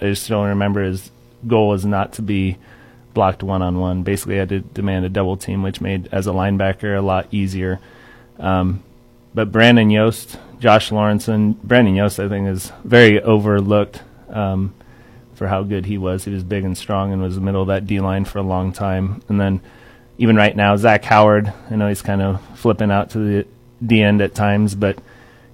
I 0.00 0.06
just 0.06 0.26
don't 0.28 0.48
remember 0.48 0.82
his 0.82 1.10
goal 1.46 1.74
is 1.74 1.84
not 1.84 2.14
to 2.14 2.22
be 2.22 2.56
blocked 3.12 3.42
one 3.42 3.60
on 3.60 3.78
one. 3.78 4.02
Basically, 4.02 4.36
had 4.36 4.48
to 4.48 4.60
demand 4.60 5.04
a 5.04 5.10
double 5.10 5.36
team, 5.36 5.62
which 5.62 5.82
made 5.82 6.08
as 6.10 6.26
a 6.26 6.30
linebacker 6.30 6.96
a 6.98 7.02
lot 7.02 7.28
easier. 7.30 7.78
Um, 8.38 8.82
but 9.34 9.52
Brandon 9.52 9.90
Yost, 9.90 10.38
Josh 10.58 10.88
Lawrenson, 10.90 11.60
Brandon 11.62 11.94
Yost, 11.94 12.18
I 12.18 12.28
think 12.30 12.48
is 12.48 12.72
very 12.82 13.20
overlooked 13.20 14.02
um, 14.30 14.72
for 15.34 15.46
how 15.46 15.62
good 15.62 15.84
he 15.84 15.98
was. 15.98 16.24
He 16.24 16.32
was 16.32 16.42
big 16.42 16.64
and 16.64 16.78
strong 16.78 17.12
and 17.12 17.20
was 17.20 17.34
the 17.34 17.42
middle 17.42 17.60
of 17.60 17.68
that 17.68 17.86
D 17.86 18.00
line 18.00 18.24
for 18.24 18.38
a 18.38 18.42
long 18.42 18.72
time. 18.72 19.22
And 19.28 19.38
then 19.38 19.60
even 20.16 20.34
right 20.34 20.56
now, 20.56 20.76
Zach 20.76 21.04
Howard, 21.04 21.52
I 21.70 21.76
know 21.76 21.88
he's 21.88 22.00
kind 22.00 22.22
of 22.22 22.40
flipping 22.56 22.90
out 22.90 23.10
to 23.10 23.18
the 23.18 23.46
D 23.84 24.00
end 24.02 24.22
at 24.22 24.34
times, 24.34 24.74
but 24.74 24.96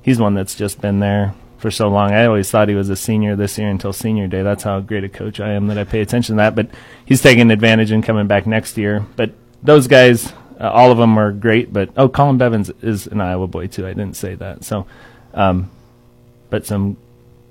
he's 0.02 0.20
one 0.20 0.34
that's 0.34 0.54
just 0.54 0.80
been 0.80 1.00
there 1.00 1.34
for 1.60 1.70
so 1.70 1.88
long. 1.88 2.12
I 2.12 2.24
always 2.24 2.50
thought 2.50 2.68
he 2.68 2.74
was 2.74 2.88
a 2.88 2.96
senior 2.96 3.36
this 3.36 3.58
year 3.58 3.68
until 3.68 3.92
senior 3.92 4.26
day. 4.26 4.42
That's 4.42 4.62
how 4.62 4.80
great 4.80 5.04
a 5.04 5.08
coach 5.08 5.40
I 5.40 5.52
am 5.52 5.66
that 5.66 5.78
I 5.78 5.84
pay 5.84 6.00
attention 6.00 6.36
to 6.36 6.38
that. 6.38 6.54
But 6.54 6.70
he's 7.04 7.22
taking 7.22 7.50
advantage 7.50 7.90
and 7.90 8.02
coming 8.02 8.26
back 8.26 8.46
next 8.46 8.78
year. 8.78 9.04
But 9.16 9.32
those 9.62 9.86
guys, 9.86 10.32
uh, 10.58 10.70
all 10.70 10.90
of 10.90 10.98
them 10.98 11.18
are 11.18 11.32
great. 11.32 11.72
But 11.72 11.90
oh, 11.96 12.08
Colin 12.08 12.38
Bevins 12.38 12.70
is 12.82 13.06
an 13.06 13.20
Iowa 13.20 13.46
boy 13.46 13.66
too. 13.66 13.86
I 13.86 13.90
didn't 13.90 14.16
say 14.16 14.34
that. 14.36 14.64
So, 14.64 14.86
um, 15.34 15.70
but 16.48 16.66
some 16.66 16.96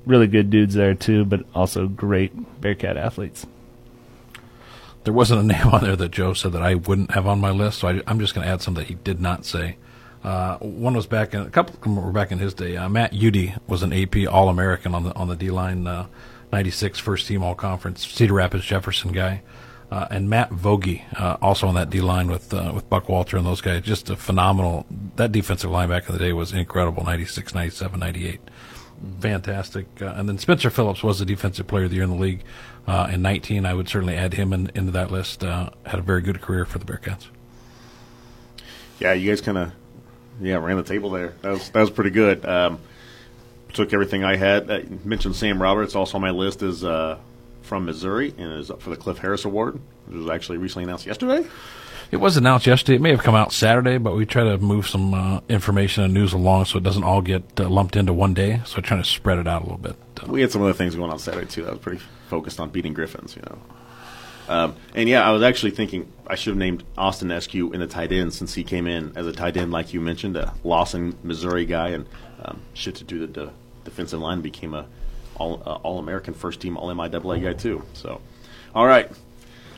really 0.05 0.27
good 0.27 0.49
dudes 0.49 0.73
there 0.73 0.95
too. 0.95 1.23
But 1.23 1.45
also 1.53 1.87
great 1.87 2.59
Bearcat 2.59 2.97
athletes. 2.97 3.45
There 5.03 5.13
wasn't 5.13 5.41
a 5.41 5.43
name 5.43 5.67
on 5.67 5.83
there 5.83 5.95
that 5.95 6.11
Joe 6.11 6.33
said 6.33 6.51
that 6.53 6.63
I 6.63 6.75
wouldn't 6.75 7.11
have 7.11 7.27
on 7.27 7.39
my 7.39 7.51
list, 7.51 7.79
so 7.79 7.87
I, 7.87 8.01
I'm 8.07 8.19
just 8.19 8.33
going 8.33 8.45
to 8.45 8.51
add 8.51 8.61
some 8.61 8.73
that 8.73 8.87
he 8.87 8.95
did 8.95 9.21
not 9.21 9.45
say. 9.45 9.77
Uh, 10.23 10.57
one 10.57 10.95
was 10.95 11.07
back 11.07 11.33
in 11.33 11.41
a 11.41 11.49
couple 11.49 11.75
of 11.75 11.81
them 11.81 11.95
were 11.95 12.11
back 12.11 12.31
in 12.31 12.39
his 12.39 12.53
day. 12.53 12.75
Uh, 12.75 12.89
Matt 12.89 13.13
Udy 13.13 13.55
was 13.67 13.83
an 13.83 13.93
AP 13.93 14.27
All 14.29 14.49
American 14.49 14.93
on 14.93 15.03
the 15.03 15.15
on 15.15 15.27
the 15.27 15.35
D 15.35 15.49
line, 15.49 15.87
uh, 15.87 16.07
96 16.51 16.99
first 16.99 17.27
team 17.27 17.41
All 17.41 17.55
Conference, 17.55 18.05
Cedar 18.05 18.33
Rapids 18.33 18.65
Jefferson 18.65 19.11
guy. 19.11 19.41
Uh, 19.91 20.07
and 20.11 20.29
Matt 20.29 20.51
Vogie, 20.51 21.01
uh, 21.19 21.37
also 21.41 21.65
on 21.67 21.73
that 21.73 21.89
D 21.89 21.99
line 21.99 22.29
with 22.29 22.53
uh, 22.53 22.71
with 22.75 22.87
Buck 22.89 23.09
Walter 23.09 23.37
and 23.37 23.45
those 23.45 23.61
guys, 23.61 23.81
just 23.81 24.09
a 24.09 24.15
phenomenal. 24.15 24.85
That 25.15 25.31
defensive 25.31 25.71
line 25.71 25.89
back 25.89 26.07
in 26.07 26.13
the 26.13 26.19
day 26.19 26.33
was 26.33 26.53
incredible 26.53 27.03
96, 27.03 27.55
97, 27.55 27.99
98. 27.99 28.39
Fantastic. 29.21 29.87
And 29.99 30.27
then 30.27 30.37
Spencer 30.37 30.69
Phillips 30.69 31.01
was 31.01 31.19
the 31.19 31.25
defensive 31.25 31.65
player 31.65 31.85
of 31.85 31.89
the 31.89 31.95
year 31.95 32.03
in 32.03 32.11
the 32.11 32.17
league 32.17 32.43
in 32.87 33.21
19. 33.21 33.65
I 33.65 33.73
would 33.73 33.87
certainly 33.87 34.15
add 34.15 34.33
him 34.33 34.51
in, 34.51 34.69
into 34.75 34.91
that 34.91 35.09
list. 35.09 35.41
Had 35.41 35.71
a 35.85 36.01
very 36.01 36.21
good 36.21 36.41
career 36.41 36.65
for 36.65 36.79
the 36.79 36.85
Bearcats. 36.85 37.27
Yeah, 38.99 39.13
you 39.13 39.31
guys 39.31 39.39
kind 39.39 39.57
of 39.57 39.71
yeah 40.41 40.55
ran 40.55 40.77
the 40.77 40.83
table 40.83 41.09
there. 41.09 41.33
That 41.41 41.51
was 41.51 41.69
that 41.69 41.81
was 41.81 41.89
pretty 41.89 42.11
good. 42.11 42.45
Um, 42.45 42.79
took 43.73 43.93
everything 43.93 44.23
I 44.23 44.35
had. 44.35 44.69
Uh, 44.69 44.81
mentioned 45.03 45.35
Sam 45.35 45.61
Roberts. 45.61 45.95
Also 45.95 46.17
on 46.17 46.21
my 46.21 46.31
list 46.31 46.61
is 46.63 46.83
uh, 46.83 47.17
from 47.61 47.85
Missouri 47.85 48.33
and 48.37 48.53
is 48.53 48.71
up 48.71 48.81
for 48.81 48.89
the 48.89 48.97
Cliff 48.97 49.19
Harris 49.19 49.45
Award, 49.45 49.79
which 50.07 50.17
was 50.17 50.29
actually 50.29 50.57
recently 50.57 50.85
announced 50.85 51.05
yesterday. 51.05 51.47
It 52.11 52.17
was 52.17 52.37
announced 52.37 52.65
yesterday. 52.65 52.95
It 52.95 53.01
may 53.01 53.11
have 53.11 53.21
come 53.21 53.35
out 53.35 53.53
Saturday, 53.53 53.99
but 53.99 54.15
we 54.15 54.25
try 54.25 54.43
to 54.43 54.57
move 54.57 54.87
some 54.87 55.13
uh, 55.13 55.41
information 55.47 56.03
and 56.03 56.13
news 56.13 56.33
along 56.33 56.65
so 56.65 56.79
it 56.79 56.83
doesn't 56.83 57.03
all 57.03 57.21
get 57.21 57.43
uh, 57.59 57.69
lumped 57.69 57.95
into 57.95 58.13
one 58.13 58.33
day. 58.33 58.61
So 58.65 58.81
trying 58.81 59.03
to 59.03 59.07
spread 59.07 59.37
it 59.37 59.47
out 59.47 59.61
a 59.61 59.65
little 59.65 59.77
bit. 59.77 59.95
We 60.27 60.41
had 60.41 60.51
some 60.51 60.63
other 60.63 60.73
things 60.73 60.95
going 60.95 61.11
on 61.11 61.19
Saturday 61.19 61.45
too. 61.45 61.65
That 61.65 61.73
was 61.73 61.81
pretty 61.81 62.01
focused 62.27 62.59
on 62.59 62.69
beating 62.69 62.93
Griffins, 62.93 63.35
you 63.35 63.43
know. 63.43 63.59
Um, 64.49 64.75
and 64.95 65.07
yeah, 65.07 65.21
I 65.21 65.31
was 65.31 65.43
actually 65.43 65.71
thinking 65.71 66.11
I 66.25 66.33
should 66.33 66.51
have 66.51 66.57
named 66.57 66.83
Austin 66.97 67.29
Eskew 67.29 67.71
in 67.71 67.79
the 67.79 67.87
tight 67.87 68.11
end 68.11 68.33
since 68.33 68.55
he 68.55 68.63
came 68.63 68.87
in 68.87 69.15
as 69.15 69.27
a 69.27 69.31
tight 69.31 69.55
end, 69.55 69.71
like 69.71 69.93
you 69.93 70.01
mentioned, 70.01 70.35
a 70.35 70.53
Lawson, 70.63 71.15
Missouri 71.23 71.67
guy, 71.67 71.89
and 71.89 72.07
um, 72.43 72.59
shifted 72.73 73.07
to 73.07 73.13
do 73.13 73.27
the 73.27 73.27
de- 73.27 73.53
defensive 73.85 74.19
line, 74.19 74.41
became 74.41 74.73
a 74.73 74.87
all 75.35 75.61
uh, 75.65 75.75
All 75.75 75.99
American 75.99 76.33
first 76.33 76.59
team 76.59 76.77
All 76.77 76.89
MIAA 76.89 77.43
guy 77.43 77.53
too. 77.53 77.83
So, 77.93 78.21
all 78.73 78.87
right, 78.87 79.09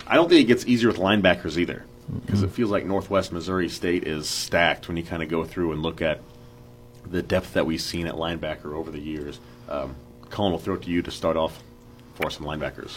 I 0.08 0.16
don't 0.16 0.30
think 0.30 0.42
it 0.42 0.48
gets 0.48 0.66
easier 0.66 0.88
with 0.88 0.98
linebackers 0.98 1.58
either 1.58 1.86
because 2.26 2.42
it 2.42 2.52
feels 2.52 2.72
like 2.72 2.86
Northwest 2.86 3.34
Missouri 3.34 3.68
State 3.68 4.06
is 4.06 4.28
stacked 4.28 4.88
when 4.88 4.96
you 4.96 5.04
kind 5.04 5.22
of 5.22 5.28
go 5.28 5.44
through 5.44 5.74
and 5.74 5.82
look 5.82 6.02
at 6.02 6.22
the 7.06 7.22
depth 7.22 7.54
that 7.54 7.66
we've 7.66 7.82
seen 7.82 8.08
at 8.08 8.16
linebacker 8.16 8.74
over 8.74 8.90
the 8.90 9.00
years. 9.00 9.40
Um, 9.68 9.96
Colin 10.30 10.54
will 10.54 10.60
throw 10.60 10.76
it 10.76 10.84
to 10.84 10.90
you 10.90 11.02
to 11.02 11.12
start 11.12 11.36
off 11.36 11.62
for 12.16 12.30
some 12.30 12.46
linebackers. 12.46 12.96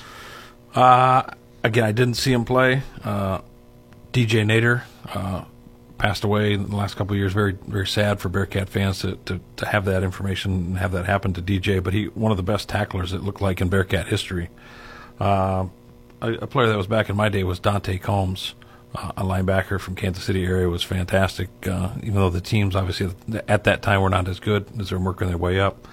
Again, 1.64 1.84
I 1.84 1.92
didn't 1.92 2.14
see 2.14 2.32
him 2.32 2.44
play. 2.44 2.82
Uh, 3.02 3.40
DJ 4.12 4.44
Nader 4.44 4.82
uh, 5.12 5.44
passed 5.98 6.22
away 6.22 6.52
in 6.52 6.68
the 6.68 6.76
last 6.76 6.94
couple 6.94 7.14
of 7.14 7.18
years. 7.18 7.32
Very, 7.32 7.56
very 7.66 7.86
sad 7.86 8.20
for 8.20 8.28
Bearcat 8.28 8.68
fans 8.68 9.00
to, 9.00 9.16
to, 9.24 9.40
to 9.56 9.66
have 9.66 9.86
that 9.86 10.04
information 10.04 10.52
and 10.52 10.78
have 10.78 10.92
that 10.92 11.06
happen 11.06 11.32
to 11.32 11.42
DJ. 11.42 11.82
But 11.82 11.94
he, 11.94 12.06
one 12.06 12.30
of 12.30 12.36
the 12.36 12.44
best 12.44 12.68
tacklers 12.68 13.12
it 13.12 13.22
looked 13.22 13.40
like 13.40 13.60
in 13.60 13.68
Bearcat 13.68 14.06
history. 14.06 14.50
Uh, 15.18 15.66
a, 16.20 16.32
a 16.34 16.46
player 16.46 16.68
that 16.68 16.76
was 16.76 16.86
back 16.86 17.08
in 17.08 17.16
my 17.16 17.28
day 17.28 17.42
was 17.42 17.58
Dante 17.58 17.98
Combs, 17.98 18.54
uh, 18.94 19.12
a 19.16 19.22
linebacker 19.22 19.80
from 19.80 19.96
Kansas 19.96 20.22
City 20.22 20.44
area, 20.44 20.68
was 20.68 20.82
fantastic. 20.82 21.48
Uh, 21.66 21.94
even 21.98 22.14
though 22.14 22.30
the 22.30 22.40
teams 22.40 22.76
obviously 22.76 23.10
at 23.48 23.64
that 23.64 23.82
time 23.82 24.02
were 24.02 24.10
not 24.10 24.28
as 24.28 24.38
good 24.38 24.66
as 24.78 24.90
they're 24.90 24.98
working 24.98 25.28
their 25.28 25.38
way 25.38 25.58
up. 25.58 25.88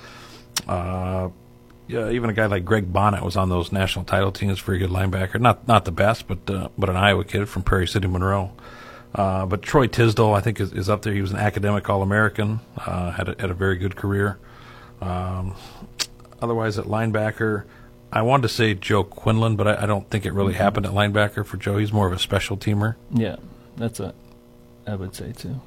Uh, 1.93 2.05
yeah, 2.07 2.11
even 2.11 2.29
a 2.29 2.33
guy 2.33 2.45
like 2.45 2.65
Greg 2.65 2.91
Bonnet 2.91 3.23
was 3.23 3.35
on 3.35 3.49
those 3.49 3.71
national 3.71 4.05
title 4.05 4.31
teams. 4.31 4.59
Very 4.59 4.79
good 4.79 4.89
linebacker, 4.89 5.39
not 5.39 5.67
not 5.67 5.85
the 5.85 5.91
best, 5.91 6.27
but 6.27 6.49
uh, 6.49 6.69
but 6.77 6.89
an 6.89 6.95
Iowa 6.95 7.23
kid 7.23 7.47
from 7.49 7.63
Prairie 7.63 7.87
City, 7.87 8.07
Monroe. 8.07 8.51
Uh, 9.13 9.45
but 9.45 9.61
Troy 9.61 9.87
Tisdale, 9.87 10.33
I 10.33 10.39
think, 10.39 10.59
is, 10.59 10.71
is 10.71 10.89
up 10.89 11.01
there. 11.01 11.13
He 11.13 11.21
was 11.21 11.31
an 11.31 11.37
academic 11.37 11.89
All 11.89 12.01
American. 12.01 12.61
Uh, 12.77 13.11
had 13.11 13.27
a, 13.29 13.35
had 13.39 13.51
a 13.51 13.53
very 13.53 13.75
good 13.77 13.95
career. 13.95 14.39
Um, 15.01 15.55
otherwise, 16.41 16.79
at 16.79 16.85
linebacker, 16.85 17.65
I 18.11 18.21
wanted 18.21 18.43
to 18.43 18.49
say 18.49 18.73
Joe 18.73 19.03
Quinlan, 19.03 19.57
but 19.57 19.67
I, 19.67 19.83
I 19.83 19.85
don't 19.85 20.09
think 20.09 20.25
it 20.25 20.33
really 20.33 20.53
happened 20.53 20.85
at 20.85 20.93
linebacker 20.93 21.45
for 21.45 21.57
Joe. 21.57 21.77
He's 21.77 21.91
more 21.91 22.07
of 22.07 22.13
a 22.13 22.19
special 22.19 22.55
teamer. 22.55 22.95
Yeah, 23.11 23.35
that's 23.75 23.99
what 23.99 24.15
I 24.87 24.95
would 24.95 25.13
say 25.13 25.33
too. 25.33 25.59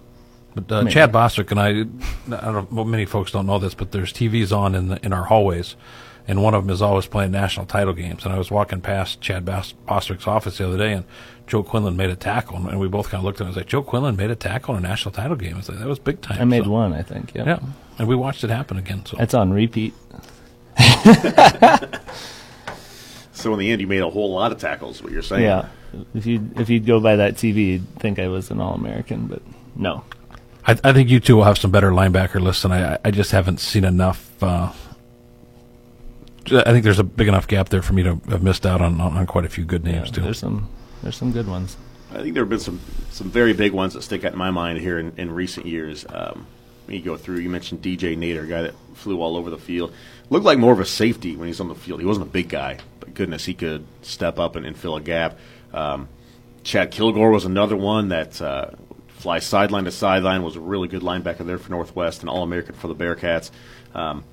But 0.54 0.70
uh, 0.70 0.88
Chad 0.88 1.10
Bostwick 1.10 1.50
and 1.50 1.60
I, 1.60 1.68
I 1.68 2.52
don't 2.52 2.70
know, 2.70 2.84
many 2.84 3.06
folks 3.06 3.32
don't 3.32 3.46
know 3.46 3.58
this, 3.58 3.74
but 3.74 3.92
there's 3.92 4.12
TVs 4.12 4.56
on 4.56 4.74
in 4.74 4.88
the, 4.88 5.04
in 5.04 5.12
our 5.12 5.24
hallways, 5.24 5.74
and 6.26 6.42
one 6.42 6.54
of 6.54 6.64
them 6.64 6.72
is 6.72 6.80
always 6.82 7.06
playing 7.06 7.30
national 7.32 7.66
title 7.66 7.92
games. 7.92 8.24
And 8.24 8.32
I 8.32 8.38
was 8.38 8.50
walking 8.50 8.80
past 8.80 9.20
Chad 9.20 9.44
Bos- 9.44 9.72
Bostwick's 9.86 10.26
office 10.26 10.58
the 10.58 10.66
other 10.66 10.78
day, 10.78 10.92
and 10.92 11.04
Joe 11.46 11.62
Quinlan 11.62 11.96
made 11.96 12.10
a 12.10 12.16
tackle, 12.16 12.56
and 12.68 12.80
we 12.80 12.88
both 12.88 13.10
kind 13.10 13.20
of 13.20 13.24
looked 13.24 13.36
at 13.38 13.42
him 13.42 13.48
and 13.48 13.56
was 13.56 13.62
like, 13.62 13.68
Joe 13.68 13.82
Quinlan 13.82 14.16
made 14.16 14.30
a 14.30 14.36
tackle 14.36 14.74
in 14.76 14.84
a 14.84 14.88
national 14.88 15.12
title 15.12 15.36
game. 15.36 15.54
I 15.54 15.56
was 15.58 15.68
like, 15.68 15.78
that 15.78 15.86
was 15.88 15.98
big 15.98 16.20
time. 16.22 16.40
I 16.40 16.44
made 16.44 16.64
So, 16.64 16.70
one, 16.70 16.92
I 16.92 17.02
think. 17.02 17.34
Yeah. 17.34 17.44
Yeah, 17.44 17.58
and 17.98 18.08
we 18.08 18.16
watched 18.16 18.42
it 18.44 18.50
happen 18.50 18.76
again. 18.78 19.04
So 19.04 19.18
It's 19.18 19.34
on 19.34 19.52
repeat. 19.52 19.92
So 23.36 23.52
in 23.52 23.58
the 23.58 23.72
end, 23.72 23.80
you 23.80 23.86
made 23.88 24.00
a 24.00 24.08
whole 24.08 24.32
lot 24.32 24.52
of 24.52 24.58
tackles. 24.58 25.02
What 25.02 25.10
you're 25.12 25.20
saying? 25.20 25.42
Yeah. 25.42 25.66
If 26.14 26.24
you 26.24 26.48
if 26.56 26.70
you'd 26.70 26.86
go 26.86 27.00
by 27.00 27.16
that 27.16 27.34
TV, 27.34 27.72
you'd 27.72 27.98
think 27.98 28.18
I 28.18 28.28
was 28.28 28.50
an 28.50 28.60
All 28.60 28.74
American, 28.74 29.26
but 29.26 29.42
no. 29.74 30.04
I, 30.66 30.78
I 30.84 30.92
think 30.92 31.10
you 31.10 31.18
two 31.20 31.36
will 31.36 31.44
have 31.44 31.58
some 31.58 31.70
better 31.72 31.90
linebacker 31.90 32.40
lists, 32.40 32.64
and 32.64 32.72
I, 32.72 32.96
I 33.04 33.10
just 33.10 33.32
haven't 33.32 33.58
seen 33.60 33.84
enough. 33.84 34.40
Uh, 34.42 34.70
I 36.52 36.72
think 36.72 36.84
there's 36.84 36.98
a 36.98 37.04
big 37.04 37.28
enough 37.28 37.46
gap 37.48 37.68
there 37.70 37.82
for 37.82 37.92
me 37.94 38.02
to 38.02 38.20
have 38.28 38.42
missed 38.42 38.66
out 38.66 38.80
on, 38.80 39.00
on, 39.00 39.16
on 39.16 39.26
quite 39.26 39.44
a 39.44 39.48
few 39.48 39.64
good 39.64 39.84
names 39.84 40.08
Yeah, 40.08 40.14
too. 40.14 40.20
there's 40.22 40.38
some 40.38 40.68
there's 41.02 41.16
some 41.16 41.32
good 41.32 41.46
ones. 41.48 41.76
I 42.12 42.22
think 42.22 42.34
there 42.34 42.42
have 42.44 42.50
been 42.50 42.60
some 42.60 42.80
some 43.10 43.30
very 43.30 43.52
big 43.52 43.72
ones 43.72 43.94
that 43.94 44.02
stick 44.02 44.24
out 44.24 44.32
in 44.32 44.38
my 44.38 44.50
mind 44.50 44.78
here 44.78 44.98
in, 44.98 45.12
in 45.16 45.30
recent 45.32 45.66
years. 45.66 46.04
Um, 46.08 46.46
you 46.88 47.00
go 47.00 47.16
through. 47.16 47.38
You 47.38 47.48
mentioned 47.48 47.80
DJ 47.82 48.16
Nader, 48.16 48.44
a 48.44 48.46
guy 48.46 48.62
that 48.62 48.74
flew 48.94 49.20
all 49.22 49.36
over 49.36 49.48
the 49.48 49.58
field. 49.58 49.92
Looked 50.30 50.44
like 50.44 50.58
more 50.58 50.72
of 50.72 50.80
a 50.80 50.84
safety 50.86 51.34
when 51.34 51.48
he's 51.48 51.60
on 51.60 51.68
the 51.68 51.74
field. 51.74 52.00
He 52.00 52.06
wasn't 52.06 52.26
a 52.26 52.30
big 52.30 52.48
guy, 52.50 52.78
but 53.00 53.14
goodness, 53.14 53.44
he 53.46 53.54
could 53.54 53.86
step 54.02 54.38
up 54.38 54.54
and, 54.56 54.66
and 54.66 54.76
fill 54.76 54.96
a 54.96 55.00
gap. 55.00 55.38
Um, 55.72 56.08
Chad 56.62 56.90
Kilgore 56.90 57.30
was 57.30 57.44
another 57.46 57.76
one 57.76 58.08
that 58.08 58.40
uh, 58.42 58.70
fly 59.08 59.38
sideline 59.38 59.84
to 59.84 59.90
sideline. 59.90 60.42
Was 60.42 60.56
a 60.56 60.60
really 60.60 60.88
good 60.88 61.02
linebacker 61.02 61.46
there 61.46 61.58
for 61.58 61.70
Northwest, 61.70 62.20
and 62.20 62.28
All 62.28 62.42
American 62.42 62.74
for 62.74 62.88
the 62.88 62.94
Bearcats. 62.94 63.50
Um, 63.94 64.24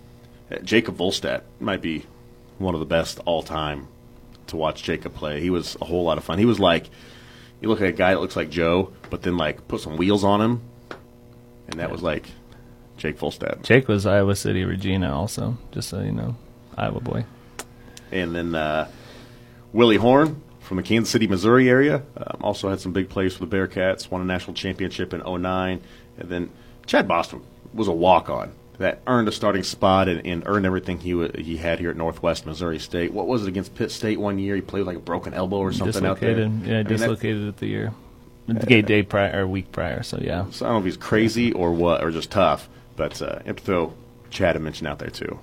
Jacob 0.59 0.97
Volstadt 0.97 1.41
might 1.59 1.81
be 1.81 2.05
one 2.57 2.73
of 2.73 2.79
the 2.79 2.85
best 2.85 3.19
all 3.25 3.43
time 3.43 3.87
to 4.47 4.57
watch 4.57 4.83
Jacob 4.83 5.13
play. 5.15 5.41
He 5.41 5.49
was 5.49 5.77
a 5.81 5.85
whole 5.85 6.03
lot 6.03 6.17
of 6.17 6.23
fun. 6.23 6.37
He 6.37 6.45
was 6.45 6.59
like, 6.59 6.89
you 7.61 7.69
look 7.69 7.81
at 7.81 7.87
a 7.87 7.91
guy 7.91 8.13
that 8.13 8.19
looks 8.19 8.35
like 8.35 8.49
Joe, 8.49 8.91
but 9.09 9.21
then 9.21 9.37
like 9.37 9.67
put 9.67 9.81
some 9.81 9.97
wheels 9.97 10.23
on 10.23 10.41
him, 10.41 10.61
and 11.67 11.79
that 11.79 11.91
was 11.91 12.01
like 12.01 12.25
Jake 12.97 13.17
Volstadt. 13.17 13.63
Jake 13.63 13.87
was 13.87 14.05
Iowa 14.05 14.35
City 14.35 14.63
Regina 14.63 15.15
also, 15.15 15.57
just 15.71 15.89
so 15.89 16.01
you 16.01 16.11
know. 16.11 16.35
Iowa 16.77 16.99
boy. 16.99 17.25
And 18.11 18.35
then 18.35 18.55
uh, 18.55 18.89
Willie 19.73 19.97
Horn 19.97 20.41
from 20.59 20.77
the 20.77 20.83
Kansas 20.83 21.11
City, 21.11 21.27
Missouri 21.27 21.69
area 21.69 22.03
um, 22.17 22.37
also 22.41 22.69
had 22.69 22.79
some 22.79 22.93
big 22.93 23.09
plays 23.09 23.35
for 23.35 23.45
the 23.45 23.55
Bearcats. 23.55 24.09
Won 24.09 24.21
a 24.21 24.25
national 24.25 24.53
championship 24.53 25.13
in 25.13 25.21
09. 25.21 25.81
And 26.17 26.29
then 26.29 26.49
Chad 26.85 27.07
Bostwick 27.07 27.43
was 27.73 27.87
a 27.87 27.93
walk 27.93 28.29
on 28.29 28.53
that 28.81 29.01
earned 29.07 29.27
a 29.27 29.31
starting 29.31 29.63
spot 29.63 30.07
and, 30.07 30.25
and 30.25 30.43
earned 30.45 30.65
everything 30.65 30.99
he 30.99 31.13
wa 31.13 31.27
he 31.35 31.57
had 31.57 31.79
here 31.79 31.89
at 31.89 31.97
Northwest 31.97 32.45
Missouri 32.45 32.79
State. 32.79 33.13
What 33.13 33.27
was 33.27 33.43
it 33.43 33.47
against 33.47 33.75
Pitt 33.75 33.91
State 33.91 34.19
one 34.19 34.39
year? 34.39 34.55
He 34.55 34.61
played 34.61 34.81
with 34.81 34.87
like 34.87 34.97
a 34.97 35.01
broken 35.01 35.33
elbow 35.33 35.57
or 35.57 35.71
something 35.71 36.05
out 36.05 36.19
there. 36.19 36.35
dislocated. 36.35 36.67
Yeah, 36.67 36.73
I 36.73 36.77
mean, 36.77 36.87
dislocated 36.87 37.47
it 37.47 37.57
the 37.57 37.67
year. 37.67 37.93
The 38.47 38.65
gate 38.65 38.85
day 38.85 39.03
prior 39.03 39.43
or 39.43 39.47
week 39.47 39.71
prior, 39.71 40.03
so 40.03 40.17
yeah. 40.19 40.49
So 40.51 40.65
I 40.65 40.69
don't 40.69 40.75
know 40.75 40.79
if 40.79 40.85
he's 40.85 40.97
crazy 40.97 41.53
or 41.53 41.71
what, 41.71 42.03
or 42.03 42.11
just 42.11 42.31
tough. 42.31 42.67
But 42.97 43.21
uh, 43.21 43.39
have 43.45 43.55
to 43.55 43.63
throw 43.63 43.93
Chad 44.29 44.55
and 44.55 44.65
mention 44.65 44.87
out 44.87 44.99
there 44.99 45.09
too. 45.09 45.39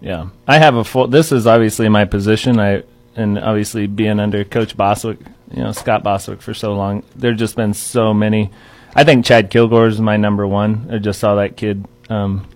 Yeah, 0.00 0.28
I 0.46 0.58
have 0.58 0.76
a 0.76 0.84
full. 0.84 1.08
This 1.08 1.32
is 1.32 1.46
obviously 1.46 1.88
my 1.88 2.04
position. 2.04 2.58
I 2.58 2.84
and 3.16 3.38
obviously 3.38 3.86
being 3.86 4.20
under 4.20 4.44
Coach 4.44 4.76
Bostwick, 4.76 5.18
you 5.52 5.62
know 5.62 5.72
Scott 5.72 6.02
Bostwick 6.02 6.40
for 6.40 6.54
so 6.54 6.74
long. 6.74 7.02
There've 7.16 7.36
just 7.36 7.56
been 7.56 7.74
so 7.74 8.14
many. 8.14 8.50
I 8.94 9.04
think 9.04 9.24
Chad 9.24 9.50
Kilgore 9.50 9.88
is 9.88 10.00
my 10.00 10.16
number 10.16 10.46
one. 10.46 10.88
I 10.90 10.98
just 10.98 11.20
saw 11.20 11.34
that 11.34 11.56
kid 11.56 11.84
um, 12.08 12.46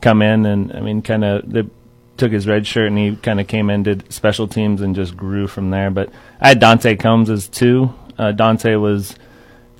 come 0.00 0.22
in, 0.22 0.46
and 0.46 0.72
I 0.72 0.80
mean, 0.80 1.02
kind 1.02 1.24
of 1.24 1.70
took 2.16 2.32
his 2.32 2.46
red 2.46 2.66
shirt 2.66 2.88
and 2.88 2.98
he 2.98 3.16
kind 3.16 3.40
of 3.40 3.46
came 3.46 3.70
in, 3.70 3.82
did 3.82 4.12
special 4.12 4.46
teams, 4.46 4.80
and 4.80 4.94
just 4.94 5.16
grew 5.16 5.46
from 5.46 5.70
there. 5.70 5.90
But 5.90 6.10
I 6.40 6.48
had 6.48 6.60
Dante 6.60 6.96
Combs 6.96 7.30
as 7.30 7.48
two. 7.48 7.94
Uh, 8.18 8.32
Dante 8.32 8.74
was 8.74 9.16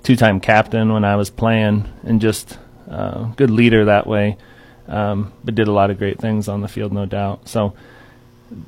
two-time 0.03 0.41
captain 0.41 0.93
when 0.93 1.05
I 1.05 1.17
was 1.17 1.29
playing, 1.31 1.87
and 2.05 2.21
just 2.21 2.59
uh, 2.91 3.25
good 3.37 3.51
leader 3.51 3.85
that 3.87 4.07
way 4.07 4.39
um, 4.91 5.33
but 5.45 5.55
did 5.55 5.69
a 5.69 5.73
lot 5.73 5.91
of 5.91 5.99
great 5.99 6.19
things 6.19 6.49
on 6.49 6.61
the 6.61 6.69
field, 6.69 6.93
no 6.93 7.07
doubt. 7.07 7.49
So, 7.49 7.75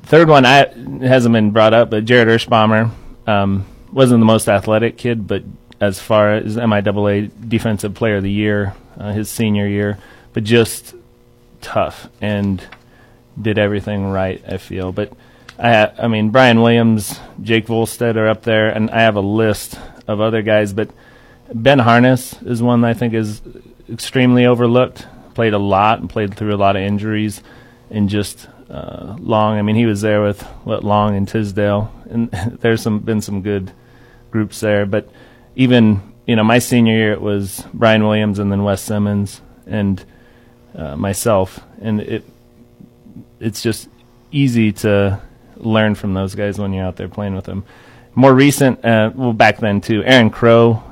third 0.03 0.29
one 0.29 0.45
I 0.45 0.67
hasn't 1.01 1.33
been 1.33 1.51
brought 1.51 1.73
up, 1.73 1.89
but 1.89 2.05
Jared 2.05 2.29
Ershbomber 2.29 2.91
um, 3.27 3.65
wasn't 3.91 4.21
the 4.21 4.25
most 4.25 4.47
athletic 4.47 4.97
kid, 4.97 5.27
but 5.27 5.43
as 5.81 5.99
far 5.99 6.33
as 6.33 6.55
MIAA 6.55 7.29
Defensive 7.49 7.93
Player 7.93 8.17
of 8.17 8.23
the 8.23 8.31
Year, 8.31 8.73
uh, 8.97 9.11
his 9.11 9.29
senior 9.29 9.67
year, 9.67 9.97
but 10.31 10.45
just 10.45 10.95
tough 11.63 12.07
and 12.21 12.63
did 13.41 13.57
everything 13.57 14.05
right. 14.05 14.43
I 14.47 14.57
feel, 14.57 14.91
but 14.91 15.13
I 15.57 15.73
ha- 15.73 15.93
I 15.97 16.07
mean 16.07 16.29
Brian 16.29 16.61
Williams, 16.61 17.19
Jake 17.41 17.65
Volstead 17.65 18.17
are 18.17 18.27
up 18.27 18.43
there, 18.43 18.69
and 18.69 18.91
I 18.91 19.01
have 19.01 19.15
a 19.15 19.21
list 19.21 19.79
of 20.07 20.21
other 20.21 20.41
guys, 20.41 20.73
but 20.73 20.89
Ben 21.53 21.79
Harness 21.79 22.41
is 22.43 22.61
one 22.61 22.83
I 22.83 22.93
think 22.93 23.13
is 23.13 23.41
extremely 23.89 24.45
overlooked. 24.45 25.07
Played 25.33 25.53
a 25.53 25.59
lot 25.59 25.99
and 25.99 26.09
played 26.09 26.35
through 26.35 26.53
a 26.53 26.57
lot 26.57 26.75
of 26.75 26.83
injuries, 26.83 27.41
and 27.89 28.09
just 28.09 28.47
uh, 28.69 29.15
Long. 29.19 29.57
I 29.57 29.61
mean, 29.61 29.75
he 29.75 29.85
was 29.85 30.01
there 30.01 30.21
with 30.21 30.41
what 30.63 30.83
Long 30.83 31.15
and 31.15 31.27
Tisdale, 31.27 31.91
and 32.09 32.29
there's 32.61 32.81
some 32.81 32.99
been 32.99 33.21
some 33.21 33.41
good 33.41 33.71
groups 34.31 34.59
there. 34.59 34.85
But 34.85 35.09
even 35.55 36.13
you 36.25 36.35
know, 36.35 36.43
my 36.43 36.59
senior 36.59 36.93
year 36.93 37.11
it 37.13 37.21
was 37.21 37.65
Brian 37.73 38.03
Williams 38.03 38.39
and 38.39 38.51
then 38.51 38.63
Wes 38.63 38.81
Simmons 38.81 39.41
and 39.65 40.03
uh, 40.75 40.95
myself, 40.95 41.59
and 41.81 42.01
it 42.01 42.23
it's 43.39 43.61
just 43.61 43.89
easy 44.31 44.71
to 44.71 45.21
learn 45.57 45.95
from 45.95 46.13
those 46.13 46.35
guys 46.35 46.57
when 46.57 46.73
you're 46.73 46.85
out 46.85 46.95
there 46.95 47.07
playing 47.09 47.35
with 47.35 47.45
them. 47.45 47.63
More 48.15 48.33
recent, 48.33 48.83
uh, 48.85 49.11
well, 49.13 49.33
back 49.33 49.57
then 49.59 49.81
too, 49.81 50.03
Aaron 50.03 50.29
Crow 50.29 50.83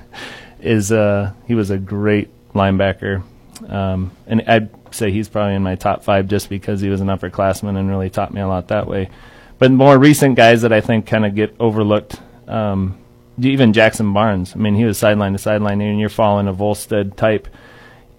is 0.60 0.92
uh, 0.92 1.32
he 1.46 1.54
was 1.54 1.70
a 1.70 1.78
great 1.78 2.30
linebacker, 2.52 3.22
um, 3.68 4.12
and 4.26 4.42
I'd 4.46 4.70
say 4.94 5.10
he's 5.10 5.28
probably 5.28 5.54
in 5.54 5.62
my 5.62 5.74
top 5.74 6.04
five 6.04 6.28
just 6.28 6.48
because 6.48 6.80
he 6.80 6.88
was 6.88 7.00
an 7.00 7.08
upperclassman 7.08 7.76
and 7.76 7.88
really 7.88 8.10
taught 8.10 8.32
me 8.32 8.40
a 8.40 8.48
lot 8.48 8.68
that 8.68 8.86
way. 8.86 9.10
But 9.58 9.70
more 9.70 9.98
recent 9.98 10.36
guys 10.36 10.62
that 10.62 10.72
I 10.72 10.80
think 10.80 11.06
kind 11.06 11.24
of 11.24 11.34
get 11.34 11.54
overlooked, 11.60 12.20
um, 12.48 12.98
even 13.40 13.72
Jackson 13.72 14.12
Barnes. 14.12 14.54
I 14.54 14.58
mean, 14.58 14.74
he 14.74 14.84
was 14.84 14.98
sideline 14.98 15.32
to 15.32 15.38
sideline, 15.38 15.80
and 15.80 16.00
you're 16.00 16.08
following 16.08 16.48
a 16.48 16.52
Volstead 16.52 17.16
type. 17.16 17.48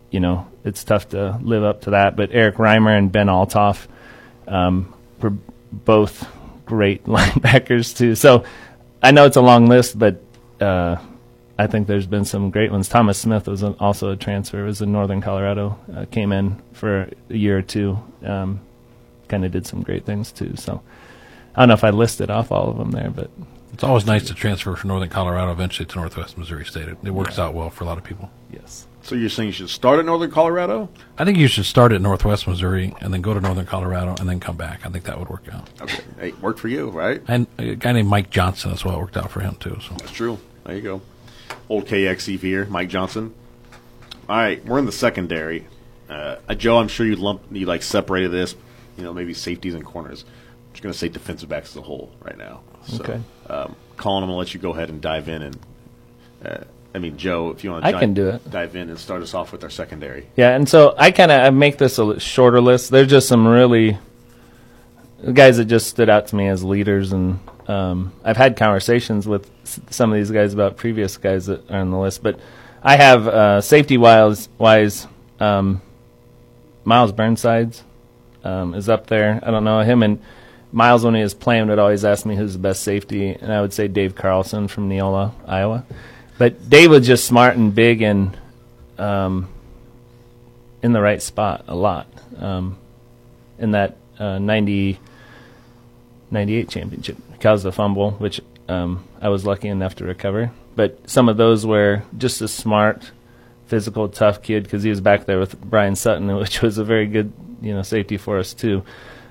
You 0.09 0.19
know, 0.19 0.47
it's 0.63 0.83
tough 0.83 1.09
to 1.09 1.39
live 1.41 1.63
up 1.63 1.81
to 1.81 1.91
that. 1.91 2.15
But 2.15 2.29
Eric 2.31 2.55
Reimer 2.55 2.97
and 2.97 3.11
Ben 3.11 3.27
Altoff 3.27 3.87
um, 4.47 4.93
were 5.21 5.33
both 5.71 6.27
great 6.65 7.03
linebackers 7.05 7.95
too. 7.95 8.15
So 8.15 8.43
I 9.01 9.11
know 9.11 9.25
it's 9.25 9.37
a 9.37 9.41
long 9.41 9.67
list, 9.67 9.97
but 9.99 10.21
uh, 10.61 10.97
I 11.57 11.67
think 11.67 11.87
there's 11.87 12.07
been 12.07 12.25
some 12.25 12.49
great 12.51 12.71
ones. 12.71 12.87
Thomas 12.87 13.17
Smith 13.17 13.47
was 13.47 13.63
an, 13.63 13.75
also 13.79 14.11
a 14.11 14.15
transfer. 14.15 14.63
Was 14.63 14.81
in 14.81 14.91
Northern 14.91 15.21
Colorado. 15.21 15.77
Uh, 15.93 16.05
came 16.05 16.31
in 16.31 16.61
for 16.73 17.09
a 17.29 17.35
year 17.35 17.57
or 17.57 17.61
two. 17.61 17.99
Um, 18.23 18.61
kind 19.27 19.45
of 19.45 19.51
did 19.51 19.65
some 19.65 19.81
great 19.83 20.05
things 20.05 20.31
too. 20.31 20.55
So 20.55 20.81
I 21.55 21.61
don't 21.61 21.67
know 21.69 21.73
if 21.73 21.83
I 21.83 21.89
listed 21.89 22.29
off 22.29 22.51
all 22.51 22.69
of 22.69 22.77
them 22.77 22.91
there, 22.91 23.09
but 23.09 23.29
It's 23.73 23.83
always 23.83 24.05
nice 24.05 24.25
to 24.27 24.33
transfer 24.33 24.75
from 24.75 24.89
Northern 24.89 25.09
Colorado 25.09 25.51
eventually 25.51 25.85
to 25.87 25.95
Northwest 25.97 26.37
Missouri 26.37 26.65
State. 26.65 26.87
It, 26.87 26.97
it 27.03 27.11
works 27.11 27.37
out 27.39 27.53
well 27.53 27.69
for 27.69 27.83
a 27.83 27.87
lot 27.87 27.97
of 27.97 28.03
people. 28.03 28.29
yes. 28.51 28.87
So 29.03 29.15
you're 29.15 29.29
saying 29.29 29.47
you 29.47 29.53
should 29.53 29.69
start 29.69 29.99
at 29.99 30.05
Northern 30.05 30.31
Colorado? 30.31 30.87
I 31.17 31.25
think 31.25 31.37
you 31.37 31.49
should 31.49 31.65
start 31.65 31.91
at 31.91 32.01
Northwest 32.01 32.47
Missouri 32.47 32.93
and 33.01 33.13
then 33.13 33.21
go 33.21 33.33
to 33.33 33.41
Northern 33.41 33.65
Colorado 33.65 34.15
and 34.17 34.29
then 34.29 34.39
come 34.39 34.55
back. 34.55 34.85
I 34.85 34.89
think 34.89 35.03
that 35.03 35.19
would 35.19 35.27
work 35.27 35.43
out. 35.51 35.69
Okay, 35.81 36.03
hey, 36.19 36.31
worked 36.41 36.59
for 36.61 36.69
you, 36.69 36.89
right? 36.89 37.21
And 37.27 37.45
a 37.57 37.75
guy 37.75 37.91
named 37.91 38.07
Mike 38.07 38.29
Johnson 38.29 38.71
as 38.71 38.85
well 38.85 38.97
worked 38.97 39.17
out 39.17 39.29
for 39.29 39.41
him 39.41 39.55
too. 39.59 39.77
So 39.81 39.93
That's 39.95 40.11
true. 40.11 40.39
There 40.63 40.75
you 40.75 40.81
go. 40.81 41.01
Old 41.67 41.85
KXE 41.85 42.39
here, 42.39 42.65
Mike 42.67 42.87
Johnson. 42.87 43.33
All 44.29 44.37
right, 44.37 44.63
we're 44.65 44.79
in 44.79 44.85
the 44.85 44.91
secondary. 44.93 45.67
Uh, 46.09 46.37
uh, 46.47 46.55
Joe, 46.55 46.77
I'm 46.77 46.87
sure 46.87 47.05
you 47.05 47.17
lump 47.17 47.41
you 47.51 47.65
like 47.65 47.83
separated 47.83 48.31
this. 48.31 48.55
You 48.95 49.03
know, 49.03 49.13
maybe 49.13 49.33
safeties 49.33 49.73
and 49.73 49.83
corners. 49.83 50.23
I'm 50.23 50.71
just 50.73 50.83
going 50.83 50.93
to 50.93 50.97
say 50.97 51.09
defensive 51.09 51.49
backs 51.49 51.71
as 51.71 51.75
a 51.75 51.81
whole 51.81 52.09
right 52.21 52.37
now. 52.37 52.61
So, 52.87 53.03
Okay. 53.03 53.21
Um, 53.49 53.75
Colin, 53.97 54.23
I'm 54.23 54.29
going 54.29 54.35
to 54.35 54.39
let 54.39 54.53
you 54.53 54.61
go 54.61 54.71
ahead 54.71 54.89
and 54.89 55.01
dive 55.01 55.27
in 55.27 55.41
and. 55.41 55.59
Uh, 56.45 56.63
I 56.95 56.99
mean, 56.99 57.17
Joe, 57.17 57.49
if 57.49 57.63
you 57.63 57.71
want 57.71 57.83
to, 57.85 57.95
I 57.95 57.99
can 57.99 58.13
do 58.13 58.29
it. 58.29 58.49
Dive 58.51 58.75
in 58.75 58.89
and 58.89 58.99
start 58.99 59.21
us 59.23 59.33
off 59.33 59.51
with 59.51 59.63
our 59.63 59.69
secondary. 59.69 60.27
Yeah, 60.35 60.55
and 60.55 60.69
so 60.69 60.93
I 60.97 61.11
kind 61.11 61.31
of 61.31 61.53
make 61.53 61.77
this 61.79 61.97
a 61.97 62.19
shorter 62.19 62.61
list. 62.61 62.91
There's 62.91 63.09
just 63.09 63.27
some 63.27 63.47
really 63.47 63.97
guys 65.33 65.57
that 65.57 65.65
just 65.65 65.87
stood 65.87 66.09
out 66.09 66.27
to 66.27 66.35
me 66.35 66.47
as 66.47 66.63
leaders, 66.63 67.11
and 67.13 67.39
um, 67.67 68.13
I've 68.23 68.37
had 68.37 68.57
conversations 68.57 69.27
with 69.27 69.49
s- 69.63 69.79
some 69.89 70.11
of 70.11 70.17
these 70.17 70.29
guys 70.31 70.53
about 70.53 70.77
previous 70.77 71.17
guys 71.17 71.47
that 71.47 71.69
are 71.71 71.79
on 71.79 71.91
the 71.91 71.97
list. 71.97 72.21
But 72.21 72.39
I 72.83 72.95
have 72.97 73.27
uh, 73.27 73.61
safety 73.61 73.97
wise, 73.97 74.49
wise 74.57 75.07
um, 75.39 75.81
Miles 76.83 77.11
Burnsides 77.13 77.81
um, 78.43 78.73
is 78.75 78.89
up 78.89 79.07
there. 79.07 79.39
I 79.41 79.49
don't 79.51 79.63
know 79.63 79.79
him 79.79 80.03
and 80.03 80.21
Miles 80.71 81.03
when 81.05 81.15
he 81.15 81.21
was 81.23 81.33
playing 81.33 81.67
would 81.69 81.79
always 81.79 82.03
ask 82.03 82.25
me 82.25 82.35
who's 82.35 82.53
the 82.53 82.59
best 82.59 82.83
safety, 82.83 83.29
and 83.29 83.53
I 83.53 83.61
would 83.61 83.73
say 83.73 83.87
Dave 83.87 84.15
Carlson 84.15 84.67
from 84.67 84.89
Neola, 84.89 85.31
Iowa. 85.47 85.85
But 86.43 86.69
Dave 86.69 86.89
was 86.89 87.07
just 87.07 87.23
smart 87.23 87.55
and 87.55 87.73
big 87.73 88.01
and 88.01 88.37
um, 88.97 89.47
in 90.81 90.91
the 90.91 90.99
right 90.99 91.21
spot 91.21 91.63
a 91.69 91.73
lot. 91.73 92.05
Um, 92.37 92.77
in 93.57 93.71
that 93.71 93.95
uh, 94.19 94.39
90, 94.39 94.99
98 96.31 96.67
championship, 96.67 97.15
caused 97.39 97.63
the 97.63 97.71
fumble, 97.71 98.11
which 98.11 98.41
um, 98.67 99.07
I 99.21 99.29
was 99.29 99.45
lucky 99.45 99.69
enough 99.69 99.95
to 99.95 100.03
recover. 100.03 100.51
But 100.75 101.09
some 101.09 101.29
of 101.29 101.37
those 101.37 101.65
were 101.65 102.03
just 102.17 102.41
a 102.41 102.49
smart, 102.49 103.11
physical, 103.67 104.09
tough 104.09 104.41
kid 104.41 104.63
because 104.63 104.83
he 104.83 104.89
was 104.89 104.99
back 104.99 105.25
there 105.25 105.39
with 105.39 105.57
Brian 105.61 105.95
Sutton, 105.95 106.35
which 106.35 106.61
was 106.61 106.77
a 106.77 106.83
very 106.83 107.07
good, 107.07 107.31
you 107.61 107.73
know, 107.73 107.83
safety 107.83 108.17
for 108.17 108.37
us 108.37 108.53
too. 108.53 108.83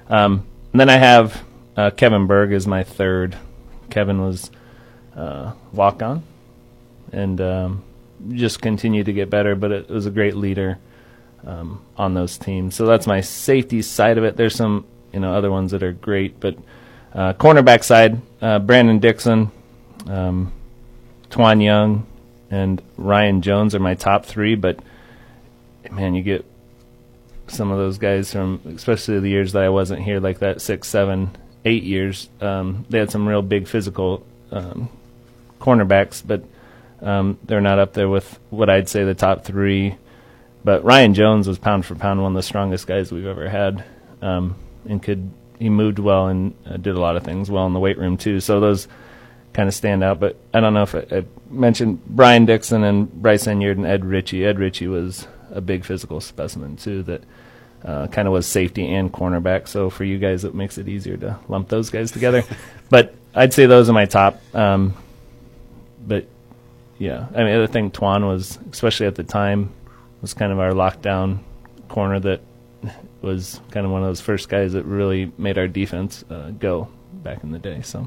Um, 0.08 0.46
and 0.72 0.80
then 0.80 0.88
I 0.88 0.96
have 0.96 1.44
uh, 1.76 1.90
Kevin 1.90 2.26
Berg 2.26 2.52
as 2.52 2.66
my 2.66 2.84
third. 2.84 3.36
Kevin 3.90 4.22
was 4.22 4.50
uh, 5.14 5.52
walk 5.74 6.00
on, 6.00 6.22
and 7.12 7.40
um, 7.40 7.84
just 8.30 8.60
continue 8.60 9.04
to 9.04 9.12
get 9.12 9.30
better. 9.30 9.54
But 9.54 9.72
it 9.72 9.88
was 9.88 10.06
a 10.06 10.10
great 10.10 10.34
leader 10.36 10.78
um, 11.46 11.84
on 11.96 12.14
those 12.14 12.38
teams. 12.38 12.74
So 12.74 12.86
that's 12.86 13.06
my 13.06 13.20
safety 13.20 13.82
side 13.82 14.18
of 14.18 14.24
it. 14.24 14.36
There's 14.36 14.54
some 14.54 14.86
you 15.12 15.20
know 15.20 15.34
other 15.34 15.50
ones 15.50 15.72
that 15.72 15.82
are 15.82 15.92
great, 15.92 16.40
but 16.40 16.56
uh, 17.14 17.34
cornerback 17.34 17.84
side, 17.84 18.20
uh, 18.40 18.58
Brandon 18.58 18.98
Dixon, 18.98 19.50
um, 20.06 20.52
Twan 21.30 21.62
Young, 21.62 22.06
and 22.50 22.82
Ryan 22.96 23.42
Jones 23.42 23.74
are 23.74 23.80
my 23.80 23.94
top 23.94 24.24
three. 24.24 24.54
But 24.54 24.80
man, 25.90 26.14
you 26.14 26.22
get 26.22 26.44
some 27.48 27.70
of 27.70 27.78
those 27.78 27.98
guys 27.98 28.32
from, 28.32 28.60
especially 28.74 29.20
the 29.20 29.28
years 29.28 29.52
that 29.52 29.62
I 29.62 29.68
wasn't 29.68 30.02
here, 30.02 30.20
like 30.20 30.38
that 30.38 30.60
six, 30.60 30.88
seven, 30.88 31.36
eight 31.64 31.82
years. 31.82 32.28
Um, 32.40 32.86
they 32.88 32.98
had 32.98 33.10
some 33.10 33.28
real 33.28 33.42
big 33.42 33.68
physical 33.68 34.26
um, 34.50 34.88
cornerbacks, 35.60 36.22
but 36.26 36.44
um, 37.02 37.38
they're 37.44 37.60
not 37.60 37.78
up 37.78 37.92
there 37.92 38.08
with 38.08 38.38
what 38.50 38.70
I'd 38.70 38.88
say 38.88 39.04
the 39.04 39.14
top 39.14 39.44
three. 39.44 39.96
But 40.64 40.84
Ryan 40.84 41.14
Jones 41.14 41.48
was 41.48 41.58
pound 41.58 41.84
for 41.84 41.94
pound 41.96 42.22
one 42.22 42.32
of 42.32 42.36
the 42.36 42.42
strongest 42.42 42.86
guys 42.86 43.10
we've 43.10 43.26
ever 43.26 43.48
had, 43.48 43.84
um, 44.20 44.54
and 44.88 45.02
could 45.02 45.30
he 45.58 45.68
moved 45.68 45.98
well 45.98 46.28
and 46.28 46.54
uh, 46.66 46.76
did 46.76 46.94
a 46.94 47.00
lot 47.00 47.16
of 47.16 47.24
things 47.24 47.50
well 47.50 47.66
in 47.66 47.72
the 47.72 47.80
weight 47.80 47.98
room 47.98 48.16
too. 48.16 48.40
So 48.40 48.60
those 48.60 48.88
kind 49.52 49.68
of 49.68 49.74
stand 49.74 50.02
out. 50.02 50.20
But 50.20 50.36
I 50.52 50.60
don't 50.60 50.74
know 50.74 50.82
if 50.82 50.94
I, 50.94 51.06
I 51.10 51.24
mentioned 51.50 52.04
Brian 52.06 52.46
Dixon 52.46 52.84
and 52.84 53.12
Bryce 53.12 53.46
Enyard 53.46 53.76
and 53.76 53.86
Ed 53.86 54.04
Ritchie. 54.04 54.44
Ed 54.44 54.58
Ritchie 54.58 54.88
was 54.88 55.26
a 55.50 55.60
big 55.60 55.84
physical 55.84 56.20
specimen 56.20 56.76
too 56.76 57.02
that 57.04 57.22
uh, 57.84 58.06
kind 58.08 58.26
of 58.26 58.32
was 58.32 58.46
safety 58.46 58.86
and 58.92 59.12
cornerback. 59.12 59.68
So 59.68 59.90
for 59.90 60.04
you 60.04 60.18
guys, 60.18 60.44
it 60.44 60.54
makes 60.54 60.78
it 60.78 60.88
easier 60.88 61.16
to 61.18 61.38
lump 61.48 61.68
those 61.68 61.90
guys 61.90 62.10
together. 62.10 62.44
but 62.90 63.14
I'd 63.34 63.52
say 63.52 63.66
those 63.66 63.88
are 63.88 63.92
my 63.92 64.06
top. 64.06 64.40
Um, 64.54 64.94
but 66.06 66.26
yeah, 67.02 67.26
I 67.34 67.38
mean, 67.38 67.46
the 67.46 67.54
other 67.54 67.66
thing 67.66 67.90
Tuan 67.90 68.26
was, 68.26 68.60
especially 68.70 69.06
at 69.06 69.16
the 69.16 69.24
time, 69.24 69.74
was 70.20 70.34
kind 70.34 70.52
of 70.52 70.60
our 70.60 70.70
lockdown 70.70 71.40
corner 71.88 72.20
that 72.20 72.42
was 73.22 73.60
kind 73.72 73.84
of 73.84 73.90
one 73.90 74.02
of 74.02 74.08
those 74.08 74.20
first 74.20 74.48
guys 74.48 74.74
that 74.74 74.84
really 74.84 75.32
made 75.36 75.58
our 75.58 75.66
defense 75.66 76.24
uh, 76.30 76.50
go 76.50 76.88
back 77.12 77.42
in 77.42 77.50
the 77.50 77.58
day. 77.58 77.82
So 77.82 78.06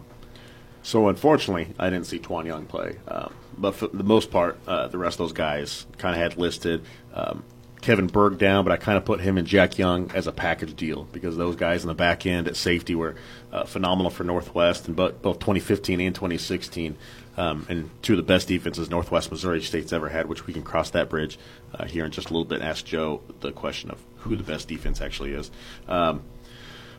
So 0.82 1.10
unfortunately, 1.10 1.74
I 1.78 1.90
didn't 1.90 2.06
see 2.06 2.20
Tuan 2.20 2.46
Young 2.46 2.68
play. 2.68 2.96
Um, 3.10 3.34
but 3.58 3.76
for 3.76 3.88
the 3.88 4.04
most 4.04 4.32
part, 4.32 4.58
uh, 4.66 4.88
the 4.88 4.98
rest 4.98 5.16
of 5.16 5.26
those 5.26 5.34
guys 5.34 5.86
kind 5.98 6.16
of 6.16 6.22
had 6.22 6.38
listed 6.38 6.86
um, 7.14 7.44
Kevin 7.82 8.08
Berg 8.08 8.38
down, 8.38 8.64
but 8.64 8.72
I 8.72 8.78
kind 8.78 8.98
of 8.98 9.04
put 9.04 9.20
him 9.20 9.38
and 9.38 9.46
Jack 9.46 9.78
Young 9.78 10.10
as 10.16 10.26
a 10.26 10.32
package 10.32 10.74
deal 10.74 11.04
because 11.12 11.38
those 11.38 11.56
guys 11.56 11.84
in 11.84 11.90
the 11.90 11.94
back 11.94 12.26
end 12.26 12.48
at 12.48 12.56
safety 12.56 12.96
were 12.96 13.16
uh, 13.52 13.66
phenomenal 13.66 14.10
for 14.10 14.24
Northwest 14.24 14.88
in 14.88 14.96
both, 14.96 15.22
both 15.22 15.40
2015 15.40 16.00
and 16.00 16.16
2016. 16.16 16.98
Um, 17.38 17.66
and 17.68 17.90
two 18.02 18.14
of 18.14 18.18
the 18.18 18.24
best 18.24 18.48
defenses 18.48 18.90
Northwest 18.90 19.30
Missouri 19.30 19.62
State's 19.62 19.92
ever 19.92 20.10
had, 20.10 20.28
which 20.28 20.48
we 20.48 20.54
can 20.54 20.64
cross 20.64 20.90
that 20.92 21.10
bridge 21.10 21.38
uh, 21.74 21.86
here 21.86 22.06
in 22.06 22.12
just 22.12 22.30
a 22.30 22.34
little 22.34 22.46
bit 22.46 22.62
and 22.62 22.70
ask 22.70 22.86
Joe 22.86 23.22
the 23.42 23.52
question 23.52 23.92
of 23.92 24.02
who 24.20 24.36
the 24.36 24.44
best 24.44 24.68
defense 24.68 25.02
actually 25.02 25.34
is. 25.34 25.52
Um, 25.88 26.24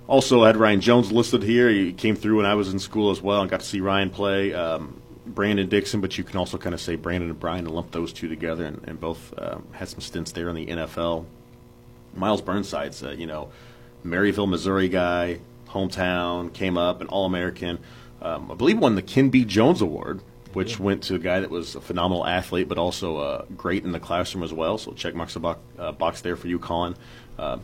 also, 0.06 0.44
I 0.44 0.48
had 0.48 0.56
Ryan 0.56 0.80
Jones 0.80 1.10
listed 1.10 1.42
here. 1.42 1.68
He 1.68 1.92
came 1.92 2.16
through 2.16 2.36
when 2.36 2.46
I 2.46 2.54
was 2.54 2.72
in 2.72 2.78
school 2.78 3.10
as 3.10 3.20
well 3.20 3.40
and 3.40 3.50
got 3.50 3.60
to 3.60 3.66
see 3.66 3.80
Ryan 3.80 4.10
play. 4.10 4.52
Um, 4.52 5.02
Brandon 5.26 5.68
Dixon, 5.68 6.00
but 6.00 6.16
you 6.16 6.24
can 6.24 6.36
also 6.36 6.56
kind 6.56 6.74
of 6.74 6.80
say 6.80 6.94
Brandon 6.94 7.30
and 7.30 7.40
Brian 7.40 7.66
and 7.66 7.74
lump 7.74 7.90
those 7.90 8.12
two 8.12 8.28
together, 8.28 8.64
and, 8.64 8.80
and 8.86 9.00
both 9.00 9.34
um, 9.38 9.66
had 9.72 9.88
some 9.88 10.00
stints 10.00 10.32
there 10.32 10.48
in 10.48 10.54
the 10.54 10.66
NFL. 10.66 11.24
Miles 12.14 12.40
Burnside's, 12.40 13.02
you 13.02 13.26
know, 13.26 13.50
Maryville, 14.04 14.48
Missouri 14.48 14.88
guy, 14.88 15.40
hometown, 15.68 16.52
came 16.52 16.78
up, 16.78 17.00
an 17.00 17.08
All 17.08 17.26
American. 17.26 17.78
Um, 18.26 18.50
I 18.50 18.54
believe 18.54 18.78
won 18.78 18.94
the 18.94 19.02
Ken 19.02 19.30
B. 19.30 19.44
Jones 19.44 19.80
Award, 19.82 20.20
which 20.52 20.78
went 20.80 21.02
to 21.04 21.14
a 21.14 21.18
guy 21.18 21.40
that 21.40 21.50
was 21.50 21.74
a 21.76 21.80
phenomenal 21.80 22.26
athlete, 22.26 22.68
but 22.68 22.78
also 22.78 23.18
uh, 23.18 23.44
great 23.56 23.84
in 23.84 23.92
the 23.92 24.00
classroom 24.00 24.42
as 24.42 24.52
well. 24.52 24.78
So 24.78 24.92
check 24.92 25.14
marks 25.14 25.34
the 25.34 25.40
box, 25.40 25.60
uh, 25.78 25.92
box 25.92 26.20
there 26.22 26.36
for 26.36 26.48
you, 26.48 26.58
Colin. 26.58 26.96
Uh, 27.38 27.58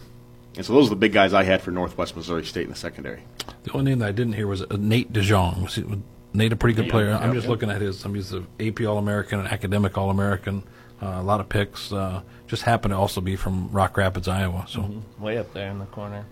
and 0.57 0.65
so 0.67 0.75
those 0.75 0.87
are 0.87 0.91
the 0.91 0.97
big 0.97 1.13
guys 1.13 1.33
I 1.33 1.43
had 1.45 1.63
for 1.63 1.71
Northwest 1.71 2.15
Missouri 2.15 2.45
State 2.45 2.65
in 2.65 2.71
the 2.71 2.77
secondary. 2.77 3.23
the 3.65 3.73
only 3.73 3.91
name 3.93 4.01
that 4.01 4.09
I 4.09 4.13
didn't 4.13 4.35
hear 4.35 4.47
was 4.47 4.63
uh, 4.63 4.77
Nate 4.79 5.13
DeJong. 5.13 5.63
Was, 5.63 5.75
he, 5.77 5.83
was 5.83 5.99
Nate 6.35 6.53
a 6.53 6.57
pretty 6.57 6.75
good 6.77 6.87
Yeah, 6.87 6.91
player? 6.93 7.09
yeah, 7.09 7.19
I'm 7.19 7.33
just 7.33 7.45
yeah. 7.47 7.51
looking 7.51 7.71
at 7.71 7.81
his. 7.81 8.05
I'm 8.05 8.15
he's 8.15 8.33
an 8.33 8.47
AP 8.61 8.83
All 8.83 8.99
American, 8.99 9.41
an 9.41 9.47
academic 9.47 9.97
All 9.97 10.11
American. 10.11 10.63
Uh, 11.03 11.17
a 11.19 11.23
lot 11.23 11.41
of 11.41 11.49
picks. 11.49 11.93
Uh, 11.93 12.23
just 12.47 12.63
happened 12.63 12.93
to 12.93 12.99
also 12.99 13.21
be 13.21 13.35
from 13.35 13.71
Rock 13.73 13.97
Rapids, 13.97 14.29
Iowa. 14.29 14.67
So 14.69 15.03
way 15.19 15.39
up 15.39 15.53
there 15.55 15.71
in 15.71 15.79
the 15.79 15.87
corner. 15.87 16.25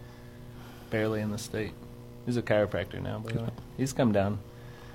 barely 0.90 1.20
in 1.22 1.30
the 1.30 1.38
state. 1.38 1.72
He's 2.30 2.36
a 2.36 2.42
chiropractor 2.42 3.02
now, 3.02 3.18
by 3.18 3.32
the 3.32 3.42
way. 3.42 3.50
He's 3.76 3.92
come 3.92 4.12
down. 4.12 4.38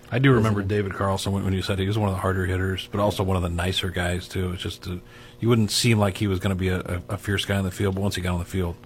I 0.09 0.19
do 0.19 0.31
remember 0.31 0.61
David 0.61 0.93
Carlson 0.93 1.33
when, 1.33 1.43
when 1.43 1.51
you 1.51 1.61
said 1.61 1.77
he 1.79 1.85
was 1.85 1.97
one 1.97 2.07
of 2.07 2.15
the 2.15 2.21
harder 2.21 2.45
hitters, 2.45 2.87
but 2.89 3.01
also 3.01 3.23
one 3.23 3.35
of 3.35 3.43
the 3.43 3.49
nicer 3.49 3.89
guys 3.89 4.29
too. 4.29 4.53
It's 4.53 4.63
just 4.63 4.87
uh 4.87 4.95
you 5.41 5.49
wouldn't 5.49 5.69
seem 5.69 5.99
like 5.99 6.15
he 6.15 6.27
was 6.27 6.39
going 6.39 6.51
to 6.51 6.55
be 6.55 6.69
a, 6.69 6.79
a, 6.79 7.01
a 7.09 7.17
fierce 7.17 7.43
guy 7.43 7.59
in 7.59 7.65
the 7.65 7.71
field, 7.71 7.95
but 7.95 8.01
once 8.01 8.15
he 8.15 8.21
got 8.21 8.31
on 8.31 8.39
the 8.39 8.45
field, 8.45 8.77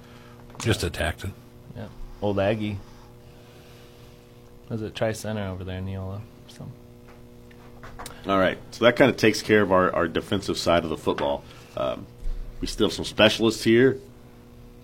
just 0.57 0.83
attacked 0.83 1.25
it. 1.25 1.29
Yeah, 1.75 1.89
old 2.23 2.39
Aggie. 2.39 2.79
Was 4.67 4.81
it 4.81 4.95
Tri 4.95 5.11
Center 5.11 5.47
over 5.47 5.63
there 5.63 5.77
in 5.77 5.85
Neola? 5.85 6.21
So 6.47 6.67
All 8.25 8.39
right, 8.39 8.57
so 8.71 8.83
that 8.85 8.95
kind 8.95 9.11
of 9.11 9.17
takes 9.17 9.43
care 9.43 9.61
of 9.61 9.71
our, 9.71 9.93
our 9.93 10.07
defensive 10.07 10.57
side 10.57 10.85
of 10.85 10.89
the 10.89 10.97
football. 10.97 11.43
Um, 11.77 12.07
we 12.61 12.65
still 12.65 12.87
have 12.87 12.95
some 12.95 13.05
specialists 13.05 13.63
here: 13.63 13.99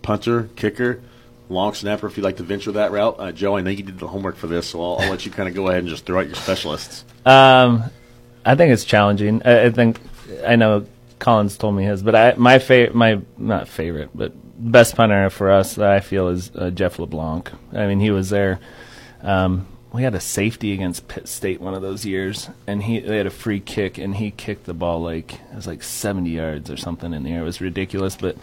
punter, 0.03 0.49
kicker, 0.55 1.01
long 1.49 1.73
snapper. 1.73 2.07
If 2.07 2.17
you'd 2.17 2.23
like 2.23 2.37
to 2.37 2.43
venture 2.43 2.71
that 2.73 2.91
route, 2.91 3.15
uh, 3.19 3.31
Joe, 3.31 3.57
I 3.57 3.61
know 3.61 3.69
you 3.69 3.83
did 3.83 3.99
the 3.99 4.07
homework 4.07 4.35
for 4.35 4.47
this, 4.47 4.67
so 4.67 4.81
I'll, 4.81 4.99
I'll 4.99 5.09
let 5.09 5.25
you 5.25 5.31
kind 5.31 5.47
of 5.47 5.55
go 5.55 5.67
ahead 5.67 5.79
and 5.79 5.87
just 5.87 6.05
throw 6.05 6.19
out 6.19 6.27
your 6.27 6.35
specialists. 6.35 7.05
Um, 7.25 7.83
I 8.45 8.55
think 8.55 8.71
it's 8.71 8.85
challenging. 8.85 9.41
I, 9.43 9.65
I 9.65 9.71
think 9.71 9.99
I 10.45 10.55
know 10.55 10.85
Collins 11.19 11.57
told 11.57 11.75
me 11.75 11.83
his, 11.83 12.03
but 12.03 12.15
I 12.15 12.33
my 12.37 12.59
favorite, 12.59 12.95
my 12.95 13.21
not 13.37 13.67
favorite, 13.67 14.09
but 14.13 14.33
best 14.57 14.95
punter 14.95 15.29
for 15.29 15.51
us 15.51 15.75
that 15.75 15.89
I 15.89 15.99
feel 15.99 16.29
is 16.29 16.51
uh, 16.55 16.69
Jeff 16.69 16.99
LeBlanc. 16.99 17.51
I 17.73 17.87
mean, 17.87 17.99
he 17.99 18.11
was 18.11 18.29
there. 18.29 18.59
Um, 19.21 19.67
we 19.91 20.03
had 20.03 20.13
a 20.13 20.19
safety 20.19 20.73
against 20.73 21.07
Pitt 21.07 21.27
State 21.27 21.61
one 21.61 21.73
of 21.73 21.81
those 21.81 22.05
years, 22.05 22.49
and 22.67 22.83
he 22.83 22.99
they 22.99 23.17
had 23.17 23.27
a 23.27 23.31
free 23.31 23.59
kick, 23.59 23.97
and 23.97 24.15
he 24.15 24.31
kicked 24.31 24.65
the 24.65 24.73
ball 24.73 25.01
like 25.01 25.33
it 25.33 25.55
was 25.55 25.67
like 25.67 25.83
70 25.83 26.29
yards 26.29 26.69
or 26.69 26.77
something 26.77 27.13
in 27.13 27.23
the 27.23 27.31
air. 27.31 27.41
It 27.41 27.45
was 27.45 27.61
ridiculous, 27.61 28.15
but 28.15 28.37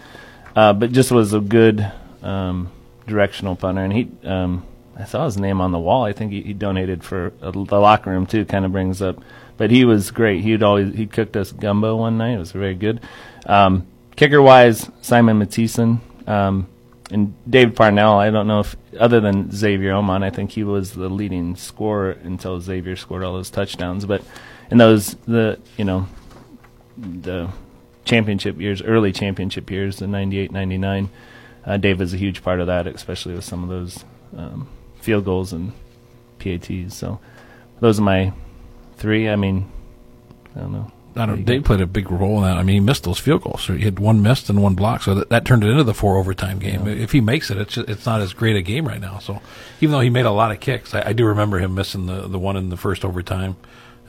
uh, 0.57 0.73
but 0.73 0.93
just 0.93 1.11
was 1.11 1.35
a 1.35 1.41
good 1.41 1.91
um, 2.23 2.71
directional 3.07 3.57
punter, 3.57 3.83
and 3.83 3.93
he. 3.93 4.11
Um, 4.25 4.67
I 4.95 5.05
saw 5.05 5.25
his 5.25 5.39
name 5.39 5.61
on 5.63 5.73
the 5.73 5.79
wall. 5.79 6.05
I 6.05 6.13
think 6.13 6.33
he, 6.33 6.43
he 6.43 6.53
donated 6.53 7.03
for 7.03 7.33
uh, 7.41 7.51
the 7.51 7.81
locker 7.81 8.11
room 8.11 8.27
too. 8.27 8.45
Kind 8.45 8.65
of 8.65 8.73
brings 8.73 9.01
up, 9.01 9.23
but 9.57 9.71
he 9.71 9.85
was 9.85 10.11
great. 10.11 10.43
He'd 10.43 10.63
always 10.63 10.95
he 10.95 11.07
cooked 11.07 11.37
us 11.37 11.51
gumbo 11.51 11.97
one 11.97 12.19
night. 12.19 12.35
It 12.35 12.39
was 12.39 12.53
very 12.53 12.75
good. 12.75 13.01
Um, 13.47 13.87
kicker 14.17 14.43
wise, 14.43 14.91
Simon 15.01 15.41
Mathisen 15.41 16.01
um, 16.29 16.69
and 17.11 17.35
David 17.49 17.75
Parnell. 17.75 18.19
I 18.19 18.31
don't 18.31 18.47
know 18.47 18.61
if 18.61 18.77
other 18.99 19.21
than 19.21 19.51
Xavier 19.51 19.93
Omon, 19.93 20.23
I 20.23 20.31
think 20.31 20.53
he 20.53 20.63
was 20.63 20.93
the 20.93 21.09
leading 21.09 21.57
scorer 21.57 22.13
until 22.23 22.61
Xavier 22.61 22.97
scored 22.97 23.25
all 23.25 23.33
those 23.33 23.51
touchdowns. 23.51 24.05
But 24.05 24.23
in 24.71 24.79
those 24.79 25.15
the 25.27 25.59
you 25.79 25.85
know 25.85 26.07
the 26.99 27.49
championship 28.05 28.61
years, 28.61 28.83
early 28.83 29.13
championship 29.13 29.71
years, 29.71 29.97
the 29.97 30.07
98, 30.07 30.53
99, 30.53 31.09
uh, 31.65 31.77
Dave 31.77 32.01
was 32.01 32.15
a 32.15 32.17
huge 32.17 32.43
part 32.43 32.61
of 32.61 32.67
that, 32.67 32.87
especially 32.87 33.35
with 33.35 33.45
some 33.45 33.63
of 33.63 33.69
those 33.69 34.05
um, 34.37 34.69
field 35.01 35.25
goals 35.25 35.53
and 35.53 35.73
PATs. 36.39 36.95
So 36.95 37.21
those 37.81 37.99
are 37.99 38.03
my 38.03 38.33
three. 38.97 39.29
I 39.29 39.37
mean, 39.37 39.71
I 40.57 40.61
don't 40.61 40.73
know. 40.73 40.93
I 41.15 41.27
don't. 41.27 41.45
Dave 41.45 41.65
played 41.65 41.83
a 41.83 41.87
big 41.87 42.11
role 42.11 42.39
in 42.39 42.45
that. 42.45 42.57
I 42.57 42.63
mean, 42.63 42.75
he 42.75 42.81
missed 42.81 43.05
those 43.05 43.19
field 43.19 43.43
goals. 43.43 43.63
So 43.63 43.75
he 43.75 43.85
had 43.85 43.99
one 43.99 44.23
missed 44.23 44.49
and 44.49 44.63
one 44.63 44.75
blocked. 44.75 45.05
So 45.05 45.15
that, 45.15 45.29
that 45.29 45.45
turned 45.45 45.63
it 45.63 45.69
into 45.69 45.85
the 45.85 45.93
four 45.93 46.17
overtime 46.17 46.59
game. 46.59 46.87
If 46.87 47.13
he 47.13 47.21
makes 47.21 47.51
it, 47.51 47.59
it's 47.59 47.75
just, 47.75 47.89
it's 47.89 48.07
not 48.07 48.23
as 48.23 48.33
great 48.33 48.57
a 48.57 48.63
game 48.63 48.89
right 48.89 49.01
now. 49.01 49.19
So 49.19 49.43
even 49.81 49.93
though 49.93 50.01
he 50.01 50.09
made 50.09 50.25
a 50.25 50.31
lot 50.31 50.53
of 50.53 50.61
kicks, 50.61 50.95
I, 50.95 51.09
I 51.09 51.13
do 51.13 51.27
remember 51.27 51.59
him 51.59 51.75
missing 51.75 52.07
the 52.07 52.29
the 52.29 52.39
one 52.39 52.57
in 52.57 52.71
the 52.71 52.79
first 52.79 53.05
overtime, 53.05 53.57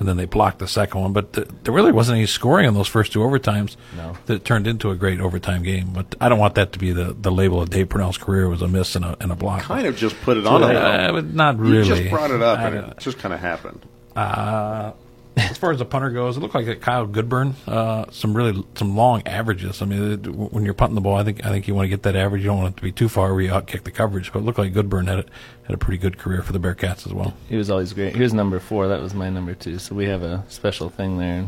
and 0.04 0.10
then 0.10 0.18
they 0.18 0.26
blocked 0.26 0.60
the 0.60 0.68
second 0.68 0.99
one. 0.99 1.14
But 1.14 1.32
th- 1.32 1.47
there 1.64 1.74
really 1.74 1.93
wasn't 1.93 2.18
any 2.18 2.26
scoring 2.28 2.68
in 2.68 2.74
those 2.74 2.89
first 2.89 3.14
two 3.14 3.20
overtimes 3.20 3.78
No. 3.95 4.18
that 4.26 4.43
turned 4.43 4.68
into 4.68 4.91
a 4.91 4.95
great 4.95 5.22
overtime 5.22 5.64
game. 5.64 5.91
But 5.93 6.16
I 6.20 6.28
don't 6.28 6.39
want 6.39 6.56
that 6.56 6.74
to 6.74 6.80
be 6.80 6.91
the, 6.91 7.14
the 7.20 7.32
label 7.32 7.62
of 7.62 7.70
Dave 7.70 7.88
Purnell's 7.88 8.18
career 8.18 8.49
was 8.49 8.62
a 8.62 8.68
miss 8.68 8.97
and 8.97 9.06
a 9.06 9.16
and 9.22 9.32
a 9.32 9.36
block. 9.36 9.62
Kind 9.62 9.88
of 9.88 9.95
just 9.95 10.20
put 10.22 10.36
it 10.36 10.45
on 10.45 10.62
him. 10.62 10.76
Uh, 10.76 11.22
not 11.22 11.56
You 11.58 11.64
really. 11.64 11.88
just 11.88 12.10
brought 12.10 12.32
it 12.32 12.41
up, 12.41 12.60
I 12.60 12.68
and 12.68 12.91
it 12.91 12.97
just 12.99 13.18
kind 13.20 13.34
of 13.34 13.39
happened. 13.39 13.82
uh, 14.18 14.91
as 15.38 15.58
far 15.58 15.72
as 15.72 15.80
the 15.80 15.86
punter 15.86 16.10
goes, 16.10 16.38
it 16.38 16.42
looked 16.42 16.54
like 16.54 16.82
Kyle 16.82 17.08
Goodburn. 17.08 17.56
Uh, 17.68 18.06
some 18.12 18.36
really 18.36 18.64
some 18.76 18.96
long 18.96 19.24
averages. 19.26 19.82
I 19.82 19.86
mean, 19.86 20.12
it, 20.12 20.28
when 20.28 20.64
you're 20.64 20.74
punting 20.74 20.96
the 20.96 21.02
ball, 21.02 21.16
I 21.16 21.24
think 21.24 21.46
I 21.46 21.50
think 21.50 21.68
you 21.68 21.74
want 21.74 21.86
to 21.86 21.90
get 21.90 22.04
that 22.04 22.16
average. 22.16 22.44
You 22.44 22.50
don't 22.50 22.60
want 22.60 22.76
it 22.76 22.78
to 22.78 22.84
be 22.84 22.92
too 22.92 23.10
far 23.10 23.34
where 23.34 23.42
you 23.42 23.50
outkick 23.50 23.84
the 23.84 23.92
coverage. 23.92 24.32
But 24.32 24.40
it 24.40 24.42
looked 24.44 24.60
like 24.60 24.74
Goodburn 24.74 25.08
had 25.08 25.20
a, 25.20 25.26
had 25.64 25.74
a 25.74 25.78
pretty 25.78 25.98
good 25.98 26.18
career 26.18 26.42
for 26.42 26.54
the 26.54 26.60
Bearcats 26.60 27.08
as 27.08 27.14
well. 27.14 27.34
He 27.50 27.56
was 27.56 27.70
always 27.70 27.94
great. 27.94 28.16
He 28.16 28.22
was 28.22 28.34
number 28.34 28.60
four. 28.60 28.88
That 28.88 29.02
was 29.02 29.14
my 29.14 29.30
number 29.30 29.56
two. 29.56 29.80
So 29.80 29.96
we 29.96 30.06
have 30.06 30.22
a 30.22 30.44
special 30.50 30.90
thing 30.90 31.18
there. 31.18 31.48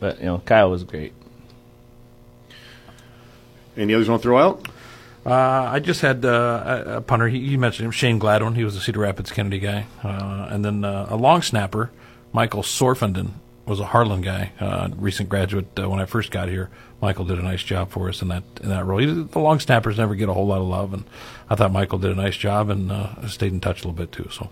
But 0.00 0.18
you 0.18 0.26
know, 0.26 0.38
Kyle 0.38 0.70
was 0.70 0.82
great. 0.82 1.12
Any 3.76 3.94
others 3.94 4.06
you 4.06 4.12
want 4.12 4.22
to 4.22 4.26
throw 4.28 4.38
out? 4.38 4.68
Uh, 5.24 5.70
I 5.72 5.78
just 5.78 6.00
had 6.00 6.24
uh, 6.24 6.82
a, 6.86 6.96
a 6.96 7.00
punter. 7.00 7.28
He, 7.28 7.38
you 7.38 7.58
mentioned 7.58 7.86
him, 7.86 7.92
Shane 7.92 8.18
Gladwin. 8.18 8.56
He 8.56 8.64
was 8.64 8.76
a 8.76 8.80
Cedar 8.80 9.00
Rapids 9.00 9.30
Kennedy 9.30 9.60
guy, 9.60 9.86
uh, 10.02 10.48
and 10.50 10.64
then 10.64 10.84
uh, 10.84 11.06
a 11.08 11.16
long 11.16 11.42
snapper, 11.42 11.92
Michael 12.32 12.62
Sorfenden, 12.62 13.32
was 13.66 13.80
a 13.80 13.86
Harlan 13.86 14.22
guy, 14.22 14.52
uh, 14.60 14.88
recent 14.96 15.28
graduate. 15.28 15.66
Uh, 15.78 15.88
when 15.88 16.00
I 16.00 16.04
first 16.04 16.30
got 16.30 16.48
here, 16.48 16.70
Michael 17.00 17.24
did 17.24 17.38
a 17.38 17.42
nice 17.42 17.62
job 17.62 17.90
for 17.90 18.08
us 18.08 18.22
in 18.22 18.28
that 18.28 18.42
in 18.62 18.68
that 18.70 18.84
role. 18.84 18.98
He, 18.98 19.06
the 19.06 19.38
long 19.38 19.60
snappers 19.60 19.98
never 19.98 20.14
get 20.14 20.28
a 20.28 20.32
whole 20.32 20.46
lot 20.46 20.60
of 20.60 20.66
love, 20.66 20.92
and 20.92 21.04
I 21.48 21.54
thought 21.54 21.72
Michael 21.72 21.98
did 21.98 22.10
a 22.10 22.14
nice 22.14 22.36
job 22.36 22.70
and 22.70 22.90
uh, 22.90 23.26
stayed 23.28 23.52
in 23.52 23.60
touch 23.60 23.84
a 23.84 23.88
little 23.88 23.92
bit 23.92 24.12
too. 24.12 24.28
So 24.30 24.50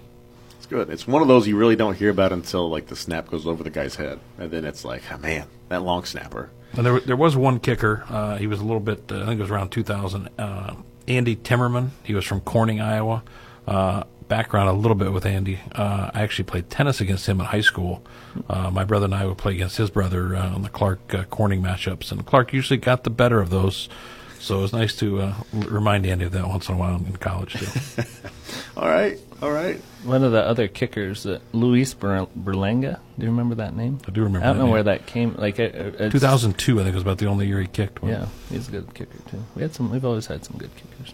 It's 0.59 0.67
good. 0.67 0.91
It's 0.91 1.07
one 1.07 1.23
of 1.23 1.29
those 1.29 1.49
you 1.49 1.57
really 1.57 1.77
don't 1.77 1.97
hear 1.97 2.11
about 2.11 2.33
until 2.33 2.69
like 2.71 2.87
the 2.87 2.97
snap 2.97 3.29
goes 3.29 3.47
over 3.47 3.63
the 3.63 3.71
guy's 3.71 3.97
head, 3.97 4.21
and 4.39 4.51
then 4.51 4.65
it's 4.65 4.85
like, 4.85 5.03
oh, 5.13 5.19
man, 5.19 5.47
that 5.69 5.83
long 5.83 6.05
snapper. 6.05 6.51
And 6.75 6.87
there, 6.87 7.01
there 7.01 7.17
was 7.17 7.37
one 7.37 7.59
kicker. 7.59 8.05
Uh, 8.09 8.37
he 8.37 8.47
was 8.47 8.61
a 8.61 8.65
little 8.65 8.81
bit, 8.81 9.11
uh, 9.11 9.23
I 9.23 9.27
think 9.27 9.41
it 9.41 9.43
was 9.43 9.51
around 9.51 9.71
2000. 9.71 10.29
Uh, 10.39 10.75
Andy 11.09 11.35
Timmerman. 11.35 11.89
He 12.05 12.15
was 12.15 12.25
from 12.25 12.41
Corning, 12.41 12.81
Iowa. 12.81 13.25
Background 14.31 14.69
a 14.69 14.73
little 14.73 14.95
bit 14.95 15.13
with 15.13 15.27
Andy. 15.27 15.59
Uh, 15.75 16.11
I 16.15 16.23
actually 16.23 16.45
played 16.45 16.71
tennis 16.71 17.01
against 17.01 17.27
him 17.27 17.41
in 17.41 17.47
high 17.47 17.61
school. 17.61 18.03
Uh, 18.49 18.71
my 18.71 18.85
brother 18.85 19.07
and 19.07 19.15
I 19.15 19.27
would 19.27 19.39
play 19.39 19.53
against 19.55 19.77
his 19.77 19.91
brother 19.91 20.37
uh, 20.37 20.55
on 20.55 20.63
the 20.63 20.69
Clark 20.69 21.13
uh, 21.13 21.25
Corning 21.25 21.61
matchups, 21.63 22.13
and 22.13 22.25
Clark 22.25 22.53
usually 22.53 22.77
got 22.79 23.03
the 23.05 23.11
better 23.11 23.41
of 23.41 23.51
those. 23.51 23.89
So 24.39 24.59
it 24.59 24.63
was 24.63 24.73
nice 24.73 24.95
to 24.99 25.21
uh, 25.21 25.35
remind 25.53 26.07
Andy 26.07 26.25
of 26.27 26.33
that 26.33 26.47
once 26.49 26.69
in 26.69 26.77
a 26.77 26.79
while 26.79 26.97
in 26.97 27.17
college 27.17 27.55
too. 27.55 28.03
All 28.77 28.89
right, 28.89 29.19
all 29.43 29.51
right. 29.51 29.77
One 30.05 30.25
of 30.25 30.33
the 30.33 30.43
other 30.43 30.67
kickers, 30.69 31.27
uh, 31.27 31.39
Luis 31.53 31.93
Ber- 31.93 32.27
Berlanga. 32.39 32.99
Do 33.19 33.25
you 33.27 33.31
remember 33.31 33.57
that 33.57 33.77
name? 33.77 33.99
I 34.09 34.11
do 34.11 34.23
remember. 34.23 34.45
I 34.47 34.49
don't 34.51 34.57
that 34.57 34.59
know 34.61 34.65
name. 34.67 34.73
where 34.73 34.83
that 34.85 35.07
came. 35.07 35.35
Like 35.35 35.61
uh, 35.61 35.65
uh, 35.65 35.67
it's- 36.07 36.13
2002, 36.13 36.81
I 36.81 36.85
think 36.85 36.95
was 36.95 37.03
about 37.03 37.19
the 37.19 37.27
only 37.27 37.47
year 37.47 37.61
he 37.61 37.67
kicked. 37.67 38.01
One. 38.03 38.13
Yeah, 38.13 38.27
he's 38.49 38.69
a 38.69 38.71
good 38.71 38.95
kicker 38.95 39.19
too. 39.31 39.45
We 39.55 39.63
had 39.63 39.75
some. 39.75 39.91
We've 39.91 40.05
always 40.05 40.27
had 40.27 40.45
some 40.45 40.57
good 40.57 40.71
kickers. 40.77 41.13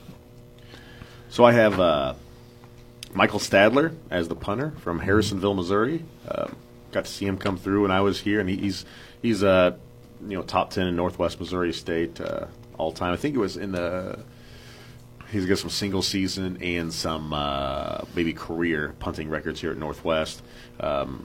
So 1.31 1.45
I 1.45 1.53
have 1.53 1.81
uh, 1.81 2.15
Michael 3.17 3.41
Stadler 3.41 3.97
as 4.11 4.29
the 4.29 4.37
punter 4.37 4.73
from 4.83 5.01
Harrisonville, 5.01 5.55
Missouri. 5.55 6.05
Um, 6.29 6.55
got 6.93 7.07
to 7.07 7.11
see 7.11 7.25
him 7.25 7.39
come 7.39 7.57
through 7.57 7.83
when 7.83 7.91
I 7.91 8.03
was 8.03 8.21
here, 8.21 8.41
and 8.41 8.49
he, 8.49 8.57
he's 8.57 8.85
he's 9.23 9.43
uh, 9.43 9.77
you 10.21 10.37
know 10.37 10.43
top 10.43 10.71
ten 10.71 10.87
in 10.87 10.97
Northwest 10.97 11.41
Missouri 11.41 11.73
State 11.73 12.21
uh, 12.21 12.47
all 12.77 12.93
time. 12.93 13.15
I 13.15 13.17
think 13.17 13.35
it 13.35 13.39
was 13.39 13.57
in 13.57 13.73
the 13.73 14.19
he's 15.31 15.47
got 15.47 15.59
some 15.59 15.71
single 15.71 16.03
season 16.03 16.63
and 16.63 16.93
some 16.93 17.33
uh, 17.33 18.03
maybe 18.15 18.35
career 18.35 18.95
punting 18.99 19.31
records 19.31 19.61
here 19.63 19.71
at 19.71 19.79
Northwest. 19.79 20.43
Um, 20.79 21.25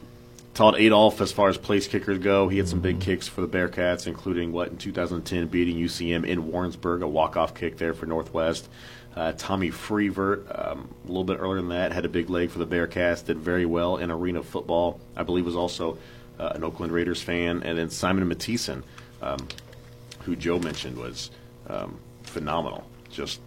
Todd 0.54 0.76
Adolph, 0.78 1.22
as 1.22 1.32
far 1.32 1.48
as 1.48 1.58
place 1.58 1.88
kickers 1.88 2.18
go, 2.20 2.50
he 2.50 2.58
had 2.58 2.68
some 2.68 2.82
big 2.82 3.00
kicks 3.00 3.28
for 3.28 3.40
the 3.42 3.48
Bearcats, 3.48 4.06
including 4.06 4.52
what 4.52 4.68
in 4.68 4.78
2010 4.78 5.48
beating 5.48 5.78
UCM 5.78 6.26
in 6.26 6.52
Warrensburg, 6.52 7.04
a 7.04 7.08
walk-off 7.08 7.54
kick 7.54 7.78
there 7.78 7.94
for 7.94 8.06
Northwest. 8.06 8.68
Uh, 9.16 9.34
Tommy 9.34 9.70
Frevert, 9.70 10.46
um, 10.58 10.94
a 11.04 11.08
little 11.08 11.26
bit 11.26 11.38
earlier 11.40 11.58
than 11.58 11.70
that, 11.70 11.92
had 11.92 12.06
a 12.06 12.10
big 12.10 12.30
leg 12.30 12.50
for 12.50 12.60
the 12.60 12.68
Bearcats, 12.68 13.26
did 13.26 13.38
very 13.38 13.66
well 13.66 13.98
in 13.98 14.10
arena 14.10 14.42
football. 14.42 15.02
I 15.16 15.24
believe 15.24 15.46
was 15.46 15.56
also 15.56 15.98
uh, 16.40 16.54
an 16.56 16.64
Oakland 16.64 16.94
Raiders 16.94 17.22
fan, 17.22 17.62
and 17.64 17.78
then 17.78 17.90
Simon 17.90 18.30
Mathisen, 18.30 18.84
um, 19.22 19.48
who 20.22 20.36
Joe 20.36 20.60
mentioned 20.60 20.98
was 20.98 21.30
um, 21.68 22.00
phenomenal. 22.24 22.88
Just, 23.10 23.42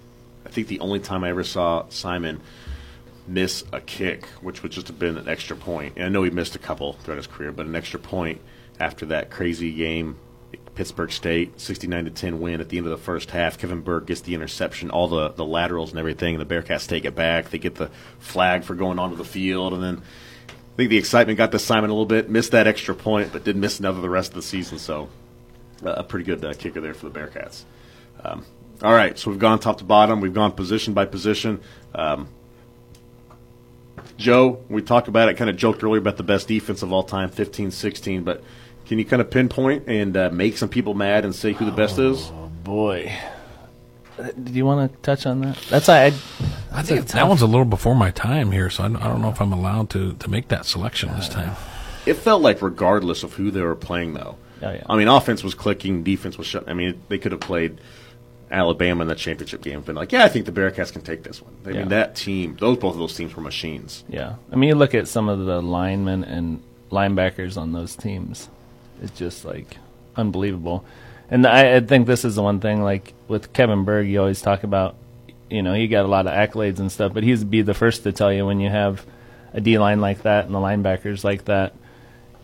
I 0.44 0.50
think 0.50 0.68
the 0.68 0.80
only 0.80 1.00
time 1.00 1.24
I 1.24 1.30
ever 1.30 1.44
saw 1.44 1.88
Simon 1.88 2.40
miss 3.26 3.64
a 3.72 3.80
kick, 3.80 4.26
which 4.42 4.62
would 4.62 4.72
just 4.72 4.88
have 4.88 4.98
been 4.98 5.16
an 5.16 5.28
extra 5.28 5.56
point. 5.56 5.94
And 5.96 6.04
I 6.04 6.08
know 6.10 6.22
he 6.24 6.30
missed 6.30 6.54
a 6.54 6.58
couple 6.58 6.92
throughout 6.92 7.16
his 7.16 7.26
career, 7.26 7.52
but 7.52 7.64
an 7.64 7.74
extra 7.74 7.98
point 7.98 8.40
after 8.78 9.06
that 9.06 9.30
crazy 9.30 9.72
game, 9.72 10.18
Pittsburgh 10.74 11.12
State, 11.12 11.60
sixty-nine 11.60 12.04
to 12.04 12.10
ten 12.10 12.40
win 12.40 12.60
at 12.60 12.68
the 12.68 12.78
end 12.78 12.86
of 12.86 12.90
the 12.90 13.04
first 13.04 13.30
half. 13.30 13.58
Kevin 13.58 13.80
Berg 13.80 14.06
gets 14.06 14.22
the 14.22 14.34
interception, 14.34 14.90
all 14.90 15.08
the 15.08 15.30
the 15.30 15.44
laterals 15.44 15.90
and 15.90 15.98
everything, 15.98 16.38
the 16.38 16.46
Bearcats 16.46 16.88
take 16.88 17.04
it 17.04 17.14
back. 17.14 17.50
They 17.50 17.58
get 17.58 17.76
the 17.76 17.90
flag 18.18 18.64
for 18.64 18.74
going 18.74 18.98
onto 18.98 19.16
the 19.16 19.24
field, 19.24 19.72
and 19.72 19.82
then 19.82 20.02
I 20.48 20.76
think 20.76 20.90
the 20.90 20.98
excitement 20.98 21.38
got 21.38 21.52
to 21.52 21.58
Simon 21.58 21.90
a 21.90 21.92
little 21.92 22.06
bit. 22.06 22.28
Missed 22.28 22.52
that 22.52 22.66
extra 22.66 22.94
point, 22.94 23.32
but 23.32 23.44
did 23.44 23.56
miss 23.56 23.78
another 23.78 24.00
the 24.00 24.10
rest 24.10 24.30
of 24.30 24.34
the 24.34 24.42
season. 24.42 24.78
So 24.78 25.08
uh, 25.84 25.94
a 25.96 26.04
pretty 26.04 26.24
good 26.24 26.44
uh, 26.44 26.54
kicker 26.54 26.80
there 26.80 26.94
for 26.94 27.08
the 27.08 27.18
Bearcats. 27.18 27.62
Um, 28.22 28.44
all 28.82 28.92
right, 28.92 29.18
so 29.18 29.30
we've 29.30 29.38
gone 29.38 29.60
top 29.60 29.78
to 29.78 29.84
bottom. 29.84 30.20
We've 30.20 30.34
gone 30.34 30.52
position 30.52 30.94
by 30.94 31.06
position. 31.06 31.60
Um, 31.94 32.28
Joe, 34.16 34.62
we 34.68 34.82
talked 34.82 35.08
about 35.08 35.28
it, 35.28 35.36
kind 35.36 35.50
of 35.50 35.56
joked 35.56 35.82
earlier 35.82 36.00
about 36.00 36.16
the 36.16 36.22
best 36.22 36.48
defense 36.48 36.82
of 36.82 36.92
all 36.92 37.02
time, 37.02 37.30
15 37.30 37.70
16, 37.70 38.24
but 38.24 38.42
can 38.86 38.98
you 38.98 39.04
kind 39.04 39.20
of 39.22 39.30
pinpoint 39.30 39.84
and 39.88 40.16
uh, 40.16 40.30
make 40.30 40.56
some 40.58 40.68
people 40.68 40.94
mad 40.94 41.24
and 41.24 41.34
say 41.34 41.52
who 41.52 41.64
the 41.64 41.72
best 41.72 41.98
is? 41.98 42.30
Oh 42.32 42.50
boy, 42.62 43.12
do 44.42 44.52
you 44.52 44.64
want 44.64 44.92
to 44.92 44.98
touch 45.00 45.26
on 45.26 45.40
that? 45.40 45.56
That's 45.70 45.88
I. 45.88 46.06
I 46.72 46.82
think 46.82 47.06
that 47.08 47.28
one's 47.28 47.42
a 47.42 47.46
little 47.46 47.64
before 47.64 47.94
my 47.94 48.10
time 48.10 48.50
here, 48.52 48.68
so 48.70 48.84
I 48.84 48.88
don't, 48.88 48.96
I 48.96 49.06
don't 49.08 49.22
know 49.22 49.28
if 49.30 49.40
I'm 49.40 49.52
allowed 49.52 49.90
to, 49.90 50.14
to 50.14 50.28
make 50.30 50.48
that 50.48 50.66
selection 50.66 51.12
this 51.14 51.28
time. 51.28 51.54
It 52.06 52.14
felt 52.14 52.42
like 52.42 52.60
regardless 52.62 53.22
of 53.22 53.34
who 53.34 53.50
they 53.50 53.60
were 53.62 53.76
playing, 53.76 54.14
though. 54.14 54.36
Oh, 54.62 54.70
yeah. 54.72 54.82
I 54.88 54.96
mean, 54.96 55.08
offense 55.08 55.42
was 55.44 55.54
clicking, 55.54 56.02
defense 56.02 56.36
was 56.36 56.46
shut. 56.46 56.68
I 56.68 56.74
mean, 56.74 57.00
they 57.08 57.18
could 57.18 57.32
have 57.32 57.40
played 57.40 57.80
Alabama 58.50 59.02
in 59.02 59.08
the 59.08 59.14
championship 59.14 59.62
game. 59.62 59.80
Been 59.82 59.94
like, 59.94 60.10
yeah, 60.12 60.24
I 60.24 60.28
think 60.28 60.46
the 60.46 60.52
Bearcats 60.52 60.92
can 60.92 61.02
take 61.02 61.22
this 61.22 61.40
one. 61.40 61.54
I 61.64 61.70
Yeah. 61.70 61.78
mean, 61.80 61.88
that 61.88 62.14
team, 62.16 62.56
those 62.58 62.76
both 62.78 62.94
of 62.94 62.98
those 62.98 63.16
teams 63.16 63.34
were 63.36 63.42
machines. 63.42 64.04
Yeah, 64.08 64.34
I 64.52 64.56
mean, 64.56 64.68
you 64.68 64.74
look 64.74 64.94
at 64.94 65.06
some 65.08 65.28
of 65.28 65.44
the 65.44 65.62
linemen 65.62 66.24
and 66.24 66.62
linebackers 66.90 67.56
on 67.56 67.72
those 67.72 67.94
teams; 67.96 68.48
it's 69.02 69.16
just 69.18 69.44
like 69.44 69.76
unbelievable. 70.16 70.84
And 71.30 71.46
I, 71.46 71.76
I 71.76 71.80
think 71.80 72.06
this 72.06 72.24
is 72.24 72.34
the 72.36 72.42
one 72.42 72.60
thing, 72.60 72.82
like 72.82 73.14
with 73.28 73.52
Kevin 73.52 73.84
Berg, 73.84 74.08
you 74.08 74.20
always 74.20 74.42
talk 74.42 74.62
about, 74.62 74.94
you 75.50 75.62
know, 75.62 75.74
he 75.74 75.88
got 75.88 76.04
a 76.04 76.08
lot 76.08 76.26
of 76.26 76.32
accolades 76.32 76.78
and 76.78 76.92
stuff, 76.92 77.14
but 77.14 77.22
he'd 77.22 77.50
be 77.50 77.62
the 77.62 77.74
first 77.74 78.02
to 78.02 78.12
tell 78.12 78.32
you 78.32 78.46
when 78.46 78.60
you 78.60 78.70
have 78.70 79.04
a 79.52 79.60
D 79.60 79.78
line 79.78 80.00
like 80.00 80.22
that 80.22 80.46
and 80.46 80.54
the 80.54 80.58
linebackers 80.58 81.24
like 81.24 81.46
that, 81.46 81.74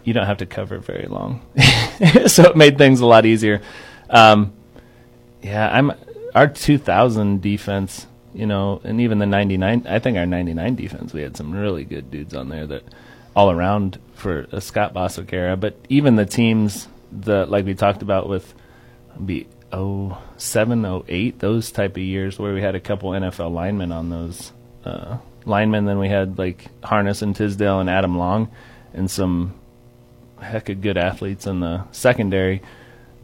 you 0.04 0.14
don't 0.14 0.26
have 0.26 0.38
to 0.38 0.46
cover 0.46 0.78
very 0.78 1.06
long. 1.06 1.42
so 2.26 2.44
it 2.44 2.56
made 2.56 2.78
things 2.78 3.00
a 3.00 3.06
lot 3.06 3.26
easier. 3.26 3.60
Um, 4.08 4.52
yeah, 5.42 5.68
I'm 5.70 5.92
our 6.34 6.46
2000 6.46 7.42
defense, 7.42 8.06
you 8.32 8.46
know, 8.46 8.80
and 8.84 9.00
even 9.00 9.18
the 9.18 9.26
99. 9.26 9.86
I 9.86 9.98
think 9.98 10.16
our 10.16 10.26
99 10.26 10.74
defense, 10.74 11.12
we 11.12 11.22
had 11.22 11.36
some 11.36 11.52
really 11.52 11.84
good 11.84 12.10
dudes 12.10 12.34
on 12.34 12.48
there 12.48 12.66
that 12.66 12.84
all 13.34 13.50
around 13.50 13.98
for 14.14 14.46
Scott 14.60 14.92
Bostwick 14.92 15.32
era. 15.32 15.56
But 15.56 15.76
even 15.88 16.16
the 16.16 16.26
teams 16.26 16.88
that, 17.12 17.50
like 17.50 17.64
we 17.64 17.74
talked 17.74 18.02
about 18.02 18.28
with, 18.28 18.54
be 19.24 19.46
07, 19.72 21.02
08, 21.08 21.38
those 21.38 21.70
type 21.70 21.92
of 21.92 22.02
years 22.02 22.38
where 22.38 22.54
we 22.54 22.60
had 22.60 22.74
a 22.74 22.80
couple 22.80 23.10
NFL 23.10 23.52
linemen 23.52 23.92
on 23.92 24.10
those 24.10 24.52
uh, 24.84 25.18
linemen. 25.44 25.84
Then 25.86 25.98
we 25.98 26.08
had 26.08 26.38
like 26.38 26.66
Harness 26.84 27.22
and 27.22 27.34
Tisdale 27.34 27.80
and 27.80 27.90
Adam 27.90 28.18
Long, 28.18 28.50
and 28.94 29.10
some 29.10 29.54
heck 30.40 30.68
of 30.68 30.80
good 30.80 30.96
athletes 30.96 31.46
in 31.46 31.60
the 31.60 31.84
secondary 31.92 32.62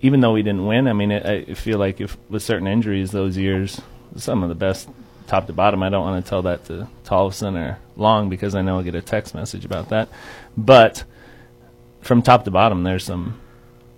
even 0.03 0.21
though 0.21 0.33
we 0.33 0.43
didn't 0.43 0.67
win, 0.67 0.89
I 0.89 0.93
mean, 0.93 1.11
it, 1.11 1.27
I 1.27 1.55
feel 1.55 1.79
like 1.79 2.01
if 2.01 2.17
with 2.29 2.43
certain 2.43 2.67
injuries 2.67 3.11
those 3.11 3.37
years, 3.37 3.81
some 4.17 4.43
of 4.43 4.49
the 4.49 4.55
best 4.55 4.89
top 5.27 5.47
to 5.47 5.53
bottom. 5.53 5.83
I 5.83 5.89
don't 5.89 6.05
want 6.05 6.25
to 6.25 6.29
tell 6.29 6.43
that 6.43 6.65
to 6.67 6.89
Tollefson 7.05 7.57
or 7.57 7.79
Long 7.97 8.29
because 8.29 8.55
I 8.55 8.63
know 8.63 8.77
I'll 8.77 8.83
get 8.83 8.95
a 8.95 9.03
text 9.03 9.35
message 9.35 9.65
about 9.65 9.91
that. 9.91 10.09
But 10.57 11.05
from 12.01 12.23
top 12.23 12.45
to 12.45 12.51
bottom, 12.51 12.83
there's 12.83 13.05
some, 13.05 13.41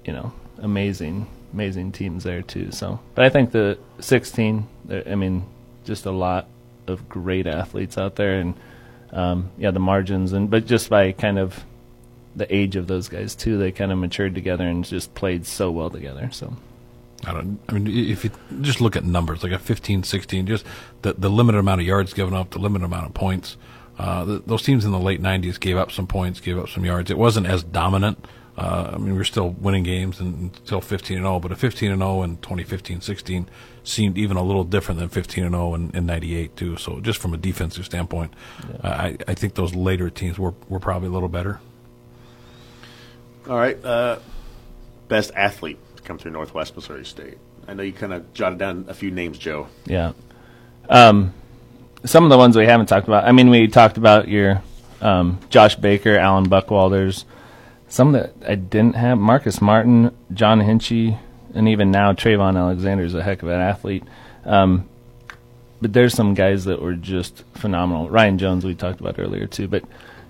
you 0.04 0.12
know, 0.12 0.32
amazing, 0.58 1.26
amazing 1.52 1.92
teams 1.92 2.24
there 2.24 2.42
too. 2.42 2.72
So, 2.72 3.00
but 3.14 3.24
I 3.24 3.28
think 3.28 3.52
the 3.52 3.78
16, 4.00 4.66
I 5.06 5.14
mean, 5.14 5.44
just 5.84 6.06
a 6.06 6.10
lot 6.10 6.48
of 6.86 7.08
great 7.08 7.46
athletes 7.46 7.98
out 7.98 8.16
there, 8.16 8.40
and 8.40 8.54
um, 9.12 9.50
yeah, 9.58 9.70
the 9.70 9.80
margins, 9.80 10.32
and 10.32 10.50
but 10.50 10.66
just 10.66 10.88
by 10.88 11.12
kind 11.12 11.38
of 11.38 11.64
the 12.38 12.54
age 12.54 12.76
of 12.76 12.86
those 12.86 13.08
guys 13.08 13.34
too. 13.34 13.58
They 13.58 13.72
kind 13.72 13.92
of 13.92 13.98
matured 13.98 14.34
together 14.34 14.66
and 14.66 14.84
just 14.84 15.14
played 15.14 15.44
so 15.46 15.70
well 15.70 15.90
together. 15.90 16.30
So 16.32 16.56
I 17.26 17.32
don't. 17.32 17.58
I 17.68 17.72
mean, 17.72 17.86
if 17.86 18.24
you 18.24 18.30
just 18.60 18.80
look 18.80 18.96
at 18.96 19.04
numbers, 19.04 19.42
like 19.42 19.52
a 19.52 19.58
15, 19.58 20.02
16, 20.04 20.46
just 20.46 20.64
the 21.02 21.14
the 21.14 21.28
limited 21.28 21.58
amount 21.58 21.80
of 21.80 21.86
yards 21.86 22.12
given 22.14 22.34
up, 22.34 22.50
the 22.50 22.58
limited 22.58 22.84
amount 22.84 23.06
of 23.06 23.14
points. 23.14 23.56
Uh, 23.98 24.24
th 24.24 24.42
those 24.46 24.62
teams 24.62 24.84
in 24.84 24.92
the 24.92 24.98
late 24.98 25.20
'90s 25.20 25.58
gave 25.58 25.76
up 25.76 25.90
some 25.90 26.06
points, 26.06 26.40
gave 26.40 26.58
up 26.58 26.68
some 26.68 26.84
yards. 26.84 27.10
It 27.10 27.18
wasn't 27.18 27.46
as 27.46 27.64
dominant. 27.64 28.24
Uh, 28.56 28.90
I 28.94 28.96
mean, 28.96 29.12
we 29.12 29.18
were 29.18 29.24
still 29.24 29.50
winning 29.50 29.84
games 29.84 30.18
and 30.18 30.52
until 30.56 30.80
15 30.80 31.16
and 31.16 31.24
0, 31.24 31.38
but 31.38 31.52
a 31.52 31.56
15 31.56 31.92
and 31.92 32.00
0 32.00 32.22
in 32.24 32.36
2015, 32.38 33.00
16 33.00 33.48
seemed 33.84 34.18
even 34.18 34.36
a 34.36 34.42
little 34.42 34.64
different 34.64 34.98
than 34.98 35.08
15 35.08 35.44
and 35.44 35.54
0 35.54 35.74
in, 35.74 35.90
in 35.94 36.06
'98 36.06 36.56
too. 36.56 36.76
So 36.76 37.00
just 37.00 37.20
from 37.20 37.34
a 37.34 37.36
defensive 37.36 37.84
standpoint, 37.84 38.32
I, 38.82 39.16
I 39.26 39.34
think 39.34 39.54
those 39.54 39.74
later 39.74 40.10
teams 40.10 40.38
were 40.38 40.54
were 40.68 40.80
probably 40.80 41.08
a 41.08 41.12
little 41.12 41.28
better. 41.28 41.60
All 43.48 43.56
right. 43.56 43.82
Uh, 43.84 44.18
best 45.08 45.32
athlete 45.34 45.78
to 45.87 45.87
come 46.08 46.18
through 46.18 46.32
Northwest 46.32 46.74
Missouri 46.74 47.04
State. 47.04 47.36
I 47.68 47.74
know 47.74 47.82
you 47.82 47.92
kind 47.92 48.14
of 48.14 48.32
jotted 48.32 48.58
down 48.58 48.86
a 48.88 48.94
few 48.94 49.10
names, 49.10 49.36
Joe. 49.36 49.68
yeah, 49.84 50.12
um, 50.88 51.34
some 52.04 52.24
of 52.24 52.30
the 52.30 52.38
ones 52.38 52.56
we 52.56 52.64
haven't 52.64 52.86
talked 52.86 53.06
about. 53.06 53.24
I 53.24 53.32
mean, 53.32 53.50
we 53.50 53.68
talked 53.68 53.98
about 53.98 54.26
your 54.26 54.62
um, 55.02 55.38
Josh 55.50 55.76
Baker, 55.76 56.16
Alan 56.16 56.48
Buckwalders. 56.48 57.24
Some 57.88 58.12
that 58.12 58.32
I 58.46 58.54
didn't 58.54 58.96
have: 58.96 59.18
Marcus 59.18 59.60
Martin, 59.60 60.16
John 60.32 60.60
Hinchy, 60.60 61.18
and 61.54 61.68
even 61.68 61.90
now 61.90 62.14
Trayvon 62.14 62.56
Alexander 62.56 63.04
is 63.04 63.14
a 63.14 63.22
heck 63.22 63.42
of 63.42 63.50
an 63.50 63.60
athlete. 63.60 64.04
Um, 64.44 64.88
but 65.82 65.92
there's 65.92 66.14
some 66.14 66.32
guys 66.34 66.64
that 66.64 66.80
were 66.80 66.94
just 66.94 67.44
phenomenal. 67.54 68.08
Ryan 68.08 68.38
Jones 68.38 68.64
we 68.64 68.74
talked 68.74 69.00
about 69.00 69.18
earlier 69.18 69.46
too, 69.46 69.68
but 69.68 69.84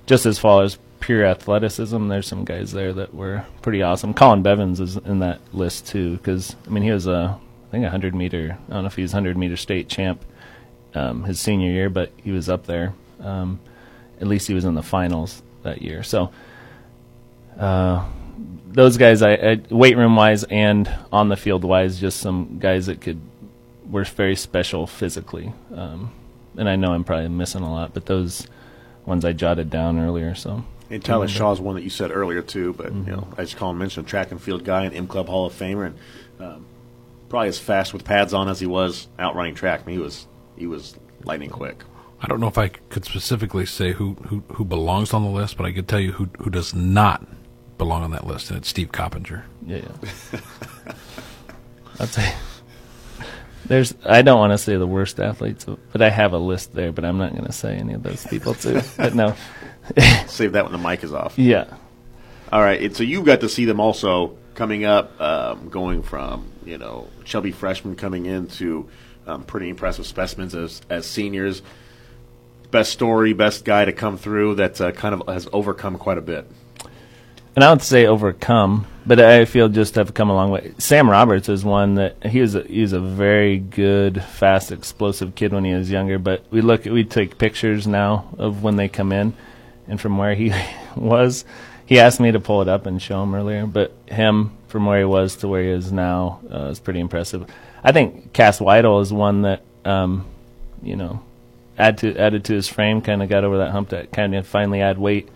just 0.07 0.27
as 0.27 0.39
far 0.39 0.65
as 0.65 0.77
pure 1.01 1.25
athleticism, 1.25 2.09
there's 2.09 2.27
some 2.27 2.45
guys 2.45 2.73
there 2.73 2.93
that 2.93 3.15
were 3.15 3.45
pretty 3.63 3.83
awesome. 3.83 4.15
Colin 4.15 4.43
Bevins 4.43 4.81
is 4.81 4.97
in 4.97 5.21
that 5.21 5.41
list 5.53 5.87
too, 5.87 6.17
because 6.17 6.57
I 6.67 6.71
mean 6.71 6.83
he 6.83 6.91
was 6.91 7.07
a 7.07 7.39
I 7.69 7.71
think 7.71 7.85
a 7.85 7.91
hundred 7.91 8.15
meter. 8.15 8.59
I 8.69 8.73
don't 8.73 8.83
know 8.83 8.87
if 8.87 8.97
he's 8.97 9.13
hundred 9.13 9.37
meter 9.37 9.57
state 9.57 9.89
champ 9.89 10.25
um, 10.95 11.25
his 11.25 11.41
senior 11.41 11.71
year, 11.71 11.91
but 11.91 12.13
he 12.23 12.31
was 12.31 12.49
up 12.49 12.67
there. 12.67 12.95
Um, 13.21 13.61
at 14.21 14.27
least 14.27 14.49
he 14.49 14.55
was 14.55 14.65
in 14.65 14.75
the 14.75 14.83
finals 14.83 15.43
that 15.63 15.83
year. 15.83 16.03
So 16.03 16.33
uh, 17.59 18.05
those 18.67 18.97
guys, 18.97 19.23
I, 19.23 19.33
I 19.35 19.61
weight 19.71 19.97
room 19.97 20.17
wise 20.17 20.45
and 20.45 20.93
on 21.13 21.29
the 21.29 21.37
field 21.37 21.65
wise, 21.65 22.01
just 22.01 22.21
some 22.21 22.59
guys 22.59 22.87
that 22.87 23.01
could 23.01 23.21
were 23.91 24.05
very 24.05 24.37
special 24.37 24.87
physically. 24.87 25.53
Um, 25.75 26.13
and 26.57 26.69
I 26.69 26.77
know 26.77 26.93
I'm 26.93 27.05
probably 27.05 27.29
missing 27.29 27.63
a 27.63 27.73
lot, 27.73 27.95
but 27.95 28.07
those 28.07 28.47
ones 29.07 29.25
I 29.25 29.33
jotted 29.33 29.71
down 29.71 29.99
earlier. 29.99 30.35
So 30.35 30.65
And 30.91 31.05
Tyler 31.05 31.29
Shaw 31.29 31.53
is 31.53 31.61
one 31.61 31.75
that 31.75 31.83
you 31.83 31.91
said 31.91 32.11
earlier 32.11 32.41
too, 32.43 32.73
but 32.73 32.87
Mm-hmm. 32.93 33.11
you 33.11 33.17
know, 33.17 33.29
I 33.37 33.43
just 33.43 33.57
call 33.57 33.71
him 33.71 33.79
mentioned 33.79 34.07
track 34.07 34.31
and 34.31 34.41
field 34.41 34.65
guy 34.65 34.85
and 34.85 34.95
M 34.95 35.07
Club 35.07 35.29
Hall 35.29 35.47
of 35.47 35.53
Famer, 35.53 35.87
and 35.87 35.99
um, 36.41 36.67
probably 37.29 37.49
as 37.49 37.59
fast 37.59 37.93
with 37.93 38.05
pads 38.05 38.33
on 38.33 38.49
as 38.49 38.59
he 38.61 38.67
was 38.67 39.09
out 39.19 39.35
running 39.37 39.55
track. 39.55 39.83
I 39.83 39.87
mean, 39.87 39.97
he 39.99 40.03
was 40.03 40.27
he 40.57 40.67
was 40.67 40.97
lightning 41.25 41.51
quick. 41.51 41.83
I 42.23 42.27
don't 42.27 42.41
know 42.41 42.49
if 42.49 42.59
I 42.59 42.69
could 42.69 43.05
specifically 43.05 43.65
say 43.67 43.93
who, 43.93 44.15
who, 44.27 44.43
who 44.55 44.65
belongs 44.65 45.15
on 45.15 45.23
the 45.23 45.29
list, 45.31 45.57
but 45.57 45.67
I 45.67 45.73
could 45.73 45.87
tell 45.87 46.01
you 46.01 46.13
who 46.13 46.29
who 46.39 46.51
does 46.51 46.75
not 46.75 47.25
belong 47.77 48.03
on 48.03 48.11
that 48.13 48.27
list, 48.27 48.51
and 48.51 48.59
it's 48.59 48.69
Steve 48.69 48.91
Coppinger. 48.91 49.45
yeah, 49.67 49.83
yeah. 50.33 50.41
I'd 52.01 52.09
say 52.09 52.33
there's. 53.69 53.95
I 54.05 54.23
don't 54.23 54.39
want 54.39 54.53
to 54.53 54.59
say 54.59 54.77
the 54.77 54.87
worst 54.87 55.21
athletes, 55.21 55.65
but 55.93 56.03
I 56.03 56.11
have 56.11 56.33
a 56.33 56.39
list 56.39 56.75
there. 56.75 56.93
But 56.93 57.05
I'm 57.05 57.19
not 57.19 57.33
going 57.33 57.45
to 57.45 57.53
say 57.53 57.77
any 57.77 57.95
of 57.95 58.03
those 58.03 58.27
people 58.27 58.55
too. 58.55 58.81
but 58.97 59.15
no, 59.15 59.35
Save 60.27 60.53
that 60.53 60.65
when 60.65 60.73
the 60.73 60.79
mic 60.79 61.05
is 61.05 61.13
off. 61.13 61.39
yeah. 61.39 61.75
All 62.51 62.61
right, 62.61 62.81
and 62.81 62.97
so 62.97 63.03
you've 63.03 63.27
got 63.27 63.41
to 63.41 63.49
see 63.49 63.67
them 63.67 63.79
also 63.79 64.37
coming 64.55 64.85
up, 64.85 65.21
um, 65.21 65.69
going 65.69 66.03
from 66.03 66.51
you 66.65 66.79
know 66.79 67.09
chubby 67.25 67.53
freshmen 67.53 67.95
coming 67.95 68.27
into 68.27 68.89
um, 69.27 69.45
pretty 69.45 69.69
impressive 69.69 70.07
specimens 70.07 70.55
as 70.55 70.81
as 70.89 71.07
seniors. 71.07 71.63
Best 72.71 72.93
story, 72.93 73.33
best 73.33 73.65
guy 73.65 73.85
to 73.85 73.93
come 73.93 74.19
through 74.19 74.57
that 74.57 74.81
uh, 74.81 74.93
kind 74.93 75.15
of 75.15 75.27
has 75.27 75.49
overcome 75.53 75.97
quite 75.97 76.19
a 76.19 76.23
bit. 76.23 76.47
And 77.59 77.65
I 77.65 77.73
would 77.73 77.83
say 77.83 78.07
overcome, 78.07 78.87
but 79.05 79.19
I 79.19 79.45
feel 79.45 79.69
just 79.69 79.97
have 79.97 80.15
come 80.15 80.31
a 80.31 80.33
long 80.33 80.53
way. 80.53 80.75
Sam 80.79 81.11
Roberts 81.11 81.49
is 81.49 81.65
one 81.65 81.97
that 81.97 82.25
he 82.25 82.41
was 82.41 82.55
a, 82.55 82.63
he 82.63 82.83
was 82.83 82.93
a 82.93 83.01
very 83.01 83.59
good, 83.59 84.23
fast, 84.23 84.71
explosive 84.71 85.35
kid 85.35 85.53
when 85.53 85.65
he 85.65 85.75
was 85.75 85.91
younger. 85.91 86.21
But 86.21 86.45
we 86.53 86.61
look, 86.61 86.85
we 86.85 87.03
take 87.03 87.37
pictures 87.37 87.85
now 87.85 88.29
of 88.39 88.63
when 88.63 88.77
they 88.77 88.87
come 88.87 89.11
in, 89.11 89.35
and 89.89 90.01
from 90.01 90.19
where 90.19 90.37
he 90.37 90.53
was, 90.95 91.45
he 91.85 91.99
asked 91.99 92.21
me 92.21 92.31
to 92.31 92.39
pull 92.39 92.63
it 92.63 92.69
up 92.69 92.87
and 92.87 93.03
show 93.03 93.25
him 93.25 93.35
earlier. 93.35 93.67
But 93.67 93.93
him 94.07 94.53
from 94.69 94.87
where 94.87 95.01
he 95.01 95.05
was 95.05 95.35
to 95.39 95.49
where 95.49 95.65
he 95.65 95.71
is 95.71 95.91
now 95.91 96.39
uh, 96.49 96.67
is 96.67 96.79
pretty 96.79 97.01
impressive. 97.01 97.45
I 97.83 97.91
think 97.91 98.33
Cass 98.33 98.61
Weidel 98.61 99.03
is 99.03 99.13
one 99.13 99.43
that 99.43 99.63
um, 99.85 100.27
you 100.81 100.95
know 100.95 101.23
add 101.77 101.99
to 101.99 102.17
added 102.17 102.45
to 102.45 102.53
his 102.53 102.69
frame, 102.69 103.03
kind 103.03 103.21
of 103.21 103.29
got 103.29 103.43
over 103.43 103.59
that 103.59 103.73
hump 103.73 103.89
that 103.89 104.13
kind 104.13 104.37
of 104.37 104.47
finally 104.47 104.81
add 104.81 104.99
weight 104.99 105.29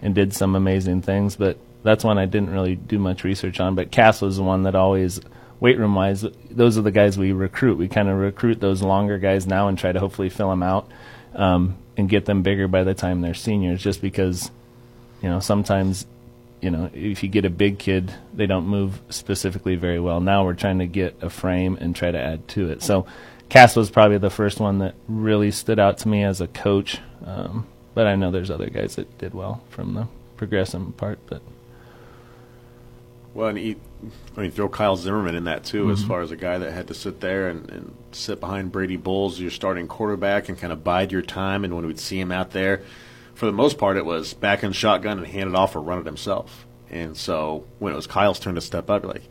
and 0.00 0.14
did 0.14 0.32
some 0.32 0.56
amazing 0.56 1.02
things. 1.02 1.36
But 1.36 1.58
that's 1.86 2.04
one 2.04 2.18
I 2.18 2.26
didn't 2.26 2.50
really 2.50 2.74
do 2.74 2.98
much 2.98 3.24
research 3.24 3.60
on. 3.60 3.74
But 3.74 3.90
Cass 3.90 4.20
was 4.20 4.36
the 4.36 4.42
one 4.42 4.64
that 4.64 4.74
always, 4.74 5.20
weight 5.60 5.78
room 5.78 5.94
wise, 5.94 6.24
those 6.50 6.76
are 6.76 6.82
the 6.82 6.90
guys 6.90 7.16
we 7.16 7.32
recruit. 7.32 7.78
We 7.78 7.88
kind 7.88 8.08
of 8.08 8.18
recruit 8.18 8.60
those 8.60 8.82
longer 8.82 9.18
guys 9.18 9.46
now 9.46 9.68
and 9.68 9.78
try 9.78 9.92
to 9.92 10.00
hopefully 10.00 10.28
fill 10.28 10.50
them 10.50 10.62
out 10.62 10.90
um, 11.34 11.78
and 11.96 12.08
get 12.08 12.26
them 12.26 12.42
bigger 12.42 12.68
by 12.68 12.84
the 12.84 12.94
time 12.94 13.20
they're 13.20 13.34
seniors. 13.34 13.82
Just 13.82 14.02
because, 14.02 14.50
you 15.22 15.30
know, 15.30 15.40
sometimes, 15.40 16.06
you 16.60 16.70
know, 16.70 16.90
if 16.92 17.22
you 17.22 17.28
get 17.28 17.44
a 17.44 17.50
big 17.50 17.78
kid, 17.78 18.12
they 18.34 18.46
don't 18.46 18.66
move 18.66 19.00
specifically 19.08 19.76
very 19.76 20.00
well. 20.00 20.20
Now 20.20 20.44
we're 20.44 20.54
trying 20.54 20.80
to 20.80 20.86
get 20.86 21.16
a 21.22 21.30
frame 21.30 21.78
and 21.80 21.94
try 21.94 22.10
to 22.10 22.20
add 22.20 22.46
to 22.48 22.70
it. 22.70 22.82
So. 22.82 23.06
Cass 23.48 23.76
was 23.76 23.90
probably 23.90 24.18
the 24.18 24.28
first 24.28 24.58
one 24.58 24.78
that 24.78 24.96
really 25.06 25.52
stood 25.52 25.78
out 25.78 25.98
to 25.98 26.08
me 26.08 26.24
as 26.24 26.40
a 26.40 26.48
coach. 26.48 26.98
Um, 27.24 27.68
but 27.94 28.08
I 28.08 28.16
know 28.16 28.32
there's 28.32 28.50
other 28.50 28.68
guys 28.68 28.96
that 28.96 29.18
did 29.18 29.34
well 29.34 29.62
from 29.70 29.94
the 29.94 30.08
progressive 30.36 30.96
part. 30.96 31.20
But 31.28 31.42
Well, 33.36 33.48
and 33.48 33.58
he, 33.58 33.76
I 34.34 34.40
mean, 34.40 34.50
throw 34.50 34.70
Kyle 34.70 34.96
Zimmerman 34.96 35.34
in 35.34 35.44
that 35.44 35.62
too, 35.62 35.84
mm-hmm. 35.84 35.92
as 35.92 36.02
far 36.02 36.22
as 36.22 36.30
a 36.30 36.36
guy 36.36 36.56
that 36.56 36.72
had 36.72 36.88
to 36.88 36.94
sit 36.94 37.20
there 37.20 37.48
and, 37.48 37.68
and 37.70 37.94
sit 38.12 38.40
behind 38.40 38.72
Brady 38.72 38.96
Bolles, 38.96 39.38
your 39.38 39.50
starting 39.50 39.88
quarterback, 39.88 40.48
and 40.48 40.56
kind 40.58 40.72
of 40.72 40.82
bide 40.82 41.12
your 41.12 41.20
time. 41.20 41.62
And 41.62 41.76
when 41.76 41.86
we'd 41.86 42.00
see 42.00 42.18
him 42.18 42.32
out 42.32 42.52
there, 42.52 42.82
for 43.34 43.44
the 43.44 43.52
most 43.52 43.76
part, 43.76 43.98
it 43.98 44.06
was 44.06 44.32
back 44.32 44.64
in 44.64 44.72
shotgun 44.72 45.18
and 45.18 45.26
hand 45.26 45.50
it 45.50 45.54
off 45.54 45.76
or 45.76 45.82
run 45.82 45.98
it 45.98 46.06
himself. 46.06 46.64
And 46.88 47.14
so 47.14 47.66
when 47.78 47.92
it 47.92 47.96
was 47.96 48.06
Kyle's 48.06 48.40
turn 48.40 48.54
to 48.54 48.62
step 48.62 48.88
up, 48.88 49.04
like, 49.04 49.28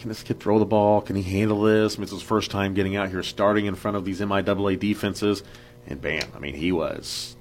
can 0.00 0.08
this 0.08 0.24
kid 0.24 0.40
throw 0.40 0.58
the 0.58 0.64
ball? 0.64 1.00
Can 1.00 1.14
he 1.14 1.22
handle 1.22 1.62
this? 1.62 1.94
I 1.94 1.96
mean, 1.98 2.02
it's 2.02 2.12
his 2.12 2.22
first 2.22 2.50
time 2.50 2.74
getting 2.74 2.96
out 2.96 3.10
here, 3.10 3.22
starting 3.22 3.66
in 3.66 3.76
front 3.76 3.96
of 3.96 4.04
these 4.04 4.18
MIAA 4.18 4.80
defenses, 4.80 5.44
and 5.86 6.02
bam! 6.02 6.28
I 6.34 6.40
mean, 6.40 6.54
he 6.54 6.72
was 6.72 7.36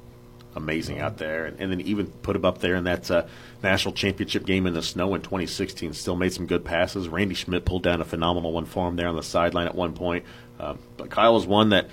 amazing 0.56 0.99
out 0.99 1.18
there, 1.18 1.45
and, 1.45 1.60
and 1.60 1.72
then 1.72 1.82
even 1.82 2.08
put 2.08 2.36
him 2.36 2.45
up 2.45 2.60
there 2.60 2.76
in 2.76 2.84
that 2.86 3.10
uh, 3.10 3.26
national 3.64 3.93
championship 3.93 4.45
game 4.45 4.68
in 4.68 4.74
the 4.74 4.82
snow 4.82 5.16
in 5.16 5.22
2016. 5.22 5.93
Still 5.93 6.16
made 6.16 6.34
some 6.34 6.45
good 6.45 6.66
passes. 6.66 7.08
Randy 7.08 7.36
Schmidt 7.36 7.66
pulled 7.66 7.84
down 7.84 8.02
a 8.02 8.06
phenomenal 8.06 8.52
one 8.52 8.66
for 8.66 8.88
him 8.88 8.95
there 8.95 9.08
on 9.08 9.16
the 9.16 9.24
sideline 9.24 9.68
at 9.68 9.76
one 9.76 9.93
point. 9.93 10.26
Uh, 10.60 10.76
but 10.97 11.10
Kyle 11.10 11.38
is 11.38 11.45
one 11.45 11.70
that 11.70 11.88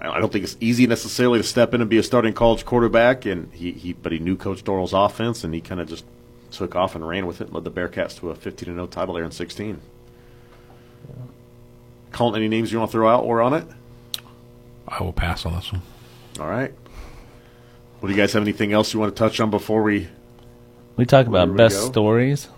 I 0.00 0.20
don't 0.20 0.30
think 0.30 0.44
it's 0.44 0.56
easy 0.60 0.86
necessarily 0.86 1.38
to 1.38 1.42
step 1.42 1.72
in 1.72 1.80
and 1.80 1.88
be 1.88 1.98
a 1.98 2.02
starting 2.02 2.34
college 2.34 2.64
quarterback, 2.64 3.24
and 3.24 3.52
he, 3.52 3.72
he 3.72 3.92
but 3.94 4.12
he 4.12 4.18
knew 4.18 4.36
Coach 4.36 4.62
Dorrel's 4.62 4.92
offense, 4.92 5.44
and 5.44 5.54
he 5.54 5.60
kind 5.60 5.80
of 5.80 5.88
just 5.88 6.04
took 6.50 6.76
off 6.76 6.94
and 6.94 7.06
ran 7.06 7.26
with 7.26 7.40
it, 7.40 7.44
and 7.44 7.54
led 7.54 7.64
the 7.64 7.70
Bearcats 7.70 8.18
to 8.18 8.30
a 8.30 8.34
15 8.34 8.74
0 8.74 8.86
title 8.88 9.14
there 9.14 9.24
in 9.24 9.30
16. 9.30 9.80
Yeah. 11.08 11.14
Colin, 12.12 12.36
any 12.36 12.48
names 12.48 12.72
you 12.72 12.78
want 12.78 12.90
to 12.90 12.92
throw 12.92 13.08
out 13.08 13.24
or 13.24 13.40
on 13.40 13.54
it? 13.54 13.66
I 14.86 15.02
will 15.02 15.12
pass 15.12 15.46
on 15.46 15.54
this 15.54 15.72
one. 15.72 15.82
All 16.38 16.48
right. 16.48 16.72
Well, 18.00 18.08
do 18.08 18.16
you 18.16 18.22
guys 18.22 18.32
have 18.34 18.42
anything 18.42 18.72
else 18.72 18.92
you 18.92 19.00
want 19.00 19.14
to 19.14 19.18
touch 19.18 19.40
on 19.40 19.50
before 19.50 19.82
we? 19.82 20.08
We 20.96 21.06
talk 21.06 21.26
about 21.26 21.54
best 21.56 21.76
go? 21.76 21.90
stories. 21.90 22.48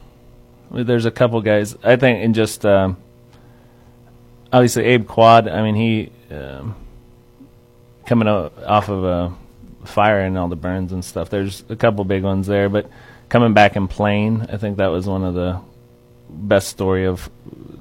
There's 0.71 1.07
a 1.07 1.11
couple 1.11 1.41
guys 1.41 1.77
I 1.83 1.97
think, 1.97 2.25
and 2.25 2.35
just 2.35 2.67
um, 2.67 2.97
obviously 4.53 4.85
Abe 4.85 5.07
Quad. 5.07 5.49
I 5.49 5.63
mean, 5.63 5.75
he 5.75 6.13
um, 6.35 6.77
coming 8.07 8.29
off 8.29 8.89
of 8.89 9.05
a 9.05 9.35
fire 9.87 10.21
and 10.21 10.37
all 10.37 10.49
the 10.49 10.57
burns 10.57 10.93
and 10.93 11.05
stuff. 11.05 11.31
There's 11.31 11.65
a 11.69 11.77
couple 11.77 12.05
big 12.05 12.23
ones 12.23 12.47
there, 12.47 12.69
but 12.69 12.91
coming 13.29 13.55
back 13.55 13.77
and 13.77 13.89
playing, 13.89 14.43
I 14.51 14.57
think 14.57 14.79
that 14.79 14.89
was 14.89 15.07
one 15.07 15.25
of 15.25 15.35
the 15.35 15.61
best 16.29 16.69
story 16.69 17.07
of 17.07 17.31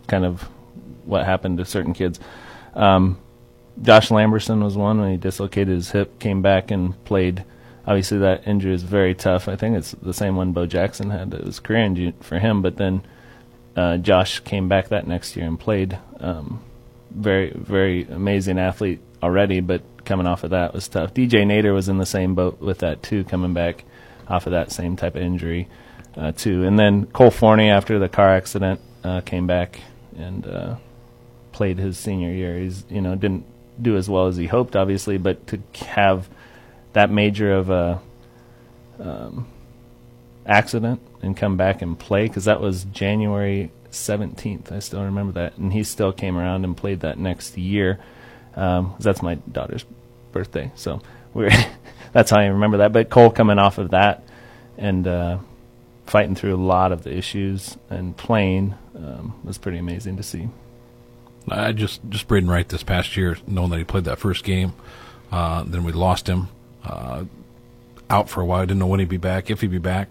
kind 0.08 0.26
of 0.26 0.42
what 1.06 1.26
happened 1.26 1.58
to 1.58 1.66
certain 1.66 1.94
kids. 1.94 2.20
Um, 2.74 3.18
Josh 3.82 4.10
Lamberson 4.10 4.64
was 4.64 4.76
one 4.76 5.00
when 5.00 5.12
he 5.12 5.18
dislocated 5.18 5.76
his 5.76 5.92
hip, 5.92 6.20
came 6.20 6.42
back 6.42 6.72
and 6.72 7.04
played. 7.06 7.44
Obviously, 7.86 8.18
that 8.20 8.48
injury 8.48 8.74
is 8.74 8.84
very 8.84 9.14
tough. 9.16 9.48
I 9.48 9.56
think 9.56 9.78
it's 9.78 9.92
the 10.02 10.14
same 10.14 10.36
one 10.36 10.52
Bo 10.52 10.66
Jackson 10.66 11.10
had. 11.10 11.34
It 11.34 11.46
was 11.46 11.60
career 11.60 11.84
injury 11.84 12.14
for 12.22 12.40
him, 12.40 12.62
but 12.62 12.78
then 12.78 13.04
uh, 13.76 13.98
Josh 13.98 14.40
came 14.40 14.68
back 14.68 14.90
that 14.90 15.08
next 15.08 15.36
year 15.36 15.46
and 15.46 15.60
played. 15.60 15.98
Um, 16.20 16.62
very, 17.12 17.52
very 17.52 18.04
amazing 18.04 18.60
athlete 18.60 19.00
already, 19.24 19.62
but 19.62 19.82
coming 20.06 20.28
off 20.28 20.44
of 20.44 20.50
that 20.50 20.74
was 20.74 20.88
tough. 20.88 21.14
DJ 21.14 21.46
Nader 21.46 21.74
was 21.74 21.88
in 21.88 21.98
the 21.98 22.06
same 22.06 22.36
boat 22.36 22.60
with 22.60 22.80
that 22.80 23.04
too, 23.04 23.24
coming 23.24 23.54
back 23.54 23.86
off 24.28 24.46
of 24.46 24.52
that 24.52 24.72
same 24.72 24.96
type 24.96 25.16
of 25.16 25.22
injury 25.22 25.68
uh, 26.16 26.32
too. 26.32 26.64
And 26.64 26.78
then 26.78 27.06
Cole 27.08 27.32
Forney, 27.32 27.70
after 27.70 28.00
the 28.00 28.10
car 28.10 28.30
accident, 28.30 28.82
uh, 29.04 29.22
came 29.22 29.48
back 29.48 29.80
and 30.18 30.46
uh, 30.46 30.76
played 31.52 31.78
his 31.78 31.98
senior 31.98 32.32
year. 32.32 32.58
He's 32.58 32.84
you 32.90 33.02
know 33.02 33.16
didn't 33.16 33.46
do 33.82 33.98
as 33.98 34.10
well 34.10 34.28
as 34.28 34.38
he 34.38 34.48
hoped, 34.48 34.76
obviously, 34.76 35.18
but 35.18 35.46
to 35.48 35.60
have 35.86 36.30
that 36.94 37.12
major 37.12 37.54
of 37.54 37.70
a 37.70 38.02
um, 39.00 39.48
accident 40.46 41.00
and 41.22 41.36
come 41.36 41.58
back 41.58 41.82
and 41.82 41.98
play 41.98 42.28
because 42.28 42.46
that 42.46 42.62
was 42.62 42.86
January 42.86 43.72
17th. 43.92 44.72
I 44.72 44.80
still 44.80 45.04
remember 45.04 45.34
that, 45.34 45.58
and 45.58 45.74
he 45.74 45.84
still 45.84 46.12
came 46.12 46.38
around 46.38 46.64
and 46.64 46.76
played 46.76 47.02
that 47.02 47.18
next 47.18 47.58
year. 47.58 48.00
Um, 48.56 48.96
that's 49.00 49.22
my 49.22 49.36
daughter's 49.36 49.86
birthday, 50.32 50.72
so 50.76 51.02
we're 51.34 51.52
that's 52.14 52.32
how 52.32 52.40
I 52.40 52.48
remember 52.48 52.78
that. 52.78 52.94
But 52.94 53.10
Cole 53.10 53.30
coming 53.30 53.60
off 53.60 53.78
of 53.78 53.92
that 53.92 54.24
and 54.78 55.08
uh, 55.08 55.38
fighting 56.06 56.36
through 56.36 56.56
a 56.56 56.64
lot 56.64 56.92
of 56.92 57.04
the 57.04 57.16
issues 57.16 57.78
and 57.90 58.16
playing 58.16 58.76
um, 58.96 59.40
was 59.44 59.58
pretty 59.58 59.78
amazing 59.78 60.18
to 60.18 60.24
see. 60.24 60.50
I 61.50 61.72
just 61.72 62.02
just 62.10 62.28
Braden 62.28 62.50
Wright 62.50 62.68
this 62.68 62.84
past 62.84 63.16
year, 63.16 63.38
knowing 63.48 63.70
that 63.70 63.78
he 63.78 63.84
played 63.84 64.04
that 64.06 64.20
first 64.20 64.44
game, 64.44 64.74
uh, 65.32 65.64
then 65.64 65.84
we 65.84 65.92
lost 65.92 66.28
him 66.28 66.50
uh, 66.84 67.26
out 68.10 68.30
for 68.30 68.42
a 68.42 68.46
while. 68.46 68.62
I 68.62 68.66
didn't 68.66 68.80
know 68.80 68.88
when 68.88 69.00
he'd 69.00 69.10
be 69.10 69.18
back, 69.18 69.50
if 69.50 69.62
he'd 69.62 69.72
be 69.72 69.78
back. 69.78 70.10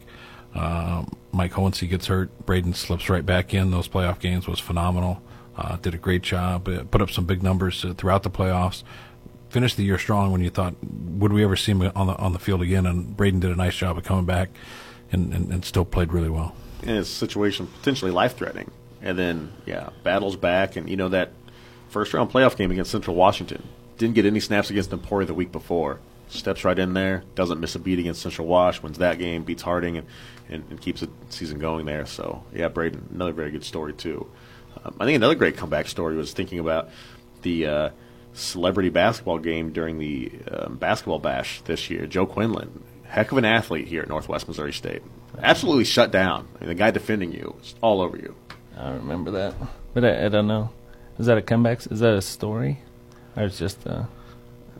Uh, 0.54 1.04
Mike 1.32 1.52
Hohensee 1.52 1.88
gets 1.88 2.06
hurt. 2.06 2.30
Braden 2.46 2.72
slips 2.72 3.10
right 3.10 3.24
back 3.24 3.52
in. 3.52 3.70
Those 3.70 3.88
playoff 3.88 4.18
games 4.18 4.48
was 4.48 4.58
phenomenal. 4.58 5.20
Uh, 5.56 5.76
did 5.76 5.94
a 5.94 5.98
great 5.98 6.22
job. 6.22 6.64
Put 6.90 7.02
up 7.02 7.10
some 7.10 7.24
big 7.24 7.42
numbers 7.42 7.84
uh, 7.84 7.92
throughout 7.94 8.22
the 8.22 8.30
playoffs. 8.30 8.82
Finished 9.50 9.76
the 9.76 9.84
year 9.84 9.98
strong. 9.98 10.32
When 10.32 10.42
you 10.42 10.50
thought, 10.50 10.74
would 10.82 11.32
we 11.32 11.44
ever 11.44 11.56
see 11.56 11.72
him 11.72 11.82
on 11.94 12.06
the 12.06 12.16
on 12.16 12.32
the 12.32 12.38
field 12.38 12.62
again? 12.62 12.86
And 12.86 13.16
Braden 13.16 13.40
did 13.40 13.50
a 13.50 13.56
nice 13.56 13.76
job 13.76 13.96
of 13.96 14.04
coming 14.04 14.24
back, 14.24 14.48
and, 15.12 15.32
and, 15.32 15.50
and 15.52 15.64
still 15.64 15.84
played 15.84 16.12
really 16.12 16.30
well. 16.30 16.54
In 16.82 16.96
a 16.96 17.04
situation 17.04 17.66
potentially 17.66 18.10
life 18.10 18.36
threatening 18.36 18.70
and 19.06 19.16
then 19.16 19.52
yeah, 19.64 19.90
battles 20.02 20.36
back, 20.36 20.74
and 20.74 20.90
you 20.90 20.96
know 20.96 21.08
that 21.08 21.30
first 21.88 22.12
round 22.12 22.30
playoff 22.30 22.56
game 22.56 22.72
against 22.72 22.90
Central 22.90 23.14
Washington 23.14 23.62
didn't 23.98 24.16
get 24.16 24.26
any 24.26 24.40
snaps 24.40 24.68
against 24.68 24.92
Emporia 24.92 25.26
the 25.26 25.34
week 25.34 25.52
before. 25.52 26.00
Steps 26.28 26.64
right 26.64 26.76
in 26.76 26.92
there, 26.92 27.22
doesn't 27.36 27.60
miss 27.60 27.76
a 27.76 27.78
beat 27.78 28.00
against 28.00 28.20
Central 28.20 28.48
Wash, 28.48 28.82
wins 28.82 28.98
that 28.98 29.18
game, 29.18 29.44
beats 29.44 29.62
Harding, 29.62 29.96
and, 29.96 30.08
and, 30.48 30.64
and 30.70 30.80
keeps 30.80 31.00
the 31.00 31.08
season 31.28 31.60
going 31.60 31.86
there. 31.86 32.04
So 32.04 32.42
yeah, 32.52 32.66
Braden, 32.66 33.10
another 33.14 33.30
very 33.30 33.52
good 33.52 33.62
story 33.62 33.92
too. 33.92 34.26
Um, 34.84 34.96
I 34.98 35.04
think 35.04 35.14
another 35.14 35.36
great 35.36 35.56
comeback 35.56 35.86
story 35.86 36.16
was 36.16 36.32
thinking 36.32 36.58
about 36.58 36.90
the 37.42 37.66
uh, 37.66 37.90
celebrity 38.32 38.88
basketball 38.88 39.38
game 39.38 39.72
during 39.72 39.98
the 39.98 40.32
um, 40.50 40.78
basketball 40.78 41.20
bash 41.20 41.60
this 41.62 41.88
year. 41.90 42.08
Joe 42.08 42.26
Quinlan, 42.26 42.82
heck 43.04 43.30
of 43.30 43.38
an 43.38 43.44
athlete 43.44 43.86
here 43.86 44.02
at 44.02 44.08
Northwest 44.08 44.48
Missouri 44.48 44.72
State, 44.72 45.02
absolutely 45.40 45.84
shut 45.84 46.10
down. 46.10 46.48
I 46.56 46.60
mean, 46.60 46.68
the 46.70 46.74
guy 46.74 46.90
defending 46.90 47.30
you 47.30 47.54
is 47.62 47.76
all 47.80 48.00
over 48.00 48.16
you. 48.16 48.34
I 48.76 48.84
don't 48.84 48.98
remember 48.98 49.30
that, 49.32 49.54
but 49.94 50.04
I, 50.04 50.26
I 50.26 50.28
don't 50.28 50.46
know. 50.46 50.70
Is 51.18 51.26
that 51.26 51.38
a 51.38 51.42
comeback? 51.42 51.90
Is 51.90 52.00
that 52.00 52.14
a 52.14 52.22
story, 52.22 52.80
or 53.36 53.44
it's 53.44 53.58
just 53.58 53.86
a 53.86 54.08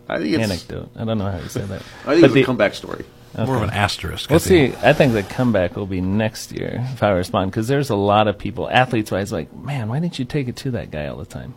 I 0.09 0.19
think 0.19 0.39
anecdote? 0.39 0.91
I 0.97 1.05
don't 1.05 1.19
know 1.19 1.31
how 1.31 1.39
to 1.39 1.49
say 1.49 1.63
that. 1.63 1.83
I 2.05 2.13
think 2.13 2.21
but 2.21 2.25
it's 2.25 2.35
the, 2.35 2.43
a 2.43 2.45
comeback 2.45 2.75
story. 2.75 3.05
Okay. 3.35 3.45
More 3.45 3.57
of 3.57 3.63
an 3.65 3.71
asterisk. 3.71 4.31
We'll 4.31 4.39
see. 4.39 4.73
I 4.83 4.95
think 4.95 5.13
the 5.13 5.23
comeback 5.23 5.77
will 5.77 5.87
be 5.87 6.01
next 6.01 6.53
year 6.53 6.87
if 6.95 7.03
I 7.03 7.11
respond 7.11 7.51
because 7.51 7.69
there's 7.69 7.91
a 7.91 7.97
lot 7.97 8.29
of 8.29 8.39
people, 8.39 8.69
athletes 8.71 9.11
wise, 9.11 9.31
like, 9.31 9.55
man, 9.55 9.89
why 9.89 10.01
didn't 10.01 10.19
you 10.19 10.25
take 10.25 10.49
it 10.49 10.57
to 10.57 10.71
that 10.73 10.91
guy 10.91 11.07
all 11.09 11.19
the 11.19 11.27
time? 11.27 11.55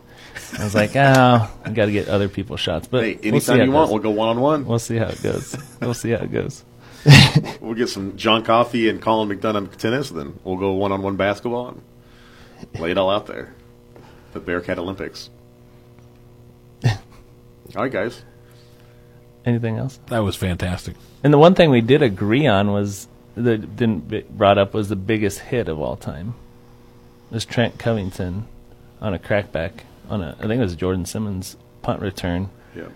I 0.58 0.64
was 0.64 0.74
like, 0.74 0.90
ah, 0.94 1.50
oh, 1.50 1.60
I 1.64 1.70
got 1.72 1.86
to 1.86 1.92
get 1.92 2.08
other 2.08 2.28
people 2.28 2.58
shots. 2.58 2.86
But 2.86 3.04
hey, 3.04 3.18
anytime 3.22 3.58
we'll 3.58 3.66
you 3.66 3.72
want, 3.72 3.90
we'll 3.90 4.00
go 4.00 4.10
one 4.10 4.28
on 4.28 4.40
one. 4.40 4.66
We'll 4.66 4.78
see 4.78 4.96
how 4.96 5.06
it 5.06 5.22
goes. 5.22 5.56
we'll 5.80 5.94
see 5.94 6.10
how 6.10 6.18
it 6.18 6.30
goes. 6.30 6.64
we'll 7.60 7.74
get 7.74 7.88
some 7.88 8.14
John 8.18 8.44
Coffey 8.44 8.90
and 8.90 9.00
Colin 9.00 9.30
McDonough 9.30 9.74
tennis, 9.76 10.10
then 10.10 10.38
we'll 10.44 10.58
go 10.58 10.72
one 10.72 10.92
on 10.92 11.00
one 11.00 11.16
basketball. 11.16 11.78
Lay 12.78 12.90
it 12.90 12.98
all 12.98 13.10
out 13.10 13.26
there. 13.26 13.54
The 14.32 14.40
Bearcat 14.40 14.78
Olympics. 14.78 15.30
all 16.84 16.92
right, 17.74 17.92
guys. 17.92 18.22
Anything 19.44 19.78
else? 19.78 19.98
That 20.06 20.20
was 20.20 20.36
fantastic. 20.36 20.96
And 21.24 21.32
the 21.32 21.38
one 21.38 21.54
thing 21.54 21.70
we 21.70 21.80
did 21.80 22.02
agree 22.02 22.46
on 22.46 22.72
was 22.72 23.08
that 23.34 23.76
didn't 23.76 24.36
brought 24.36 24.58
up 24.58 24.74
was 24.74 24.88
the 24.88 24.96
biggest 24.96 25.38
hit 25.38 25.68
of 25.68 25.80
all 25.80 25.96
time. 25.96 26.34
Was 27.30 27.44
Trent 27.44 27.78
Covington 27.78 28.46
on 29.00 29.14
a 29.14 29.18
crackback 29.18 29.80
on 30.08 30.20
a 30.22 30.36
I 30.38 30.42
think 30.42 30.54
it 30.54 30.60
was 30.60 30.76
Jordan 30.76 31.06
Simmons 31.06 31.56
punt 31.82 32.02
return. 32.02 32.50
Yeah. 32.74 32.88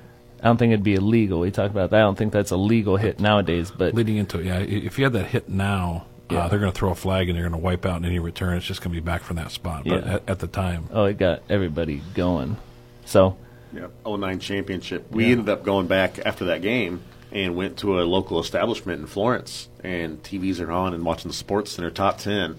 I 0.43 0.47
don't 0.47 0.59
think 0.59 0.73
it'd 0.73 0.85
be 0.85 0.95
illegal. 0.95 1.41
We 1.41 1.51
talked 1.51 1.71
about 1.71 1.91
that. 1.91 1.97
I 1.97 2.03
don't 2.03 2.19
think 2.19 2.33
that's 2.33 2.51
a 2.51 2.57
legal 2.57 2.97
hit 2.97 3.19
nowadays. 3.19 3.71
But 3.71 3.95
leading 3.95 4.17
into 4.17 4.41
it, 4.41 4.47
yeah, 4.47 4.59
if 4.59 4.99
you 4.99 5.05
had 5.05 5.15
that 5.15 5.27
hit 5.27 5.49
now, 5.49 6.07
yeah. 6.35 6.45
Uh, 6.45 6.49
they're 6.49 6.59
going 6.59 6.73
to 6.73 6.79
throw 6.79 6.91
a 6.91 6.95
flag 6.95 7.29
and 7.29 7.37
they're 7.37 7.49
going 7.49 7.61
to 7.61 7.65
wipe 7.65 7.87
out 7.87 8.05
any 8.05 8.19
return. 8.19 8.57
It's 8.57 8.67
just 8.67 8.81
going 8.81 8.95
to 8.95 9.01
be 9.01 9.05
back 9.05 9.23
from 9.23 9.37
that 9.37 9.51
spot. 9.51 9.85
But 9.85 10.05
yeah. 10.05 10.15
at, 10.15 10.29
at, 10.29 10.39
the 10.39 10.47
time, 10.47 10.89
oh, 10.93 11.05
it 11.05 11.19
got 11.19 11.43
everybody 11.49 12.03
going. 12.15 12.57
So, 13.05 13.37
yeah, 13.73 13.89
09 14.07 14.41
championship. 14.41 15.11
We 15.11 15.27
yeah. 15.27 15.33
ended 15.33 15.49
up 15.49 15.65
going 15.65 15.87
back 15.87 16.19
after 16.25 16.47
that 16.47 16.63
game 16.63 17.03
and 17.35 17.57
went 17.57 17.79
to 17.79 18.01
a 18.01 18.03
local 18.03 18.41
establishment 18.41 19.01
in 19.01 19.07
Florence, 19.07 19.69
and 19.83 20.23
TVs 20.23 20.65
are 20.65 20.71
on 20.71 20.95
and 20.95 21.05
watching 21.05 21.29
the 21.29 21.35
Sports 21.37 21.73
Center 21.73 21.91
top 21.91 22.19
ten, 22.19 22.57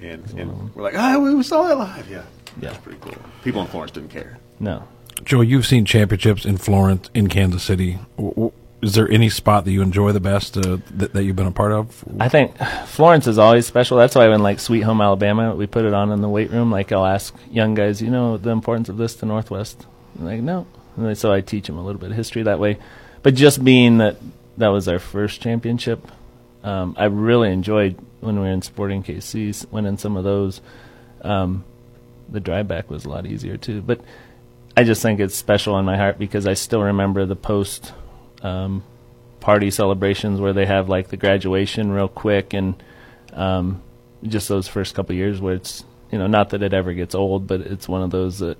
and 0.00 0.30
and 0.34 0.74
we're 0.74 0.82
like, 0.82 0.94
ah, 0.96 1.14
oh, 1.14 1.36
we 1.36 1.42
saw 1.42 1.66
that 1.66 1.78
live. 1.78 2.08
Yeah, 2.10 2.22
yeah, 2.60 2.70
that's 2.70 2.78
pretty 2.84 2.98
cool. 3.00 3.16
People 3.42 3.62
in 3.62 3.66
Florence 3.68 3.92
didn't 3.92 4.10
care. 4.10 4.38
No, 4.60 4.86
Joe, 5.24 5.40
you've 5.40 5.66
seen 5.66 5.86
championships 5.86 6.44
in 6.44 6.58
Florence, 6.58 7.10
in 7.14 7.28
Kansas 7.28 7.62
City 7.62 7.98
is 8.84 8.92
there 8.92 9.10
any 9.10 9.30
spot 9.30 9.64
that 9.64 9.72
you 9.72 9.80
enjoy 9.80 10.12
the 10.12 10.20
best 10.20 10.56
uh, 10.56 10.76
that, 10.90 11.14
that, 11.14 11.24
you've 11.24 11.36
been 11.36 11.46
a 11.46 11.52
part 11.52 11.72
of? 11.72 12.04
I 12.20 12.28
think 12.28 12.56
Florence 12.86 13.26
is 13.26 13.38
always 13.38 13.66
special. 13.66 13.96
That's 13.96 14.14
why 14.14 14.28
when 14.28 14.42
like 14.42 14.60
Sweet 14.60 14.82
Home 14.82 15.00
Alabama, 15.00 15.54
we 15.54 15.66
put 15.66 15.86
it 15.86 15.94
on 15.94 16.12
in 16.12 16.20
the 16.20 16.28
weight 16.28 16.50
room. 16.50 16.70
Like 16.70 16.92
I'll 16.92 17.06
ask 17.06 17.34
young 17.50 17.74
guys, 17.74 18.02
you 18.02 18.10
know, 18.10 18.36
the 18.36 18.50
importance 18.50 18.90
of 18.90 18.98
this 18.98 19.14
to 19.16 19.26
Northwest. 19.26 19.86
And 20.16 20.26
like 20.26 20.40
no, 20.40 20.66
and 20.96 21.16
so 21.16 21.32
I 21.32 21.40
teach 21.40 21.66
them 21.66 21.78
a 21.78 21.84
little 21.84 22.00
bit 22.00 22.10
of 22.10 22.16
history 22.16 22.42
that 22.42 22.58
way. 22.58 22.78
But 23.22 23.34
just 23.34 23.64
being 23.64 23.98
that 23.98 24.16
that 24.58 24.68
was 24.68 24.86
our 24.86 24.98
first 24.98 25.40
championship, 25.40 26.06
Um, 26.62 26.94
I 26.98 27.06
really 27.06 27.52
enjoyed 27.52 27.96
when 28.20 28.36
we 28.36 28.42
were 28.42 28.52
in 28.52 28.62
Sporting 28.62 29.02
KC, 29.02 29.70
winning 29.70 29.98
some 29.98 30.16
of 30.16 30.24
those. 30.24 30.60
Um, 31.22 31.64
the 32.28 32.40
drive 32.40 32.68
back 32.68 32.90
was 32.90 33.04
a 33.04 33.08
lot 33.08 33.26
easier 33.26 33.56
too, 33.56 33.82
but 33.82 34.00
I 34.76 34.84
just 34.84 35.02
think 35.02 35.20
it's 35.20 35.34
special 35.34 35.78
in 35.78 35.84
my 35.84 35.96
heart 35.96 36.18
because 36.18 36.46
I 36.46 36.54
still 36.54 36.82
remember 36.82 37.26
the 37.26 37.36
post 37.36 37.92
um, 38.44 38.84
party 39.40 39.70
celebrations 39.70 40.40
where 40.40 40.52
they 40.52 40.66
have 40.66 40.88
like 40.88 41.08
the 41.08 41.16
graduation 41.16 41.90
real 41.90 42.08
quick 42.08 42.54
and 42.54 42.80
um, 43.32 43.82
just 44.22 44.48
those 44.48 44.68
first 44.68 44.94
couple 44.94 45.14
years 45.14 45.40
where 45.40 45.54
it's 45.54 45.84
you 46.12 46.18
know 46.18 46.26
not 46.26 46.50
that 46.50 46.62
it 46.62 46.72
ever 46.72 46.92
gets 46.92 47.14
old, 47.14 47.46
but 47.46 47.60
it's 47.60 47.88
one 47.88 48.02
of 48.02 48.10
those 48.10 48.38
that 48.38 48.58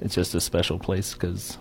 it's 0.00 0.14
just 0.14 0.34
a 0.34 0.40
special 0.40 0.78
place 0.78 1.12
because 1.12 1.58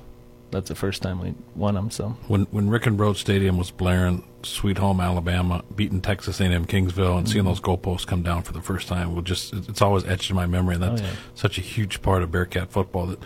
that's 0.51 0.70
the 0.70 0.76
first 0.76 1.01
time 1.01 1.20
we 1.20 1.34
won 1.55 1.76
them. 1.76 1.91
So 1.91 2.16
when 2.28 2.45
when 2.45 2.70
Rickenbrode 2.70 3.18
Stadium 3.18 3.57
was 3.57 3.72
blaring 3.72 4.24
"Sweet 4.43 4.78
Home 4.78 5.01
Alabama," 5.01 5.63
beating 5.76 6.01
Texas 6.01 6.39
A&M 6.39 6.66
Kingsville, 6.66 7.18
and 7.18 7.26
mm-hmm. 7.26 7.26
seeing 7.26 7.45
those 7.45 7.59
goalposts 7.59 8.07
come 8.07 8.24
down 8.24 8.43
for 8.43 8.53
the 8.53 8.61
first 8.61 8.88
time, 8.88 9.13
will 9.13 9.22
just 9.22 9.53
it's 9.53 9.82
always 9.82 10.05
etched 10.05 10.30
in 10.30 10.36
my 10.36 10.45
memory, 10.45 10.76
and 10.76 10.84
that's 10.84 11.01
oh, 11.01 11.05
yeah. 11.05 11.16
such 11.34 11.57
a 11.57 11.61
huge 11.61 12.01
part 12.01 12.24
of 12.24 12.32
Bearcat 12.32 12.72
football 12.72 13.07
that 13.07 13.20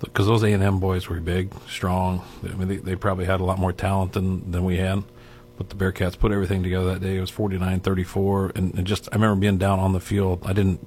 because 0.00 0.26
those 0.26 0.42
A&M 0.42 0.80
boys 0.80 1.08
were 1.08 1.20
big, 1.20 1.52
strong. 1.68 2.24
I 2.44 2.54
mean, 2.54 2.68
they, 2.68 2.76
they 2.76 2.96
probably 2.96 3.26
had 3.26 3.40
a 3.40 3.44
lot 3.44 3.58
more 3.58 3.72
talent 3.72 4.12
than 4.12 4.50
than 4.50 4.64
we 4.64 4.78
had 4.78 5.04
but 5.60 5.68
the 5.68 5.76
Bearcats 5.76 6.18
put 6.18 6.32
everything 6.32 6.62
together 6.62 6.94
that 6.94 7.02
day. 7.02 7.18
It 7.18 7.20
was 7.20 7.30
49-34, 7.30 8.56
and, 8.56 8.74
and 8.76 8.86
just 8.86 9.10
I 9.12 9.16
remember 9.16 9.38
being 9.38 9.58
down 9.58 9.78
on 9.78 9.92
the 9.92 10.00
field. 10.00 10.42
I 10.46 10.54
didn't 10.54 10.80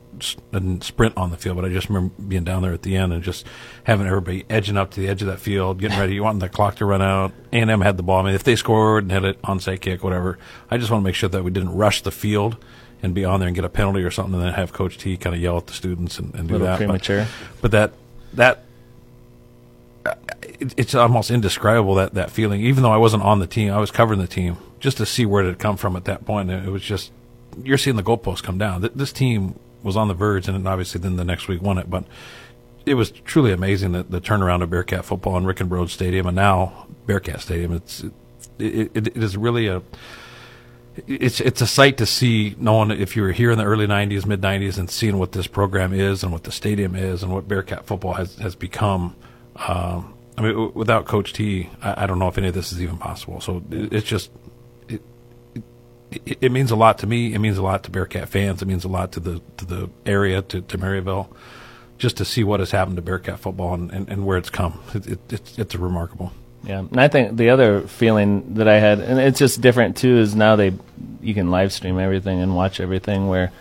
I 0.51 0.57
didn't 0.57 0.83
sprint 0.83 1.15
on 1.15 1.29
the 1.29 1.37
field, 1.37 1.57
but 1.57 1.65
I 1.65 1.69
just 1.69 1.89
remember 1.89 2.11
being 2.23 2.43
down 2.43 2.63
there 2.63 2.73
at 2.73 2.81
the 2.81 2.95
end 2.95 3.13
and 3.13 3.21
just 3.21 3.45
having 3.83 4.07
everybody 4.07 4.45
edging 4.49 4.75
up 4.75 4.89
to 4.89 4.99
the 4.99 5.07
edge 5.07 5.21
of 5.21 5.27
that 5.27 5.39
field, 5.39 5.79
getting 5.79 5.99
ready, 5.99 6.19
wanting 6.19 6.39
the 6.39 6.49
clock 6.49 6.77
to 6.77 6.85
run 6.85 7.03
out. 7.03 7.33
A&M 7.51 7.81
had 7.81 7.97
the 7.97 8.03
ball. 8.03 8.21
I 8.21 8.23
mean, 8.23 8.33
if 8.33 8.43
they 8.43 8.55
scored 8.55 9.03
and 9.03 9.11
had 9.11 9.25
an 9.25 9.35
onside 9.43 9.79
kick, 9.79 10.03
whatever, 10.03 10.39
I 10.71 10.79
just 10.79 10.89
want 10.89 11.03
to 11.03 11.05
make 11.05 11.13
sure 11.13 11.29
that 11.29 11.43
we 11.43 11.51
didn't 11.51 11.75
rush 11.75 12.01
the 12.01 12.11
field 12.11 12.57
and 13.03 13.13
be 13.13 13.25
on 13.25 13.41
there 13.41 13.47
and 13.47 13.55
get 13.55 13.65
a 13.65 13.69
penalty 13.69 14.01
or 14.01 14.09
something, 14.09 14.33
and 14.33 14.43
then 14.43 14.53
have 14.53 14.73
Coach 14.73 14.97
T 14.97 15.17
kind 15.17 15.35
of 15.35 15.39
yell 15.39 15.57
at 15.57 15.67
the 15.67 15.73
students 15.73 16.17
and, 16.17 16.33
and 16.33 16.49
do 16.49 16.57
that. 16.57 16.77
Premature. 16.77 17.27
But, 17.61 17.61
but 17.61 17.71
that 17.73 17.93
that 18.33 18.63
it's 20.59 20.95
almost 20.95 21.31
indescribable 21.31 21.95
that 21.95 22.13
that 22.13 22.31
feeling. 22.31 22.61
Even 22.61 22.83
though 22.83 22.91
I 22.91 22.97
wasn't 22.97 23.23
on 23.23 23.39
the 23.39 23.47
team, 23.47 23.71
I 23.71 23.79
was 23.79 23.91
covering 23.91 24.19
the 24.19 24.27
team 24.27 24.57
just 24.79 24.97
to 24.97 25.05
see 25.05 25.25
where 25.25 25.43
it 25.43 25.47
had 25.47 25.59
come 25.59 25.77
from 25.77 25.95
at 25.95 26.05
that 26.05 26.25
point. 26.25 26.51
It 26.51 26.69
was 26.69 26.81
just 26.81 27.11
you're 27.61 27.77
seeing 27.77 27.95
the 27.95 28.03
goalposts 28.03 28.43
come 28.43 28.57
down. 28.57 28.89
This 28.95 29.11
team 29.11 29.59
was 29.81 29.97
on 29.97 30.07
the 30.07 30.13
verge, 30.13 30.47
and 30.47 30.67
obviously 30.67 30.99
then 31.01 31.15
the 31.15 31.25
next 31.25 31.47
week 31.47 31.61
won 31.61 31.77
it. 31.77 31.89
But 31.89 32.05
it 32.85 32.95
was 32.95 33.11
truly 33.11 33.51
amazing 33.51 33.93
that 33.93 34.11
the 34.11 34.21
turnaround 34.21 34.61
of 34.61 34.69
Bearcat 34.69 35.05
football 35.05 35.37
in 35.37 35.43
Rickenbrode 35.43 35.89
Stadium 35.89 36.27
and 36.27 36.35
now 36.35 36.87
Bearcat 37.05 37.41
Stadium. 37.41 37.73
It's 37.73 38.03
it, 38.59 38.91
it, 38.93 39.07
it 39.07 39.17
is 39.17 39.37
really 39.37 39.67
a 39.67 39.81
it's 41.07 41.39
it's 41.39 41.61
a 41.61 41.67
sight 41.67 41.97
to 41.97 42.05
see 42.05 42.55
knowing 42.59 42.91
if 42.91 43.15
you 43.15 43.23
were 43.23 43.31
here 43.31 43.51
in 43.51 43.57
the 43.57 43.63
early 43.63 43.87
90s 43.87 44.25
mid 44.25 44.41
90s 44.41 44.77
and 44.77 44.89
seeing 44.89 45.17
what 45.17 45.31
this 45.31 45.47
program 45.47 45.91
is 45.91 46.21
and 46.21 46.31
what 46.31 46.43
the 46.43 46.51
stadium 46.51 46.95
is 46.95 47.23
and 47.23 47.31
what 47.31 47.47
bearcat 47.47 47.85
football 47.85 48.13
has 48.13 48.35
has 48.35 48.55
become 48.55 49.15
um, 49.55 50.13
I 50.37 50.41
mean, 50.41 50.73
without 50.73 51.05
Coach 51.05 51.33
T, 51.33 51.69
I, 51.81 52.03
I, 52.03 52.07
don't 52.07 52.19
know 52.19 52.27
if 52.27 52.37
any 52.37 52.47
of 52.47 52.53
this 52.53 52.71
is 52.71 52.81
even 52.81 52.97
possible. 52.97 53.39
So 53.39 53.63
it, 53.69 53.93
it's 53.93 54.07
just 54.07 54.31
it, 54.87 55.01
it, 56.11 56.37
it, 56.41 56.51
means 56.51 56.71
a 56.71 56.75
lot 56.75 56.97
to 56.99 57.07
me. 57.07 57.33
It 57.33 57.39
means 57.39 57.57
a 57.57 57.61
lot 57.61 57.83
to 57.83 57.91
Bearcat 57.91 58.29
fans. 58.29 58.61
It 58.61 58.67
means 58.67 58.83
a 58.83 58.87
lot 58.87 59.11
to 59.13 59.19
the 59.19 59.41
to 59.57 59.65
the 59.65 59.89
area 60.05 60.41
to, 60.41 60.61
to 60.61 60.77
Maryville, 60.77 61.27
just 61.97 62.17
to 62.17 62.25
see 62.25 62.43
what 62.43 62.59
has 62.59 62.71
happened 62.71 62.95
to 62.95 63.01
Bearcat 63.01 63.39
football 63.39 63.75
and, 63.75 63.91
and, 63.91 64.09
and 64.09 64.25
where 64.25 64.37
it's 64.37 64.49
come. 64.49 64.81
It, 64.95 65.19
it's 65.31 65.59
it's 65.59 65.75
remarkable. 65.75 66.31
Yeah, 66.63 66.79
and 66.79 66.99
I 66.99 67.09
think 67.09 67.37
the 67.37 67.49
other 67.49 67.81
feeling 67.81 68.55
that 68.55 68.67
I 68.67 68.79
had, 68.79 68.99
and 68.99 69.19
it's 69.19 69.37
just 69.37 69.61
different 69.61 69.97
too, 69.97 70.17
is 70.17 70.35
now 70.35 70.55
they 70.55 70.73
you 71.21 71.33
can 71.33 71.51
live 71.51 71.71
stream 71.73 71.99
everything 71.99 72.41
and 72.41 72.55
watch 72.55 72.79
everything. 72.79 73.27
Where 73.27 73.51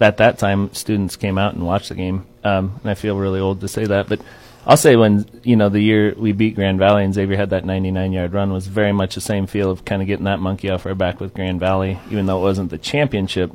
at 0.00 0.18
that 0.18 0.38
time 0.38 0.72
students 0.72 1.16
came 1.16 1.36
out 1.36 1.54
and 1.54 1.66
watched 1.66 1.88
the 1.88 1.94
game, 1.96 2.26
um, 2.44 2.78
and 2.82 2.90
I 2.90 2.94
feel 2.94 3.16
really 3.16 3.40
old 3.40 3.60
to 3.62 3.68
say 3.68 3.86
that, 3.86 4.08
but 4.08 4.20
I'll 4.66 4.76
say 4.76 4.96
when 4.96 5.26
you 5.42 5.56
know 5.56 5.68
the 5.68 5.80
year 5.80 6.14
we 6.16 6.32
beat 6.32 6.54
Grand 6.54 6.78
Valley 6.78 7.04
and 7.04 7.14
Xavier 7.14 7.36
had 7.36 7.50
that 7.50 7.64
99 7.64 8.12
yard 8.12 8.32
run 8.32 8.52
was 8.52 8.66
very 8.66 8.92
much 8.92 9.14
the 9.14 9.20
same 9.20 9.46
feel 9.46 9.70
of 9.70 9.84
kind 9.84 10.02
of 10.02 10.08
getting 10.08 10.26
that 10.26 10.40
monkey 10.40 10.68
off 10.70 10.86
our 10.86 10.94
back 10.94 11.20
with 11.20 11.34
Grand 11.34 11.60
Valley, 11.60 11.98
even 12.10 12.26
though 12.26 12.38
it 12.38 12.42
wasn't 12.42 12.70
the 12.70 12.78
championship. 12.78 13.52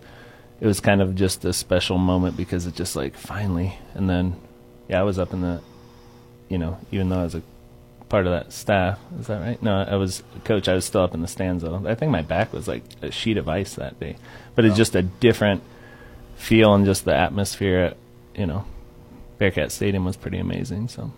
It 0.60 0.66
was 0.66 0.80
kind 0.80 1.02
of 1.02 1.16
just 1.16 1.46
a 1.46 1.54
special 1.54 1.98
moment 1.98 2.38
because 2.38 2.66
it's 2.66 2.78
just 2.78 2.96
like 2.96 3.16
finally. 3.16 3.78
And 3.94 4.10
then, 4.10 4.36
yeah, 4.88 5.00
I 5.00 5.04
was 5.04 5.20
up 5.20 5.34
in 5.34 5.42
the, 5.42 5.62
you 6.50 6.58
know, 6.58 6.80
even 6.92 7.10
though 7.10 7.20
I 7.20 7.24
was 7.24 7.36
a 7.36 7.44
part 8.10 8.28
of 8.28 8.34
that 8.34 8.52
staff. 8.52 9.00
Is 9.20 9.28
that 9.28 9.42
right? 9.42 9.62
No, 9.62 9.76
I 9.76 9.96
was 9.96 10.24
coach. 10.44 10.68
I 10.68 10.74
was 10.74 10.86
still 10.86 11.02
up 11.02 11.14
in 11.14 11.22
the 11.22 11.28
stands 11.28 11.64
though. 11.64 11.84
I 11.86 11.96
think 11.96 12.12
my 12.12 12.22
back 12.22 12.54
was 12.54 12.68
like 12.68 12.84
a 13.02 13.12
sheet 13.12 13.38
of 13.38 13.50
ice 13.50 13.76
that 13.76 14.00
day, 14.00 14.18
but 14.56 14.66
it's 14.66 14.74
oh. 14.74 14.78
just 14.78 14.96
a 14.96 15.02
different 15.02 15.64
feel 16.36 16.74
and 16.74 16.86
just 16.86 17.06
the 17.06 17.16
atmosphere. 17.16 17.94
You 18.36 18.46
know, 18.46 18.66
Bearcat 19.38 19.72
Stadium 19.72 20.06
was 20.06 20.18
pretty 20.18 20.38
amazing. 20.38 20.88
So 20.88 21.12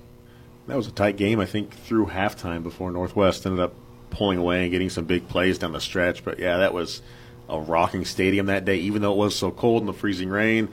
that 0.68 0.78
was 0.78 0.88
a 0.88 0.92
tight 0.92 1.18
game. 1.18 1.40
I 1.40 1.46
think 1.46 1.74
through 1.74 2.08
halftime 2.08 2.64
before 2.64 2.92
Northwest 2.92 3.46
ended 3.46 3.60
up 3.60 3.74
pulling 4.10 4.38
away 4.38 4.64
and 4.64 4.72
getting 4.72 4.90
some 4.90 5.06
big 5.06 5.28
plays 5.28 5.58
down 5.58 5.74
the 5.74 5.82
stretch. 5.82 6.24
But 6.24 6.40
yeah, 6.40 6.58
that 6.58 6.74
was 6.74 7.02
a 7.50 7.60
rocking 7.60 8.06
stadium 8.06 8.48
that 8.48 8.66
day, 8.66 8.78
even 8.78 9.02
though 9.02 9.14
it 9.14 9.18
was 9.18 9.36
so 9.36 9.52
cold 9.52 9.82
in 9.82 9.88
the 9.88 9.94
freezing 9.94 10.30
rain. 10.30 10.70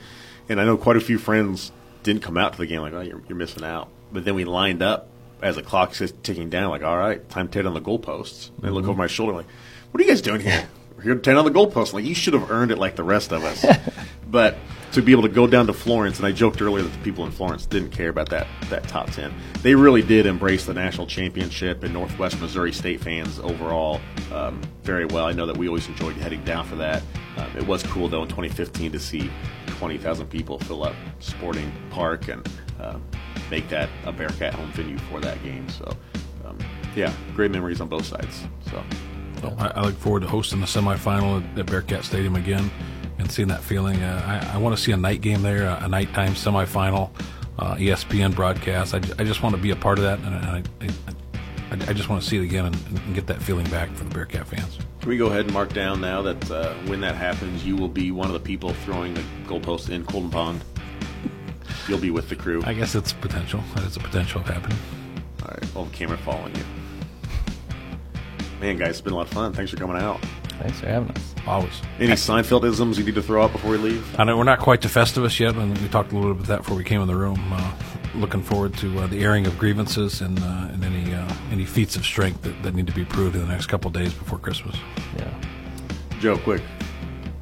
And 0.48 0.60
I 0.60 0.64
know 0.64 0.76
quite 0.76 0.96
a 0.96 1.00
few 1.00 1.18
friends 1.18 1.72
didn't 2.02 2.22
come 2.22 2.36
out 2.36 2.52
to 2.52 2.58
the 2.58 2.66
game 2.66 2.80
like, 2.80 2.92
oh, 2.92 3.00
you're, 3.00 3.22
you're 3.28 3.38
missing 3.38 3.64
out. 3.64 3.88
But 4.12 4.24
then 4.24 4.34
we 4.34 4.44
lined 4.44 4.82
up 4.82 5.08
as 5.42 5.56
the 5.56 5.62
clock 5.62 6.00
is 6.00 6.12
ticking 6.22 6.50
down, 6.50 6.70
like, 6.70 6.82
all 6.82 6.96
right, 6.96 7.26
time 7.28 7.48
to 7.48 7.58
hit 7.58 7.66
on 7.66 7.74
the 7.74 7.80
goalposts. 7.80 8.48
And 8.48 8.58
mm-hmm. 8.58 8.66
I 8.66 8.68
look 8.70 8.84
over 8.84 8.96
my 8.96 9.06
shoulder, 9.06 9.32
like, 9.32 9.46
what 9.90 10.00
are 10.00 10.04
you 10.04 10.10
guys 10.10 10.22
doing 10.22 10.40
here? 10.40 10.68
We're 10.96 11.02
here 11.02 11.14
to 11.14 11.20
10 11.20 11.36
on 11.36 11.44
the 11.44 11.50
goalposts. 11.50 11.92
Like, 11.92 12.04
you 12.04 12.14
should 12.14 12.34
have 12.34 12.50
earned 12.50 12.70
it 12.70 12.78
like 12.78 12.96
the 12.96 13.02
rest 13.02 13.32
of 13.32 13.44
us. 13.44 13.64
but 14.30 14.56
to 14.94 15.02
be 15.02 15.10
able 15.10 15.22
to 15.22 15.28
go 15.28 15.48
down 15.48 15.66
to 15.66 15.72
Florence, 15.72 16.18
and 16.18 16.26
I 16.26 16.30
joked 16.30 16.62
earlier 16.62 16.84
that 16.84 16.92
the 16.92 17.02
people 17.02 17.24
in 17.26 17.32
Florence 17.32 17.66
didn't 17.66 17.90
care 17.90 18.08
about 18.08 18.28
that 18.30 18.46
that 18.70 18.84
top 18.84 19.10
ten. 19.10 19.34
They 19.60 19.74
really 19.74 20.02
did 20.02 20.24
embrace 20.24 20.66
the 20.66 20.74
national 20.74 21.08
championship 21.08 21.82
and 21.82 21.92
Northwest 21.92 22.40
Missouri 22.40 22.72
State 22.72 23.00
fans 23.00 23.40
overall 23.40 24.00
um, 24.32 24.60
very 24.84 25.04
well. 25.04 25.26
I 25.26 25.32
know 25.32 25.46
that 25.46 25.56
we 25.56 25.66
always 25.66 25.88
enjoyed 25.88 26.14
heading 26.16 26.44
down 26.44 26.64
for 26.64 26.76
that. 26.76 27.02
Um, 27.36 27.50
it 27.56 27.66
was 27.66 27.82
cool 27.82 28.08
though 28.08 28.22
in 28.22 28.28
2015 28.28 28.92
to 28.92 29.00
see 29.00 29.30
20,000 29.66 30.28
people 30.28 30.60
fill 30.60 30.84
up 30.84 30.94
Sporting 31.18 31.72
Park 31.90 32.28
and 32.28 32.48
uh, 32.80 32.98
make 33.50 33.68
that 33.70 33.88
a 34.04 34.12
Bearcat 34.12 34.54
home 34.54 34.70
venue 34.72 34.98
for 34.98 35.18
that 35.20 35.42
game. 35.42 35.68
So, 35.68 35.90
um, 36.46 36.56
yeah, 36.94 37.12
great 37.34 37.50
memories 37.50 37.80
on 37.80 37.88
both 37.88 38.06
sides. 38.06 38.44
So. 38.70 38.82
Well, 39.42 39.56
I, 39.58 39.66
I, 39.68 39.82
look 39.82 39.96
forward 39.96 40.20
to 40.20 40.28
hosting 40.28 40.60
the 40.60 40.66
semifinal 40.66 41.42
at, 41.42 41.58
at 41.58 41.66
Bearcat 41.66 42.04
Stadium 42.04 42.36
again 42.36 42.70
and 43.18 43.30
seeing 43.30 43.48
that 43.48 43.62
feeling. 43.62 44.02
Uh, 44.02 44.50
I, 44.52 44.54
I 44.54 44.58
want 44.58 44.76
to 44.76 44.82
see 44.82 44.92
a 44.92 44.96
night 44.96 45.20
game 45.20 45.42
there, 45.42 45.66
a, 45.66 45.84
a 45.84 45.88
nighttime 45.88 46.32
semifinal, 46.32 47.10
uh, 47.58 47.74
ESPN 47.76 48.34
broadcast. 48.34 48.94
I, 48.94 48.98
I 49.18 49.24
just 49.24 49.42
want 49.42 49.54
to 49.54 49.60
be 49.60 49.70
a 49.70 49.76
part 49.76 49.98
of 49.98 50.04
that, 50.04 50.18
and 50.20 50.34
I, 50.34 50.62
I, 51.70 51.90
I 51.90 51.92
just 51.92 52.08
want 52.08 52.22
to 52.22 52.28
see 52.28 52.36
it 52.38 52.42
again 52.42 52.66
and, 52.66 52.76
and, 52.88 53.14
get 53.14 53.26
that 53.26 53.42
feeling 53.42 53.68
back 53.70 53.90
for 53.90 54.04
the 54.04 54.10
Bearcat 54.10 54.46
fans. 54.46 54.78
Can 55.00 55.08
we 55.08 55.16
go 55.16 55.26
ahead 55.26 55.46
and 55.46 55.52
mark 55.52 55.72
down 55.72 56.00
now 56.00 56.22
that 56.22 56.50
uh, 56.50 56.74
when 56.86 57.00
that 57.00 57.16
happens, 57.16 57.64
you 57.64 57.76
will 57.76 57.88
be 57.88 58.10
one 58.10 58.26
of 58.26 58.32
the 58.32 58.40
people 58.40 58.72
throwing 58.72 59.14
the 59.14 59.24
goalpost 59.46 59.90
in 59.90 60.04
Colden 60.04 60.30
Pond? 60.30 60.64
You'll 61.88 61.98
be 61.98 62.10
with 62.10 62.28
the 62.28 62.36
crew. 62.36 62.62
I 62.64 62.72
guess 62.72 62.94
it's 62.94 63.12
potential. 63.12 63.62
That 63.74 63.84
is 63.84 63.96
a 63.96 64.00
potential 64.00 64.40
of 64.40 64.48
happening. 64.48 64.78
All 65.42 65.48
right. 65.48 65.74
Well, 65.74 65.84
the 65.84 65.94
camera 65.94 66.16
following 66.18 66.54
you. 66.54 66.64
Man, 68.60 68.78
guys, 68.78 68.90
it's 68.90 69.00
been 69.00 69.12
a 69.12 69.16
lot 69.16 69.26
of 69.26 69.32
fun. 69.32 69.52
Thanks 69.52 69.70
for 69.70 69.76
coming 69.76 69.96
out. 69.96 70.20
Thanks 70.64 70.80
for 70.80 70.86
having 70.86 71.10
us. 71.10 71.34
Always. 71.46 71.82
Any 72.00 72.12
Seinfeldisms 72.12 72.96
you 72.96 73.04
need 73.04 73.16
to 73.16 73.22
throw 73.22 73.44
out 73.44 73.52
before 73.52 73.72
we 73.72 73.76
leave? 73.76 74.18
I 74.18 74.24
know 74.24 74.38
we're 74.38 74.44
not 74.44 74.60
quite 74.60 74.80
to 74.80 74.88
Festivus 74.88 75.38
yet, 75.38 75.56
and 75.56 75.76
we 75.76 75.88
talked 75.88 76.10
a 76.10 76.14
little 76.14 76.32
bit 76.32 76.44
about 76.44 76.48
that 76.48 76.62
before 76.62 76.74
we 76.74 76.84
came 76.84 77.02
in 77.02 77.06
the 77.06 77.14
room. 77.14 77.38
Uh, 77.52 77.74
looking 78.14 78.42
forward 78.42 78.72
to 78.78 79.00
uh, 79.00 79.06
the 79.08 79.22
airing 79.22 79.46
of 79.46 79.58
grievances 79.58 80.22
and, 80.22 80.38
uh, 80.38 80.70
and 80.72 80.82
any 80.82 81.12
uh, 81.12 81.34
any 81.52 81.66
feats 81.66 81.96
of 81.96 82.06
strength 82.06 82.40
that, 82.44 82.62
that 82.62 82.74
need 82.74 82.86
to 82.86 82.94
be 82.94 83.04
proved 83.04 83.36
in 83.36 83.42
the 83.42 83.46
next 83.46 83.66
couple 83.66 83.90
days 83.90 84.14
before 84.14 84.38
Christmas. 84.38 84.74
Yeah. 85.18 85.28
Joe, 86.18 86.38
quick. 86.38 86.62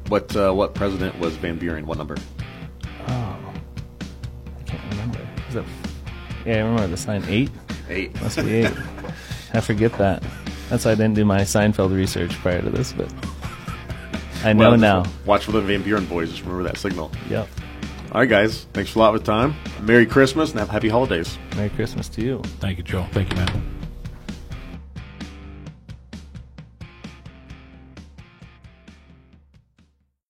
What 0.09 0.35
uh, 0.35 0.51
what 0.51 0.75
president 0.75 1.17
was 1.17 1.37
Van 1.37 1.57
Buren? 1.57 1.85
What 1.85 1.97
number? 1.97 2.17
Oh, 3.07 3.39
I 4.59 4.63
can't 4.65 4.83
remember. 4.91 5.25
Is 5.47 5.55
it? 5.55 5.65
Yeah, 6.45 6.55
I 6.55 6.57
remember 6.57 6.87
the 6.87 6.97
sign 6.97 7.23
eight. 7.29 7.51
Eight. 7.87 8.21
Must 8.21 8.35
be 8.35 8.53
eight. 8.53 8.73
I 9.53 9.61
forget 9.61 9.93
that. 9.93 10.21
That's 10.69 10.85
why 10.85 10.91
I 10.91 10.95
didn't 10.95 11.13
do 11.15 11.25
my 11.25 11.41
Seinfeld 11.41 11.95
research 11.95 12.33
prior 12.35 12.61
to 12.61 12.69
this, 12.69 12.93
but 12.93 13.13
I 14.43 14.53
know 14.53 14.71
well, 14.71 14.77
now. 14.77 15.05
Watch 15.25 15.45
for 15.45 15.51
the 15.51 15.61
Van 15.61 15.83
Buren 15.83 16.05
boys. 16.05 16.29
Just 16.29 16.41
remember 16.41 16.63
that 16.63 16.77
signal. 16.77 17.11
Yep. 17.29 17.47
All 18.11 18.21
right, 18.21 18.29
guys. 18.29 18.67
Thanks 18.73 18.93
a 18.95 18.99
lot 18.99 19.13
for 19.13 19.19
the 19.19 19.25
time. 19.25 19.55
Merry 19.81 20.05
Christmas 20.05 20.51
and 20.51 20.59
have 20.59 20.69
happy 20.69 20.89
holidays. 20.89 21.37
Merry 21.55 21.69
Christmas 21.69 22.09
to 22.09 22.21
you. 22.21 22.41
Thank 22.59 22.77
you, 22.77 22.83
Joe. 22.83 23.07
Thank 23.11 23.31
you, 23.31 23.37
man. 23.37 23.82